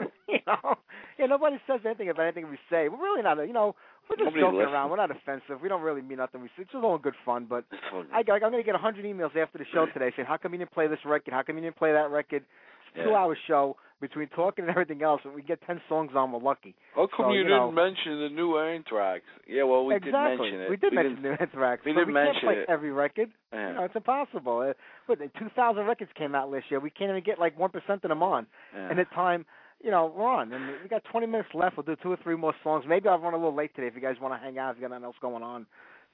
[0.00, 0.06] you.
[0.28, 0.74] you know,
[1.18, 2.88] yeah, nobody says anything about anything we say.
[2.88, 3.74] We're really not, a, you know,
[4.10, 4.72] we're just Nobody joking listens.
[4.72, 4.90] around.
[4.90, 5.60] We're not offensive.
[5.62, 6.40] We don't really mean nothing.
[6.40, 7.46] We say it's just all good fun.
[7.48, 7.64] But
[8.12, 10.52] I, I'm going to get a hundred emails after the show today saying, "How come
[10.52, 11.32] you didn't play this record?
[11.34, 13.04] How come you didn't play that record?" It's a Yeah.
[13.06, 15.22] two-hour show between talking and everything else.
[15.24, 16.74] If we get ten songs on, we're lucky.
[16.94, 19.24] How come So, you, you know- didn't mention the new Anthrax?
[19.48, 20.12] Yeah, well, we exactly.
[20.12, 20.70] did mention it.
[20.70, 21.84] We did mention didn't- the Anthrax.
[21.84, 22.66] we didn't we mention can't play it.
[22.68, 23.30] every record.
[23.52, 23.68] Yeah.
[23.70, 24.72] You know, it's impossible.
[25.06, 26.78] What, 2,000 records came out last year.
[26.78, 28.46] We can't even get like 1% of them on.
[28.74, 28.88] Yeah.
[28.90, 29.44] And the time,
[29.86, 30.52] you know, we're on.
[30.52, 31.76] And we got 20 minutes left.
[31.76, 32.84] We'll do two or three more songs.
[32.88, 34.76] Maybe I'll run a little late today if you guys want to hang out, if
[34.76, 35.64] you got nothing else going on,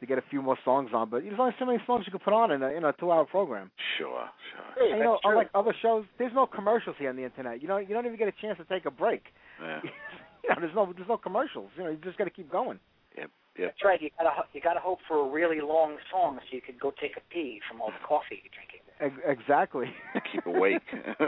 [0.01, 1.09] to get a few more songs on.
[1.09, 3.24] But there's only so many songs you can put on in a, in a two-hour
[3.24, 3.70] program.
[3.97, 4.85] Sure, sure.
[4.85, 7.62] And, you know, unlike other shows, there's no commercials here on the internet.
[7.62, 9.23] You know, you don't even get a chance to take a break.
[9.59, 9.81] Yeah.
[10.44, 11.70] you know, there's no there's no commercials.
[11.78, 12.78] You know, you just got to keep going.
[13.16, 13.31] Yep.
[13.59, 13.69] Yep.
[13.73, 14.03] That's right.
[14.03, 17.16] You gotta you gotta hope for a really long song so you could go take
[17.16, 18.82] a pee from all the coffee you're drinking.
[19.03, 19.87] Ex- exactly.
[20.33, 20.83] Keep awake.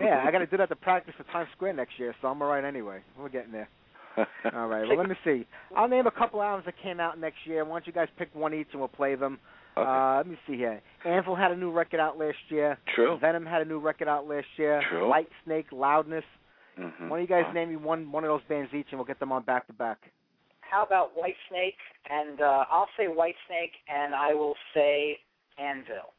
[0.00, 2.42] yeah, I got to do that to practice for Times Square next year, so I'm
[2.42, 3.00] all right anyway.
[3.18, 3.68] We're getting there.
[4.54, 4.88] All right.
[4.88, 5.46] Well, let me see.
[5.76, 7.62] I'll name a couple albums that came out next year.
[7.66, 9.38] Why don't you guys pick one each and we'll play them?
[9.76, 9.86] Okay.
[9.86, 10.80] Uh, let me see here.
[11.04, 12.78] Anvil had a new record out last year.
[12.94, 13.18] True.
[13.20, 14.82] Venom had a new record out last year.
[14.88, 15.10] True.
[15.10, 16.24] White Snake, Loudness.
[16.80, 17.10] Mm-hmm.
[17.10, 19.20] Why don't you guys name me one one of those bands each, and we'll get
[19.20, 19.98] them on back to back.
[20.60, 21.76] How about White Snake?
[22.08, 25.18] And uh, I'll say White Snake, and I will say
[25.58, 26.12] Anvil.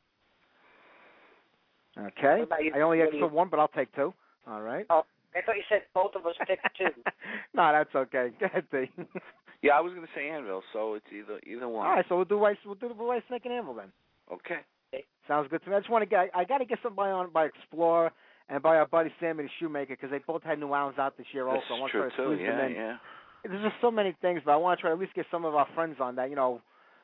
[1.99, 2.38] Okay.
[2.40, 2.72] What about you?
[2.76, 4.14] I only What asked for one, but I'll take two.
[4.48, 4.86] All right.
[4.90, 5.03] Oh,
[5.36, 6.86] I thought you said both of us picked two.
[7.53, 8.30] no, that's okay.
[8.40, 8.86] Go ahead, B.
[9.64, 11.88] Yeah, I was going to say Anvil, so it's either either one.
[11.88, 13.91] All right, so we'll do White we'll do the White Snake and Anvil then.
[14.32, 14.60] Okay.
[15.28, 15.76] Sounds good to me.
[15.76, 16.30] I just want to get.
[16.36, 18.11] I got to get somebody on by Explorer
[18.49, 21.26] and by our buddy Sammy the Shoemaker because they both had new albums out this
[21.34, 21.45] year.
[21.45, 22.36] That's also, I want true to try to too.
[22.36, 22.72] squeeze them Yeah, in.
[22.74, 22.95] yeah.
[23.44, 25.44] There's just so many things, but I want to try to at least get some
[25.44, 26.30] of our friends on that.
[26.30, 26.61] You know,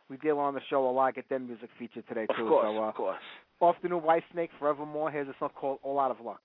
[0.09, 1.15] we deal on the show a lot.
[1.15, 2.33] Get them music featured today too.
[2.33, 2.47] Of too.
[2.49, 3.21] course, so uh, of course.
[3.59, 5.11] Off the new White Snake, Forevermore.
[5.11, 6.41] Here's a song called All Out of Luck.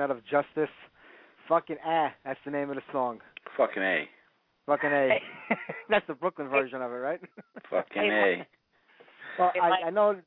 [0.00, 0.74] Anvil Juggernaut of Justice.
[1.48, 3.20] Fucking ah, that's the name of the song.
[3.56, 4.08] Fucking a.
[4.66, 5.20] Fucking a.
[5.90, 7.20] that's the Brooklyn version of it, right?
[7.70, 8.46] Fucking a.
[9.38, 10.20] Well, I, I know,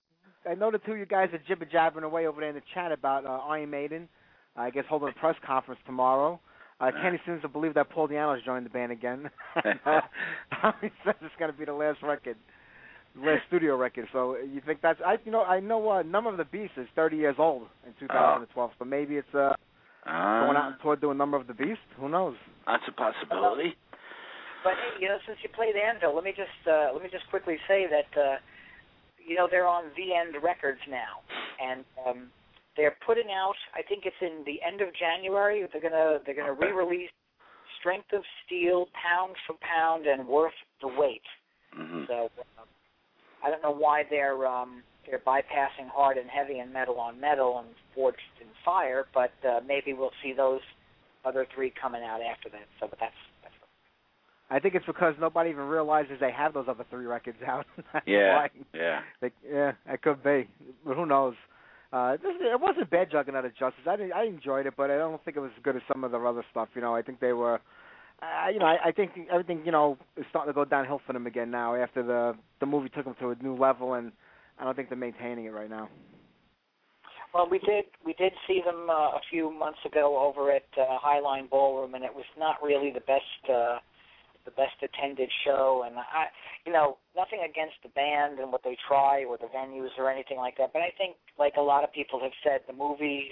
[0.49, 2.61] I know the two of you guys are jibber jabbing away over there in the
[2.73, 4.09] chat about uh, Iron Maiden.
[4.55, 6.39] I guess holding a press conference tomorrow.
[6.79, 9.29] Uh, Kenny seems to believe that Paul Di'Anno's joined the band again.
[9.63, 12.37] he says it's going to be the last record, the last
[13.47, 14.07] studio record.
[14.13, 14.99] So you think that's?
[15.05, 17.93] I you know I know uh, Number of the Beast is 30 years old in
[17.99, 18.71] 2012.
[18.79, 19.53] So maybe it's uh,
[20.05, 21.81] going out Uh, toward doing Number of the Beast.
[21.97, 22.35] Who knows?
[22.65, 23.75] that's a possibility.
[24.63, 27.27] But hey, you know, since you played Anvil, let me just uh, let me just
[27.29, 28.35] quickly say that uh,
[29.17, 31.21] you know they're on the End Records now,
[31.59, 32.27] and um,
[32.77, 33.57] they're putting out.
[33.75, 35.65] I think it's in the end of January.
[35.73, 36.67] They're gonna they're gonna Okay.
[36.67, 37.09] re-release
[37.79, 41.25] Strength of Steel, Pound for Pound, and Worth the Wait.
[41.73, 42.43] hmm So uh,
[43.43, 47.59] I don't know why they're um, they're bypassing hard and heavy and metal on metal
[47.59, 50.61] and forged in fire, but uh, maybe we'll see those
[51.25, 52.67] other three coming out after that.
[52.79, 53.13] So, but that's
[53.43, 53.53] that's
[54.49, 57.65] I think it's because nobody even realizes they have those other three records out.
[57.93, 58.35] That's Yeah.
[58.35, 58.49] why.
[58.73, 58.99] Yeah.
[59.21, 60.47] Like, yeah, it could be,
[60.85, 61.35] but who knows?
[61.93, 63.83] Uh, this, it wasn't bad Juggernaut of Justice.
[63.85, 66.11] I I enjoyed it, but I don't think it was as good as some of
[66.11, 66.69] the other stuff.
[66.75, 67.59] You know, I think they were,
[68.21, 71.13] uh, you know, I, I think everything, you know, is starting to go downhill for
[71.13, 74.11] them again now after the the movie took them to a new level, and
[74.59, 75.89] I don't think they're maintaining it right now.
[77.33, 80.99] Well, we did we did see them uh, a few months ago over at uh,
[81.03, 83.79] Highline Ballroom, and it was not really the best uh,
[84.45, 85.83] the best attended show.
[85.87, 86.25] And I,
[86.65, 90.37] you know, nothing against the band and what they try or the venues or anything
[90.37, 90.73] like that.
[90.73, 93.31] But I think, like a lot of people have said, the movies,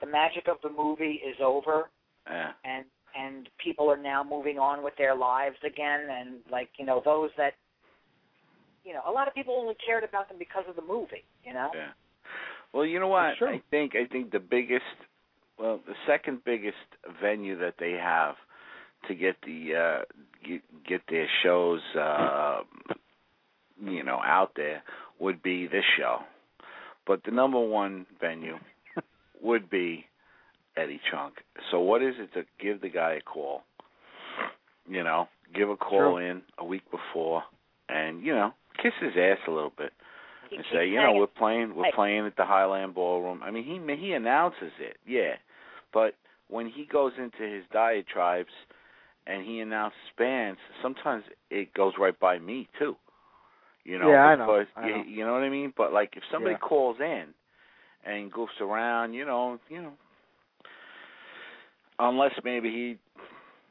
[0.00, 1.90] the magic of the movie is over,
[2.26, 2.52] Yeah.
[2.64, 2.84] and
[3.16, 6.08] and people are now moving on with their lives again.
[6.10, 7.52] And like you know, those that
[8.84, 11.24] you know, a lot of people only cared about them because of the movie.
[11.44, 11.70] You know.
[11.74, 11.90] Yeah.
[12.72, 13.30] Well, you know what?
[13.30, 13.48] It's true.
[13.48, 14.84] I think I think the biggest,
[15.58, 16.76] well, the second biggest
[17.22, 18.34] venue that they have
[19.08, 20.04] to get the uh
[20.46, 22.60] get, get their shows uh
[23.82, 24.82] you know out there
[25.18, 26.18] would be this show.
[27.06, 28.58] But the number one venue
[29.42, 30.04] would be
[30.78, 31.34] Eddie Trunk.
[31.70, 33.62] So what is it to give the guy a call?
[34.88, 36.16] You know, give a call True.
[36.18, 37.42] in a week before
[37.88, 38.52] and, you know,
[38.82, 39.92] kiss his ass a little bit
[40.48, 41.92] He and keeps say, you know, we're playing, we're Hey.
[41.94, 43.42] playing at the Highline Ballroom.
[43.42, 45.34] I mean, he he announces it, yeah,
[45.92, 46.14] but
[46.48, 48.52] when he goes into his diatribes
[49.26, 52.96] and he announces bands, sometimes it goes right by me too.
[53.84, 55.04] You know, Yeah, I know, because I you, know.
[55.06, 55.72] you know what I mean.
[55.76, 56.66] But like, if somebody Yeah.
[56.68, 57.34] calls in
[58.04, 59.92] and goofs around, you know, you know,
[61.98, 62.98] unless maybe he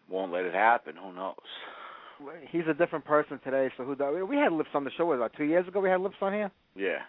[0.10, 1.36] won't let it happen, who knows?
[2.50, 3.70] He's a different person today.
[3.78, 3.96] So who?
[3.96, 5.06] do- We had Lips on the show.
[5.06, 5.80] Was about two years ago?
[5.80, 6.50] We had Lips on here.
[6.76, 7.00] Yeah,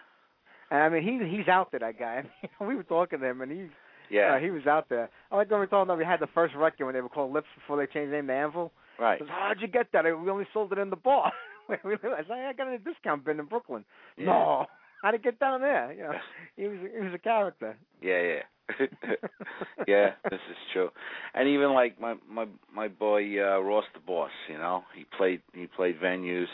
[0.69, 1.79] And I mean, he he's out there.
[1.79, 2.23] That guy.
[2.43, 3.69] I mean, we were talking to him, and he's
[4.11, 5.09] yeah, uh, he was out there.
[5.31, 7.31] I like when we told that we had the first record when they were called
[7.33, 8.71] Lips before they changed the name to Anvil.
[8.99, 9.19] right.
[9.19, 10.03] Says, How'd you get that?
[10.05, 11.31] We only sold it in the bar.
[11.69, 13.85] we realized I got it at a discount bin in Brooklyn.
[14.17, 14.25] Yeah.
[14.25, 14.65] No,
[15.03, 15.91] how'd it get down there?
[15.93, 16.11] You know,
[16.55, 17.75] he was he was a character.
[18.01, 18.41] Yeah, yeah.
[19.87, 20.89] yeah, this is true.
[21.33, 25.41] And even like my my my boy uh Ross the Boss, you know, he played
[25.53, 26.47] he played venues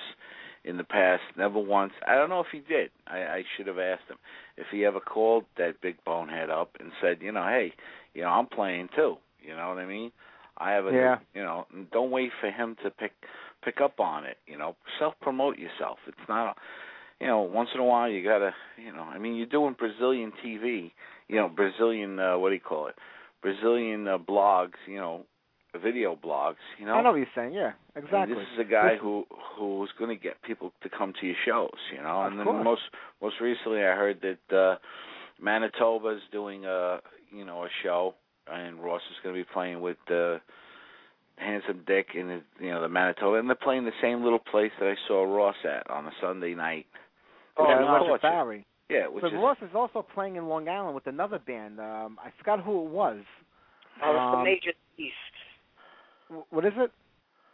[0.63, 1.93] in the past, never once.
[2.07, 2.89] I don't know if he did.
[3.07, 4.17] I I should have asked him
[4.57, 7.73] if he ever called that big bonehead up and said, you know, hey,
[8.13, 9.17] you know, I'm playing too.
[9.41, 10.11] You know what I mean?
[10.57, 11.17] I have a Yeah.
[11.33, 13.11] you know, don't wait for him to pick
[13.63, 14.75] pick up on it, you know.
[14.99, 15.97] Self promote yourself.
[16.07, 16.55] It's not a,
[17.19, 20.31] you know, once in a while you gotta, you know, I mean, you're doing Brazilian
[20.43, 20.91] TV,
[21.27, 22.95] you know, Brazilian, uh, what do you call it?
[23.41, 25.23] Brazilian uh, blogs, you know,
[25.81, 26.93] video blogs, you know.
[26.93, 27.53] I know what you're saying.
[27.53, 28.35] Yeah, And exactly.
[28.35, 29.25] This is a guy This- who
[29.57, 32.21] who's going to get people to come to your shows, you know.
[32.21, 32.63] Of and then course.
[32.63, 32.81] most
[33.21, 34.75] most recently, I heard that uh
[35.41, 36.99] Manitoba's doing a
[37.31, 38.15] you know a show,
[38.51, 40.37] and Ross is going to be playing with uh,
[41.37, 44.71] Handsome Dick and his, you know the Manitoba, and they're playing the same little place
[44.79, 46.85] that I saw Ross at on a Sunday night.
[47.57, 48.07] Oh, yeah, Which is no.
[48.11, 48.21] Roger.
[48.21, 48.65] Barry.
[48.89, 51.79] Yeah, which But is Ross is also playing in Long Island with another band.
[51.79, 53.23] Um, I forgot who it was.
[54.03, 56.45] Oh, it's the Um, Major Beast.
[56.49, 56.91] What is it?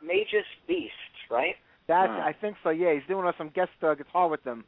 [0.01, 0.93] Major Beast,
[1.29, 1.55] right?
[1.87, 2.21] That's Oh.
[2.21, 2.69] I think so.
[2.69, 4.65] Yeah, he's doing uh, some guest uh, guitar with them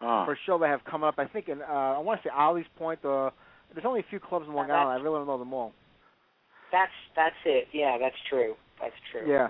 [0.00, 1.18] oh, for a show they have coming up.
[1.18, 3.04] I think in uh, I want to say Ollie's Point.
[3.04, 3.32] Or
[3.72, 5.00] there's only a few clubs in Long Island.
[5.00, 5.72] I really don't know them all.
[6.70, 7.68] That's that's it.
[7.72, 8.54] Yeah, that's true.
[8.80, 9.30] That's true.
[9.30, 9.48] Yeah.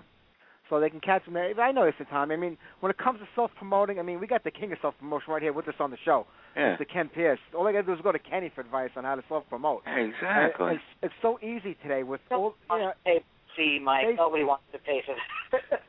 [0.71, 1.35] So they can catch me.
[1.35, 1.61] there.
[1.61, 2.31] I know it's the time.
[2.31, 4.79] I mean, when it comes to self promoting, I mean, we got the king of
[4.81, 6.27] self promotion right here with us on the show,
[6.57, 6.89] yeah, Mr.
[6.91, 7.39] Ken Pierce.
[7.55, 9.45] All I got to do is go to Kenny for advice on how to self
[9.51, 9.83] promote.
[9.87, 10.73] exactly.
[10.75, 12.55] It's, it's so easy today with all.
[12.71, 13.23] Don't You know, pay,
[13.57, 14.07] see, Mike.
[14.07, 15.15] They- Nobody wants to pay for
[15.53, 15.89] that.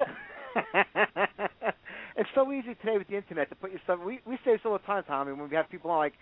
[2.17, 3.99] it's so easy today with the internet to put yourself.
[4.05, 5.33] We we say this all the time, Tommy.
[5.33, 6.13] When we have people on, like,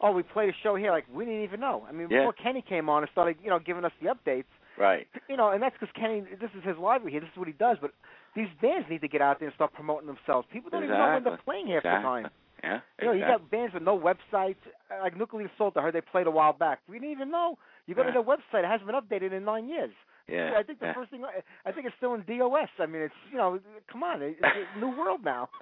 [0.00, 0.90] oh, we played a show here.
[0.90, 1.84] Like we didn't even know.
[1.88, 2.18] I mean, Yeah.
[2.20, 4.44] before Kenny came on and started, you know, giving us the updates.
[4.78, 5.06] Right.
[5.28, 7.22] You know, and that's because Kenny, this is his livelihood.
[7.22, 7.76] This is what he does.
[7.80, 7.92] But
[8.34, 10.46] these bands need to get out there and start promoting themselves.
[10.52, 12.28] People don't even know when they're playing half the time.
[12.62, 12.80] Yeah.
[13.00, 14.56] You know, you got bands with no websites,
[14.90, 15.76] uh, like Nuclear Assault.
[15.76, 16.78] I heard they played a while back.
[16.88, 17.58] We didn't even know.
[17.86, 19.90] You go to their website; it hasn't been updated in nine years.
[20.28, 20.54] Yeah.
[20.56, 20.94] I think the yeah.
[20.94, 21.22] first thing
[21.66, 22.68] I think it's still in DOS.
[22.78, 23.58] I mean, it's you know,
[23.90, 25.48] come on, it's a new world now.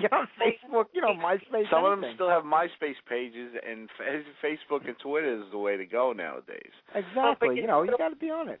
[0.00, 1.70] Get on Facebook, you know, MySpace.
[1.70, 3.88] Some of them still have MySpace pages, and
[4.42, 6.74] Facebook and Twitter is the way to go nowadays.
[6.94, 7.56] exactly.
[7.56, 8.60] you You know, you got to be on it.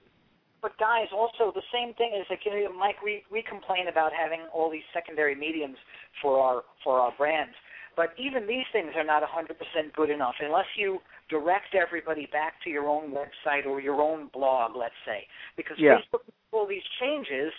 [0.62, 3.00] But guys, also the same thing is like you know, Mike.
[3.02, 5.78] We we complain about having all these secondary mediums
[6.20, 7.54] for our for our brands,
[8.00, 9.52] but even these things are not 100%
[9.92, 14.74] good enough unless you direct everybody back to your own website or your own blog,
[14.74, 15.98] let's say, because Yeah.
[15.98, 17.52] Facebook makes all these changes,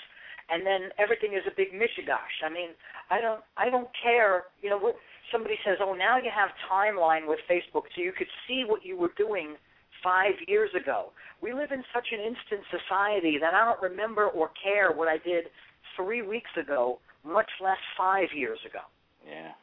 [0.49, 2.41] and then everything is a big mishigash.
[2.43, 2.71] I mean,
[3.11, 4.45] I don't I don't care.
[4.63, 4.95] You know, what
[5.31, 8.97] somebody says, oh, now you have timeline with Facebook, so you could see what you
[8.97, 9.57] were doing
[10.01, 11.11] five years ago.
[11.39, 15.19] We live in such an instant society that I don't remember or care what I
[15.19, 15.51] did
[15.95, 18.81] three weeks ago, much less five years ago.
[19.23, 19.53] Yeah.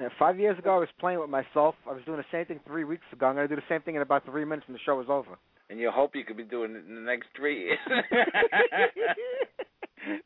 [0.00, 1.74] Yeah, five years ago, I was playing with myself.
[1.88, 3.26] I was doing the same thing three weeks ago.
[3.26, 5.06] I'm going to do the same thing in about three minutes when the show is
[5.10, 5.36] over.
[5.68, 7.78] And you hope you could be doing it in the next three years.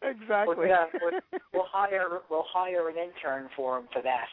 [0.02, 0.54] exactly.
[0.56, 1.20] We'll, yeah, we'll,
[1.52, 4.26] we'll hire we'll hire an intern for him for that.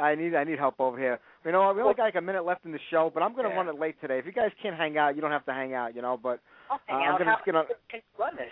[0.00, 1.20] I need I need help over here.
[1.44, 3.32] You know, what, we only got like a minute left in the show, but I'm
[3.32, 3.56] going to Yeah.
[3.56, 4.18] run it late today.
[4.18, 5.94] If you guys can't hang out, you don't have to hang out.
[5.94, 6.40] You know, but
[6.70, 8.46] I'll hang Uh, I'm gonna How just get on- can you run this?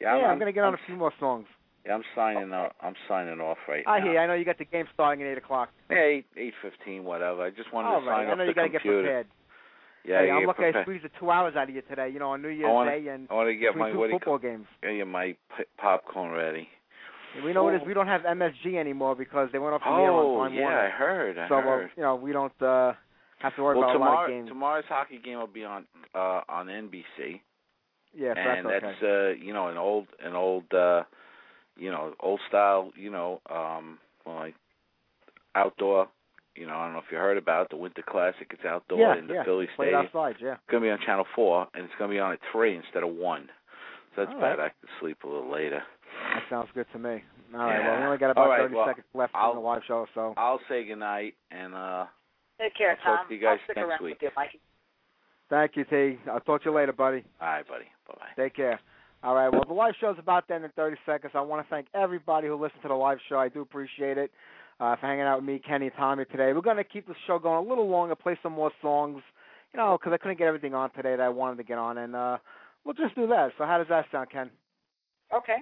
[0.00, 1.46] yeah, yeah, I'm, I'm, going to get on I'm, a few more songs.
[1.86, 2.72] Yeah, I'm signing off.
[2.80, 4.04] I'm signing off right I now.
[4.04, 4.12] hear.
[4.14, 4.18] you.
[4.18, 5.68] I know you got the game starting at eight o'clock.
[5.90, 7.42] Yeah, eight eight fifteen, whatever.
[7.42, 8.24] I just wanted All to right.
[8.26, 9.26] sign I know you got to get prepared.
[10.06, 12.10] Yeah, hey, I'm lucky I squeezed the two hours out of you today.
[12.10, 13.98] You know, on New Year's I wanna, Day and I want to get my two
[13.98, 14.66] what do you football games.
[14.82, 16.68] yeah, my p- popcorn ready.
[17.44, 17.80] We know it is.
[17.86, 20.68] We don't have MSG anymore because they went off the air Oh, on Time yeah,
[20.68, 21.38] I heard.
[21.38, 22.92] I so uh, you know we don't uh
[23.40, 24.48] have to worry well, about a lot of games.
[24.48, 25.84] tomorrow's hockey game will be on
[26.14, 27.40] uh on NBC.
[28.16, 28.86] yeah, so and that's okay.
[28.86, 31.02] that's uh you know an old an old uh
[31.76, 34.54] you know old style you know um well like
[35.54, 36.08] outdoor
[36.56, 38.98] you know I don't know if you heard about it, the Winter Classic it's outdoor
[39.00, 39.44] yeah, in the yeah.
[39.44, 40.06] Philly Play it Stadium.
[40.06, 40.36] outside.
[40.40, 40.52] Yeah.
[40.54, 43.10] It's gonna be on Channel Four and it's gonna be on at three instead of
[43.14, 43.48] one.
[44.14, 44.58] So that's All bad.
[44.58, 44.66] right.
[44.66, 45.82] I can sleep a little later.
[46.34, 47.24] That sounds good to me.
[47.52, 47.78] All right.
[47.80, 47.88] Yeah.
[47.90, 49.82] Well, we only got about All right, 30 well, seconds left I'll- in the live
[49.88, 52.06] show, so I'll say goodnight and uh
[52.60, 53.28] Take care, I'll talk Tom.
[53.28, 54.14] to you guys I'll stick next around week.
[54.14, 54.60] with you, Mike.
[55.50, 56.20] thank you, T.
[56.30, 57.24] I'll talk to you later, buddy.
[57.40, 57.86] all right buddy.
[58.06, 58.42] Bye bye.
[58.42, 58.78] Take care.
[59.24, 59.48] All right.
[59.48, 61.32] Well, the live show's about to end in 30 seconds.
[61.34, 63.38] I want to thank everybody who listened to the live show.
[63.38, 64.30] I do appreciate it
[64.80, 66.52] uh, for hanging out with me, Kenny, and Tommy today.
[66.52, 69.22] We're going to keep the show going a little longer, play some more songs,
[69.72, 71.96] you know, because I couldn't get everything on today that I wanted to get on,
[71.96, 72.36] and uh,
[72.84, 73.52] we'll just do that.
[73.56, 74.50] So how does that sound, Ken?
[75.34, 75.56] Okay.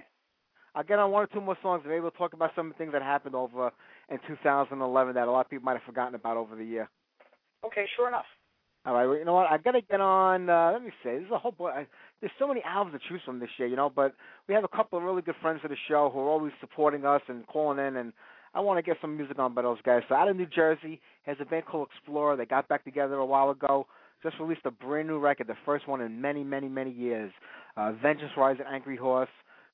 [0.75, 2.73] I'll get on one or two more songs, and maybe we'll talk about some of
[2.73, 3.71] the things that happened over
[4.09, 6.89] in 2011 that a lot of people might have forgotten about over the year.
[7.65, 8.25] Okay, sure enough.
[8.85, 9.49] All right, well, you know what?
[9.49, 10.49] I've gotta get on.
[10.49, 11.09] Uh, let me see.
[11.09, 11.53] There's a whole.
[11.53, 11.87] bu- I,
[12.23, 13.91] there's so many albums to choose from this year, you know.
[13.93, 14.15] But
[14.47, 17.03] we have a couple of really good friends of the show who are always supporting
[17.05, 18.13] us and calling in, and
[18.53, 20.03] I want to get some music on by those guys.
[20.07, 22.37] So out of New Jersey, has a band called Explorer.
[22.37, 23.87] They got back together a while ago.
[24.23, 27.29] Just released a brand new record, the first one in many, many, many years.
[27.75, 29.27] Uh, Vengeance Rising, Angry Horse.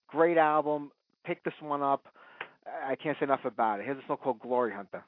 [0.07, 0.89] Great album.
[1.23, 2.03] Pick this one up.
[2.65, 3.85] I can't say enough about it.
[3.85, 5.03] Here's a song called Glory Hunter.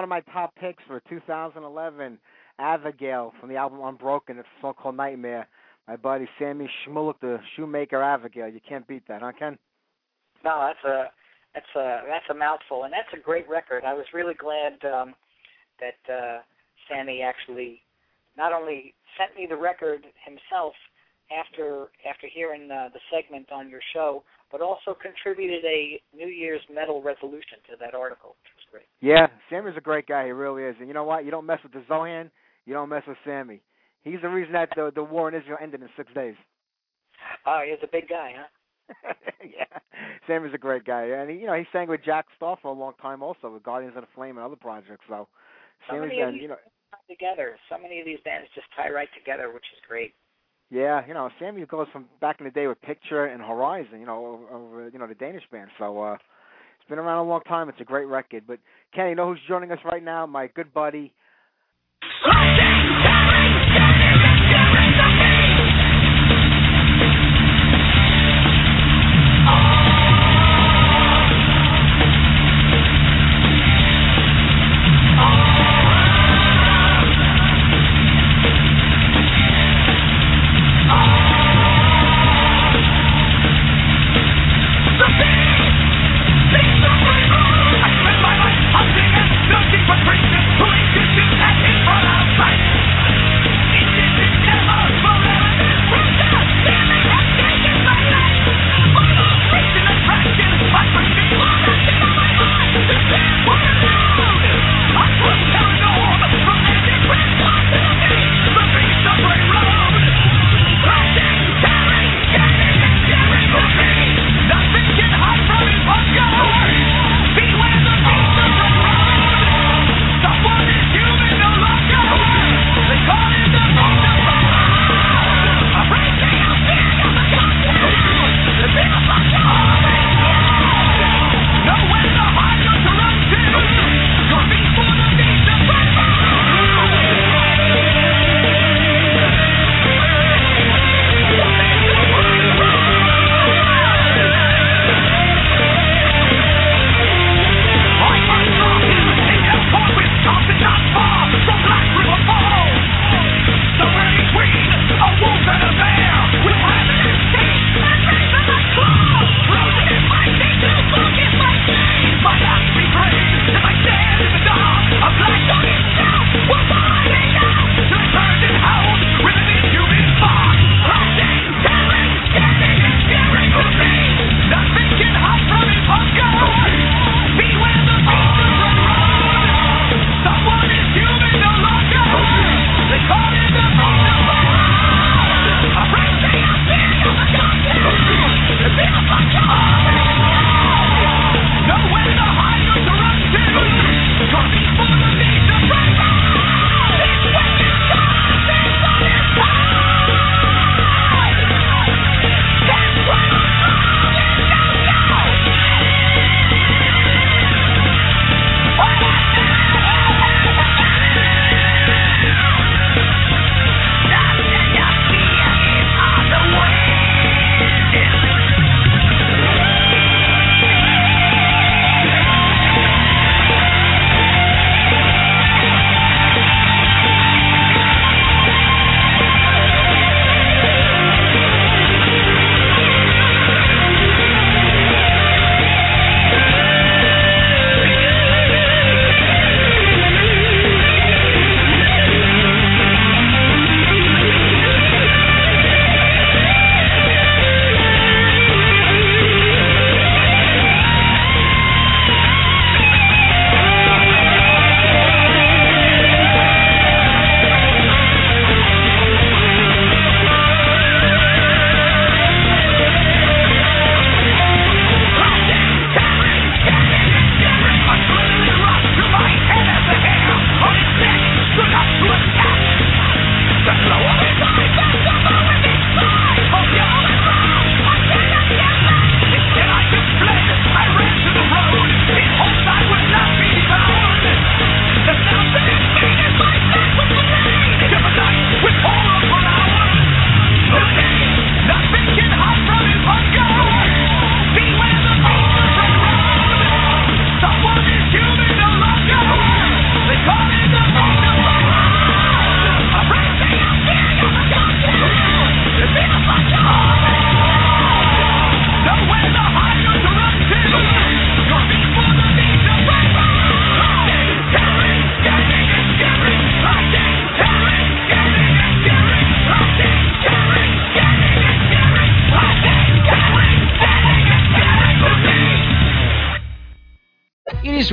[0.03, 2.19] one of my top picks for 2011,
[2.61, 4.37] Avigal from the album Unbroken.
[4.37, 5.47] It's a song called Nightmare.
[5.87, 8.53] My buddy Sammy Shmoulik, the Shmoulik Avigal.
[8.53, 9.57] You can't beat that, huh, Ken?
[10.45, 11.05] No, that's a
[11.55, 13.85] that's a that's a mouthful, and that's a great record.
[13.85, 15.15] I was really glad um,
[15.79, 16.41] that uh,
[16.91, 17.81] Sammy actually
[18.37, 20.75] not only sent me the record himself
[21.31, 26.63] after after hearing uh, the segment on your show, but also contributed a New Year's
[26.75, 28.35] metal resolution to that article,
[28.73, 28.87] great.
[29.01, 30.25] Yeah, Sammy's a great guy.
[30.27, 30.75] He really is.
[30.79, 31.25] And you know what?
[31.25, 32.31] You don't mess with the Zohan,
[32.67, 33.63] you don't mess with Sammy.
[34.03, 36.35] He's the reason that the the war in Israel ended in six days.
[37.47, 39.13] Oh, he's a big guy, huh?
[39.45, 39.79] yeah,
[40.27, 42.79] Sammy's a great guy, and he, you know he sang with Jack Starr for a
[42.79, 45.05] long time, also with Guardians of the Flame and other projects.
[45.09, 45.29] So
[45.89, 46.57] So Sammy's these you know
[47.09, 47.57] together.
[47.69, 50.15] So many of these bands just tie right together, which is great.
[50.71, 54.07] Yeah, you know, Sammy goes from back in the day with Picture and Horizon, you
[54.07, 55.71] know, over you know the Danish band.
[55.79, 56.17] So uh
[56.83, 57.69] it's been around a long time.
[57.69, 58.45] It's a great record.
[58.47, 58.59] But
[58.95, 60.27] Kenny, you know who's joining us right now?
[60.27, 61.15] My good buddy.